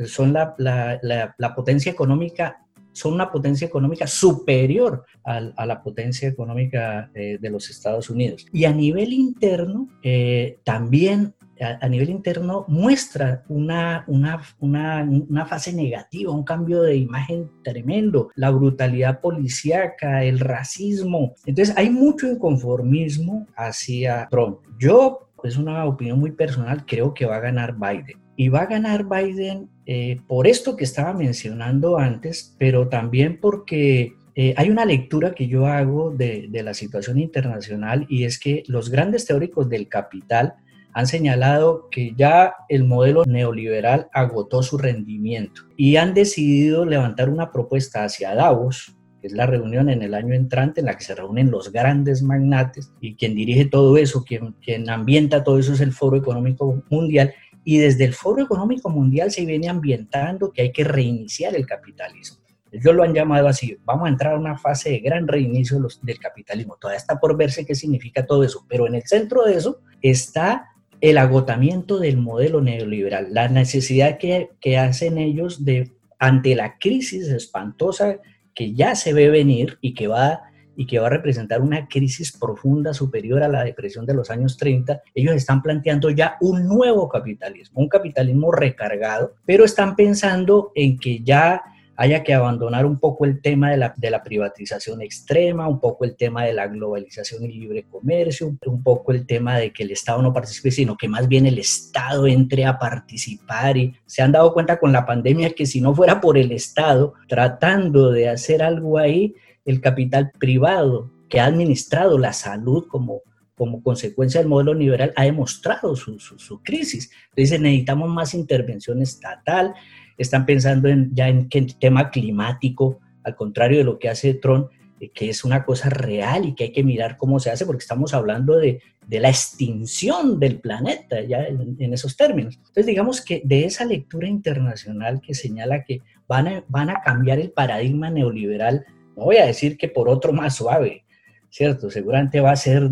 son 0.06 0.34
la, 0.34 0.56
la, 0.58 1.00
la, 1.02 1.36
la 1.38 1.56
potencia 1.56 1.92
económica 1.92 2.66
son 2.94 3.14
una 3.14 3.32
potencia 3.32 3.68
económica 3.68 4.08
superior 4.08 5.06
a, 5.24 5.66
la 5.66 5.82
potencia 5.82 6.28
económica 6.28 7.10
eh, 7.14 7.38
de 7.40 7.50
los 7.50 7.70
Estados 7.70 8.10
Unidos. 8.10 8.46
Y 8.52 8.66
a 8.66 8.74
nivel 8.74 9.14
interno, 9.14 9.88
eh, 10.04 10.60
también 10.64 11.34
a, 11.62 11.88
nivel 11.88 12.10
interno 12.10 12.66
muestra 12.68 13.44
una, 13.48 14.04
una, 14.08 14.42
una, 14.60 15.08
una, 15.30 15.46
fase 15.46 15.74
negativa, 15.74 16.32
un 16.32 16.44
cambio 16.44 16.82
de 16.82 16.96
imagen 16.96 17.50
tremendo, 17.64 18.32
la 18.36 18.50
brutalidad 18.50 19.22
policíaca, 19.22 20.24
el 20.24 20.40
racismo. 20.40 21.36
Entonces 21.46 21.76
hay 21.78 21.90
mucho 21.90 22.28
inconformismo 22.28 23.48
hacia 23.56 24.28
Trump. 24.30 24.60
Yo, 24.80 25.30
es 25.44 25.58
una 25.58 25.86
opinión 25.86 26.20
muy 26.20 26.32
personal, 26.32 26.86
creo 26.86 27.14
que 27.14 27.26
va 27.26 27.38
a 27.38 27.42
ganar 27.42 27.76
Biden. 27.76 28.21
Y 28.36 28.50
va 28.50 28.62
a 28.62 28.66
ganar 28.66 29.06
Biden 29.06 29.70
eh, 29.86 30.20
por 30.28 30.48
esto 30.48 30.76
que 30.76 30.84
estaba 30.84 31.14
mencionando 31.14 31.98
antes, 31.98 32.56
pero 32.58 32.88
también 32.88 33.40
porque 33.40 34.14
eh, 34.36 34.54
hay 34.58 34.70
una 34.70 34.86
lectura 34.86 35.34
que 35.34 35.48
yo 35.48 35.68
hago 35.68 36.12
de, 36.12 36.48
de, 36.50 36.64
la 36.64 36.74
situación 36.74 37.20
internacional 37.20 38.06
y 38.10 38.24
es 38.24 38.40
que 38.40 38.64
los 38.68 38.90
grandes 38.90 39.26
teóricos 39.26 39.68
del 39.68 39.90
capital 39.90 40.56
han 40.94 41.08
señalado 41.08 41.90
que 41.90 42.14
ya 42.16 42.56
el 42.70 42.84
modelo 42.84 43.24
neoliberal 43.26 44.08
agotó 44.14 44.64
su 44.64 44.78
rendimiento 44.78 45.64
y 45.78 45.96
han 45.96 46.14
decidido 46.14 46.86
levantar 46.86 47.30
una 47.30 47.52
propuesta 47.52 48.04
hacia 48.04 48.36
Davos, 48.36 48.96
que 49.22 49.28
es 49.28 49.34
la 49.34 49.46
reunión 49.46 49.90
en 49.90 50.02
el 50.02 50.14
año 50.14 50.34
entrante 50.34 50.82
en 50.82 50.88
la 50.88 50.98
que 50.98 51.04
se 51.04 51.16
reúnen 51.16 51.52
los 51.52 51.72
grandes 51.72 52.24
magnates 52.24 52.94
y 53.00 53.16
quien 53.16 53.36
dirige 53.36 53.66
todo 53.66 53.98
eso, 53.98 54.24
quien, 54.24 54.54
quien 54.62 54.90
ambienta 54.90 55.44
todo 55.44 55.60
eso 55.60 55.74
es 55.74 55.82
el 55.82 55.92
Foro 55.92 56.18
Económico 56.18 56.84
Mundial 56.90 57.34
y 57.64 57.78
desde 57.78 58.06
el 58.06 58.14
Foro 58.14 58.44
Económico 58.44 58.90
Mundial 58.90 59.32
se 59.32 59.46
viene 59.46 59.70
ambientando 59.70 60.52
que 60.52 60.64
hay 60.64 60.72
que 60.72 60.84
reiniciar 60.84 61.56
el 61.56 61.66
capitalismo. 61.66 62.38
Ellos 62.72 62.96
lo 62.96 63.04
han 63.04 63.14
llamado 63.14 63.48
así, 63.48 63.78
vamos 63.84 64.06
a 64.06 64.10
entrar 64.10 64.34
a 64.34 64.40
una 64.40 64.58
fase 64.58 64.92
de 64.92 65.00
gran 65.00 65.28
reinicio 65.28 65.78
del 66.02 66.20
capitalismo. 66.20 66.78
Todavía 66.80 66.98
está 66.98 67.20
por 67.20 67.36
verse 67.36 67.66
qué 67.66 67.76
significa 67.76 68.26
todo 68.26 68.44
eso, 68.44 68.66
pero 68.70 68.88
en 68.88 68.96
el 68.96 69.04
centro 69.04 69.44
de 69.44 69.56
eso 69.56 69.82
está 70.02 70.70
el 71.02 71.18
agotamiento 71.18 72.00
del 72.00 72.18
modelo 72.18 72.62
neoliberal, 72.62 73.34
la 73.34 73.50
necesidad 73.50 74.18
que, 74.18 74.52
que 74.62 74.78
hacen 74.78 75.18
ellos 75.18 75.66
de, 75.66 75.92
ante 76.20 76.56
la 76.56 76.78
crisis 76.78 77.28
espantosa 77.28 78.20
que 78.54 78.74
ya 78.74 78.96
se 78.96 79.12
ve 79.12 79.30
venir 79.30 79.78
y 79.82 79.94
que 79.94 80.08
va 80.08 80.44
y 80.82 80.88
que 80.88 80.98
va 80.98 81.06
a 81.06 81.12
representar 81.12 81.62
una 81.62 81.88
crisis 81.88 82.32
profunda 82.32 82.92
superior 82.92 83.44
a 83.44 83.48
la 83.48 83.64
depresión 83.64 84.04
de 84.08 84.16
los 84.16 84.32
años 84.32 84.58
30, 84.58 85.00
ellos 85.14 85.36
están 85.36 85.62
planteando 85.62 86.10
ya 86.10 86.38
un 86.42 86.68
nuevo 86.68 87.08
capitalismo, 87.08 87.82
un 87.82 87.88
capitalismo 87.88 88.52
recargado, 88.52 89.36
pero 89.46 89.64
están 89.64 89.96
pensando 89.96 90.72
en 90.74 90.98
que 90.98 91.20
ya 91.20 91.62
haya 91.98 92.24
que 92.24 92.34
abandonar 92.34 92.88
un 92.88 92.98
poco 92.98 93.26
el 93.26 93.42
tema 93.42 93.70
de 93.70 93.78
la, 93.78 93.94
de 93.96 94.10
la 94.10 94.24
privatización 94.24 95.04
extrema, 95.04 95.68
un 95.68 95.80
poco 95.80 96.04
el 96.04 96.16
tema 96.16 96.46
de 96.46 96.54
la 96.54 96.66
globalización 96.66 97.44
y 97.44 97.50
libre 97.50 97.86
comercio, 97.88 98.52
un 98.66 98.82
poco 98.82 99.12
el 99.12 99.28
tema 99.28 99.60
de 99.60 99.72
que 99.72 99.84
el 99.84 99.92
Estado 99.92 100.20
no 100.24 100.34
participe, 100.34 100.72
sino 100.72 100.98
que 100.98 101.08
más 101.08 101.28
bien 101.28 101.46
el 101.46 101.60
Estado 101.60 102.26
entre 102.26 102.66
a 102.66 102.80
participar. 102.80 103.78
Y 103.78 103.94
se 104.08 104.24
han 104.24 104.32
dado 104.32 104.52
cuenta 104.52 104.80
con 104.80 104.92
la 104.92 105.06
pandemia 105.06 105.52
que 105.52 105.68
si 105.68 105.80
no 105.80 105.94
fuera 105.94 106.20
por 106.20 106.40
el 106.40 106.52
Estado 106.52 107.14
tratando 107.28 108.12
de 108.12 108.30
hacer 108.30 108.64
algo 108.64 108.98
ahí, 108.98 109.36
el 109.66 109.82
capital 109.82 110.32
privado 110.40 111.12
que 111.30 111.40
ha 111.40 111.46
administrado 111.46 112.18
la 112.18 112.34
salud 112.34 112.88
como 112.88 113.22
como 113.62 113.84
consecuencia 113.84 114.40
del 114.40 114.50
modelo 114.50 114.74
liberal, 114.74 115.14
ha 115.16 115.24
demostrado 115.24 115.96
su, 115.96 116.18
su, 116.18 116.64
crisis. 116.64 117.12
Entonces 117.30 117.62
necesitamos 117.62 118.10
más 118.10 118.34
intervención 118.34 119.04
estatal, 119.04 119.76
están 120.18 120.48
pensando 120.48 120.90
en, 120.90 121.14
ya 121.14 121.30
en 121.30 121.48
el 121.52 121.76
tema 121.78 122.10
climático, 122.10 123.00
al 123.24 123.36
contrario 123.36 123.78
de 123.78 123.84
lo 123.84 124.00
que 124.00 124.10
hace 124.10 124.34
Trump, 124.34 124.72
eh, 125.00 125.12
que 125.12 125.30
es 125.30 125.44
una 125.44 125.64
cosa 125.64 125.92
real 125.92 126.46
y 126.46 126.56
que 126.56 126.64
hay 126.64 126.72
que 126.72 126.84
mirar 126.84 127.18
cómo 127.18 127.40
se 127.40 127.52
hace, 127.52 127.68
porque 127.68 127.84
estamos 127.84 128.16
hablando 128.16 128.58
de, 128.58 128.82
de 129.06 129.20
la 129.20 129.30
extinción 129.30 130.40
del 130.40 130.60
planeta, 130.60 131.22
ya 131.22 131.44
en, 131.44 131.76
en, 131.78 131.94
esos 131.94 132.18
términos. 132.18 132.56
Entonces, 132.58 132.88
digamos 132.88 133.22
que 133.22 133.44
de 133.46 133.66
esa 133.66 133.86
lectura 133.86 134.28
internacional 134.28 135.22
que 135.22 135.36
señala 135.36 135.84
que 135.84 136.02
van 136.28 136.48
a, 136.48 136.66
van 136.68 136.90
a 136.90 137.02
cambiar 137.02 137.38
el 137.38 137.52
paradigma 137.52 138.10
neoliberal, 138.10 138.86
no 139.22 139.26
voy 139.26 139.38
a 139.38 139.46
decir 139.46 139.78
que 139.78 139.88
por 139.88 140.10
otro 140.10 140.34
más 140.34 140.56
suave, 140.56 141.06
¿cierto? 141.52 141.92
Seguramente 141.92 142.42
va 142.42 142.54
a 142.54 142.56
ser 142.56 142.90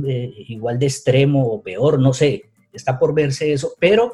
igual 0.47 0.77
de 0.77 0.85
extremo 0.85 1.43
o 1.47 1.63
peor, 1.63 1.99
no 1.99 2.13
sé, 2.13 2.43
está 2.71 2.99
por 2.99 3.15
verse 3.15 3.51
eso, 3.51 3.73
pero 3.79 4.13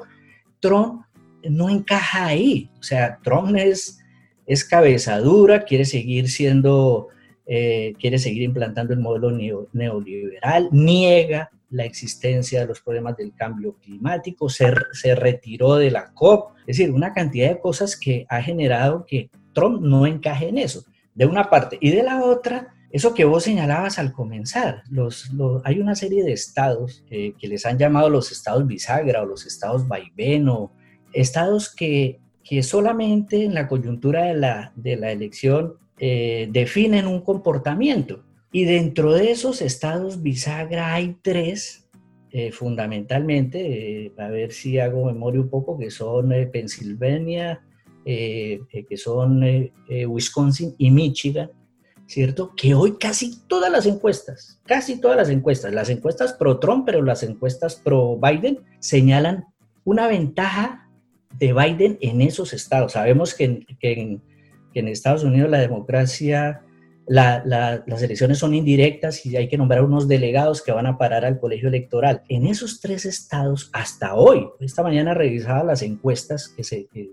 Trump 0.61 1.01
no 1.43 1.69
encaja 1.69 2.27
ahí, 2.27 2.69
o 2.79 2.83
sea, 2.83 3.19
Trump 3.21 3.53
es, 3.57 3.99
es 4.45 4.63
cabeza 4.63 5.19
dura, 5.19 5.65
quiere 5.65 5.83
seguir 5.83 6.29
siendo, 6.29 7.09
eh, 7.45 7.93
quiere 7.99 8.17
seguir 8.17 8.43
implantando 8.43 8.93
el 8.93 9.01
modelo 9.01 9.31
neoliberal, 9.73 10.69
niega 10.71 11.51
la 11.69 11.83
existencia 11.83 12.61
de 12.61 12.67
los 12.67 12.79
problemas 12.79 13.17
del 13.17 13.35
cambio 13.35 13.75
climático, 13.83 14.47
se, 14.47 14.73
se 14.93 15.15
retiró 15.15 15.75
de 15.75 15.91
la 15.91 16.13
COP, 16.13 16.55
es 16.59 16.77
decir, 16.77 16.91
una 16.91 17.11
cantidad 17.11 17.49
de 17.49 17.59
cosas 17.59 17.99
que 17.99 18.25
ha 18.29 18.41
generado 18.41 19.05
que 19.05 19.29
Trump 19.51 19.81
no 19.81 20.07
encaje 20.07 20.47
en 20.47 20.59
eso, 20.59 20.85
de 21.15 21.25
una 21.25 21.49
parte, 21.49 21.77
y 21.81 21.89
de 21.89 22.03
la 22.03 22.23
otra, 22.23 22.75
eso 22.91 23.13
que 23.13 23.25
vos 23.25 23.43
señalabas 23.43 23.97
al 23.97 24.13
comenzar, 24.13 24.83
los, 24.89 25.31
hay 25.63 25.79
una 25.79 25.95
serie 25.95 26.23
de 26.23 26.33
estados 26.33 27.03
que 27.09 27.47
les 27.47 27.65
han 27.65 27.77
llamado 27.77 28.09
los 28.09 28.31
estados 28.31 28.67
bisagra 28.67 29.23
o 29.23 29.25
los 29.25 29.45
estados 29.45 29.87
vaivén 29.87 30.47
o 30.47 30.71
estados 31.13 31.73
que, 31.73 32.19
que 32.45 32.61
solamente 32.61 33.43
en 33.43 33.55
la 33.55 33.67
coyuntura 33.67 34.25
de 34.25 34.35
la, 34.35 34.71
de 34.75 34.95
la 34.95 35.11
elección 35.11 35.73
eh, 35.97 36.47
definen 36.51 37.07
un 37.07 37.21
comportamiento. 37.21 38.23
Y 38.51 38.65
dentro 38.65 39.13
de 39.13 39.31
esos 39.31 39.61
estados 39.61 40.21
bisagra 40.21 40.93
hay 40.93 41.17
tres, 41.21 41.89
eh, 42.31 42.51
fundamentalmente, 42.51 44.05
eh, 44.05 44.13
a 44.17 44.27
ver 44.27 44.51
si 44.51 44.77
hago 44.77 45.05
memoria 45.05 45.41
un 45.41 45.49
poco, 45.49 45.77
que 45.77 45.89
son 45.89 46.29
Pensilvania, 46.51 47.61
que 48.05 48.97
son 48.97 49.41
Wisconsin 49.89 50.75
y 50.77 50.91
Michigan 50.91 51.49
¿cierto? 52.07 52.53
Que 52.55 52.73
hoy 52.73 52.97
casi 52.97 53.39
todas 53.47 53.71
las 53.71 53.85
encuestas, 53.85 54.59
casi 54.65 54.99
todas 54.99 55.17
las 55.17 55.29
encuestas, 55.29 55.73
las 55.73 55.89
encuestas 55.89 56.33
pro 56.33 56.59
Trump, 56.59 56.85
pero 56.85 57.01
las 57.01 57.23
encuestas 57.23 57.75
pro 57.75 58.17
Biden, 58.17 58.59
señalan 58.79 59.45
una 59.83 60.07
ventaja 60.07 60.89
de 61.37 61.53
Biden 61.53 61.97
en 62.01 62.21
esos 62.21 62.53
estados. 62.53 62.93
Sabemos 62.93 63.33
que 63.33 63.63
en, 63.81 64.21
Estados 64.73 65.23
Unidos 65.23 65.49
la 65.49 65.59
democracia 65.59 66.64
las 67.07 68.01
elecciones 68.01 68.39
son 68.39 68.53
indirectas 68.53 69.25
y 69.25 69.35
hay 69.37 69.47
que 69.47 69.57
nombrar 69.57 69.83
unos 69.83 70.07
delegados 70.07 70.61
que 70.61 70.71
van 70.71 70.87
a 70.87 70.97
parar 70.97 71.25
al 71.25 71.39
colegio 71.39 71.67
electoral. 71.67 72.23
En 72.29 72.47
esos 72.47 72.79
tres 72.81 73.05
estados, 73.05 73.69
hasta 73.73 74.15
hoy, 74.15 74.47
esta 74.59 74.83
mañana 74.83 75.13
revisaba 75.13 75.63
las 75.63 75.81
encuestas, 75.81 76.55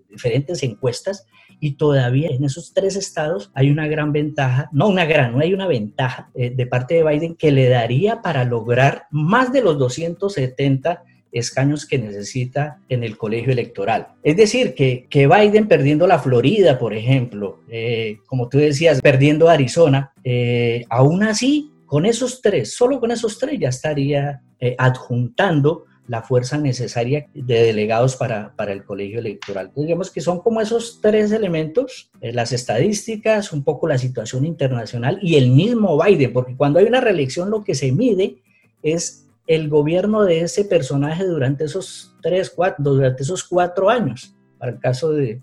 diferentes 0.09 0.63
encuestas, 0.63 1.27
y 1.61 1.75
todavía 1.75 2.29
en 2.31 2.43
esos 2.43 2.75
tres 2.75 2.97
estados 2.97 3.53
hay 3.55 3.71
una 3.71 3.87
gran 3.87 4.13
ventaja, 4.13 4.69
no 4.73 4.89
una 4.89 5.05
gran, 5.05 5.33
no 5.33 5.41
hay 5.41 5.55
una 5.55 5.69
ventaja 5.69 6.29
eh, 6.35 6.51
de 6.51 6.67
parte 6.67 6.95
de 6.95 7.05
Biden 7.05 7.37
que 7.37 7.53
le 7.53 7.69
daría 7.69 8.21
para 8.21 8.45
lograr 8.45 9.05
más 9.13 9.53
de 9.53 9.63
los 9.63 9.79
270 9.79 11.05
escaños 11.33 11.87
que 11.87 11.99
necesita 11.99 12.79
en 12.89 13.03
el 13.03 13.17
colegio 13.17 13.53
electoral. 13.53 14.09
Es 14.23 14.37
decir, 14.37 14.75
que, 14.75 15.07
que 15.09 15.27
Biden 15.27 15.67
perdiendo 15.67 16.07
la 16.07 16.19
Florida, 16.19 16.79
por 16.79 16.95
ejemplo, 16.95 17.61
eh, 17.69 18.19
como 18.27 18.49
tú 18.49 18.59
decías, 18.59 19.01
perdiendo 19.01 19.49
Arizona, 19.49 20.13
eh, 20.23 20.85
aún 20.91 21.23
así, 21.23 21.71
con 21.87 22.07
esos 22.07 22.41
tres, 22.41 22.75
solo 22.75 23.01
con 23.01 23.11
esos 23.11 23.39
tres 23.39 23.59
ya 23.59 23.69
estaría 23.69 24.43
eh, 24.61 24.75
adjuntando 24.79 25.87
la 26.07 26.23
fuerza 26.23 26.59
necesaria 26.59 27.27
de 27.33 27.63
delegados 27.63 28.17
para, 28.17 28.55
para 28.57 28.73
el 28.73 28.85
colegio 28.85 29.21
electoral. 29.21 29.67
Entonces, 29.67 29.87
digamos 29.87 30.11
que 30.11 30.21
son 30.21 30.41
como 30.41 30.61
esos 30.61 31.01
tres 31.01 31.33
elementos, 31.33 32.11
las 32.21 32.53
estadísticas, 32.53 33.53
un 33.53 33.63
poco 33.63 33.87
la 33.87 33.99
situación 33.99 34.45
internacional 34.45 35.19
y 35.23 35.37
el 35.37 35.51
mismo 35.51 36.03
Biden, 36.03 36.33
porque 36.33 36.57
cuando 36.57 36.81
hay 36.81 36.87
una 36.87 37.01
reelección 37.01 37.51
lo 37.51 37.63
que 37.63 37.75
se 37.75 37.93
mide 37.93 38.43
es 38.83 39.22
el 39.47 39.69
gobierno 39.69 40.25
de 40.25 40.41
ese 40.41 40.65
personaje 40.65 41.25
durante 41.25 41.65
esos 41.65 42.15
tres, 42.23 42.51
cuatro, 42.51 42.83
durante 42.85 43.23
esos 43.23 43.45
cuatro 43.45 43.91
años, 43.91 44.35
para 44.59 44.73
el 44.73 44.79
caso 44.79 45.13
de, 45.13 45.41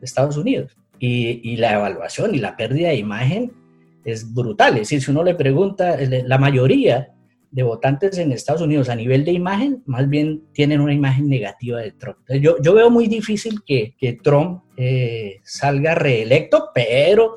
Estados 0.00 0.36
Unidos. 0.36 0.76
Y, 0.98 1.56
la 1.56 1.74
evaluación 1.74 2.34
y 2.34 2.38
la 2.38 2.56
pérdida 2.56 2.88
de 2.88 2.96
imagen 2.96 3.52
es 4.04 4.34
brutal. 4.34 4.74
Es 4.74 4.80
decir, 4.80 5.02
si 5.02 5.10
uno 5.10 5.24
le 5.24 5.34
pregunta, 5.34 5.96
la 5.98 6.36
mayoría 6.36 7.14
de 7.50 7.62
votantes 7.62 8.18
en 8.18 8.32
Estados 8.32 8.60
Unidos 8.60 8.90
a 8.90 8.96
nivel 8.96 9.24
de 9.24 9.32
imagen, 9.32 9.82
más 9.86 10.08
bien 10.08 10.42
tienen 10.52 10.80
una 10.80 10.92
imagen 10.92 11.28
negativa 11.28 11.80
de 11.80 11.92
Trump. 11.92 12.18
Yo, 12.40 12.74
veo 12.74 12.90
muy 12.90 13.06
difícil 13.06 13.62
que, 13.64 13.94
Trump 14.22 14.64
eh, 14.76 15.40
salga 15.42 15.94
reelecto, 15.94 16.70
pero 16.74 17.36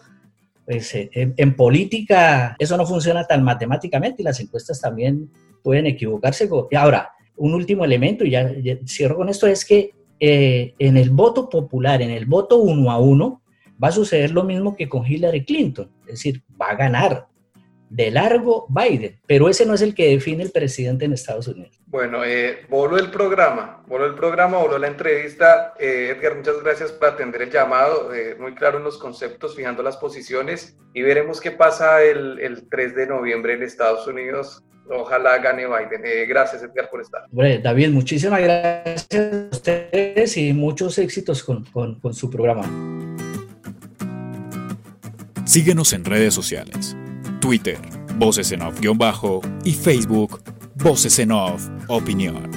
pues, 0.65 0.93
eh, 0.95 1.09
en, 1.13 1.55
política 1.55 2.55
eso 2.59 2.75
no 2.75 2.85
funciona 2.85 3.25
tan 3.25 3.43
matemáticamente 3.43 4.21
y 4.21 4.25
las 4.25 4.39
encuestas 4.39 4.81
también 4.81 5.29
pueden 5.63 5.85
equivocarse. 5.85 6.49
Ahora, 6.75 7.11
un 7.37 7.53
último 7.53 7.85
elemento, 7.85 8.25
y 8.25 8.31
ya, 8.31 8.51
cierro 8.85 9.15
con 9.15 9.29
esto, 9.29 9.47
es 9.47 9.63
que 9.63 9.91
eh, 10.19 10.73
en 10.79 10.97
el 10.97 11.11
voto 11.11 11.49
popular, 11.49 12.01
en 12.01 12.09
el 12.09 12.25
voto 12.25 12.57
uno 12.57 12.91
a 12.91 12.99
uno, 12.99 13.41
va 13.81 13.89
a 13.89 13.91
suceder 13.91 14.31
lo 14.31 14.43
mismo 14.43 14.75
que 14.75 14.89
con 14.89 15.05
Hillary 15.05 15.45
Clinton, 15.45 15.89
es 16.01 16.13
decir, 16.13 16.43
va 16.59 16.69
a 16.69 16.75
ganar 16.75 17.27
de 17.89 18.11
largo 18.11 18.65
Biden, 18.67 19.17
pero 19.27 19.47
ese 19.47 19.65
no 19.65 19.73
es 19.73 19.81
el 19.81 19.95
que 19.95 20.09
define 20.09 20.43
el 20.43 20.51
presidente 20.51 21.05
en 21.05 21.13
Estados 21.13 21.47
Unidos. 21.47 21.79
Bueno, 21.85 22.25
eh, 22.25 22.65
voló 22.69 22.97
el 22.97 23.11
programa, 23.11 23.83
voló 23.87 24.07
el 24.07 24.15
programa, 24.15 24.57
voló 24.57 24.77
la 24.77 24.87
entrevista. 24.87 25.73
Eh, 25.79 26.13
Edgar, 26.17 26.35
muchas 26.35 26.61
gracias 26.61 26.91
por 26.91 27.09
atender 27.09 27.43
el 27.43 27.51
llamado, 27.51 28.11
muy 28.39 28.55
claro 28.55 28.79
en 28.79 28.83
los 28.83 28.97
conceptos, 28.97 29.55
fijando 29.55 29.83
las 29.83 29.95
posiciones 29.95 30.77
y 30.93 31.01
veremos 31.01 31.39
qué 31.39 31.51
pasa 31.51 32.03
el, 32.03 32.39
el 32.39 32.67
3 32.67 32.93
de 32.95 33.07
noviembre 33.07 33.53
en 33.53 33.63
Estados 33.63 34.05
Unidos. 34.05 34.65
Ojalá 34.89 35.38
gane 35.39 35.65
Biden. 35.65 36.01
Eh, 36.05 36.25
gracias, 36.25 36.63
Edgar, 36.63 36.89
por 36.89 37.01
estar. 37.01 37.23
Bueno, 37.31 37.61
David, 37.63 37.89
muchísimas 37.89 38.41
gracias 38.41 39.07
a 39.13 39.47
ustedes 39.51 40.38
y 40.38 40.53
muchos 40.53 40.97
éxitos 40.97 41.43
con, 41.43 41.65
con, 41.65 41.99
con 41.99 42.13
su 42.13 42.29
programa. 42.29 42.63
Síguenos 45.45 45.93
en 45.93 46.05
redes 46.05 46.33
sociales. 46.33 46.95
Twitter, 47.39 47.77
Voces 48.15 48.51
en 48.51 48.61
Off-Bajo 48.61 49.41
y 49.63 49.73
Facebook, 49.73 50.41
Voces 50.75 51.19
en 51.19 51.31
Off 51.31 51.69
Opinión. 51.88 52.51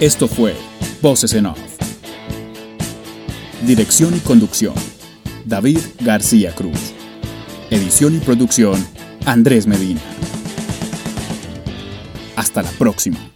Esto 0.00 0.26
fue 0.28 0.54
Voces 1.00 1.32
en 1.34 1.46
Off. 1.46 1.73
Dirección 3.66 4.14
y 4.14 4.20
conducción, 4.20 4.74
David 5.46 5.78
García 6.00 6.54
Cruz. 6.54 6.92
Edición 7.70 8.14
y 8.14 8.18
producción, 8.18 8.86
Andrés 9.24 9.66
Medina. 9.66 10.02
Hasta 12.36 12.62
la 12.62 12.70
próxima. 12.72 13.33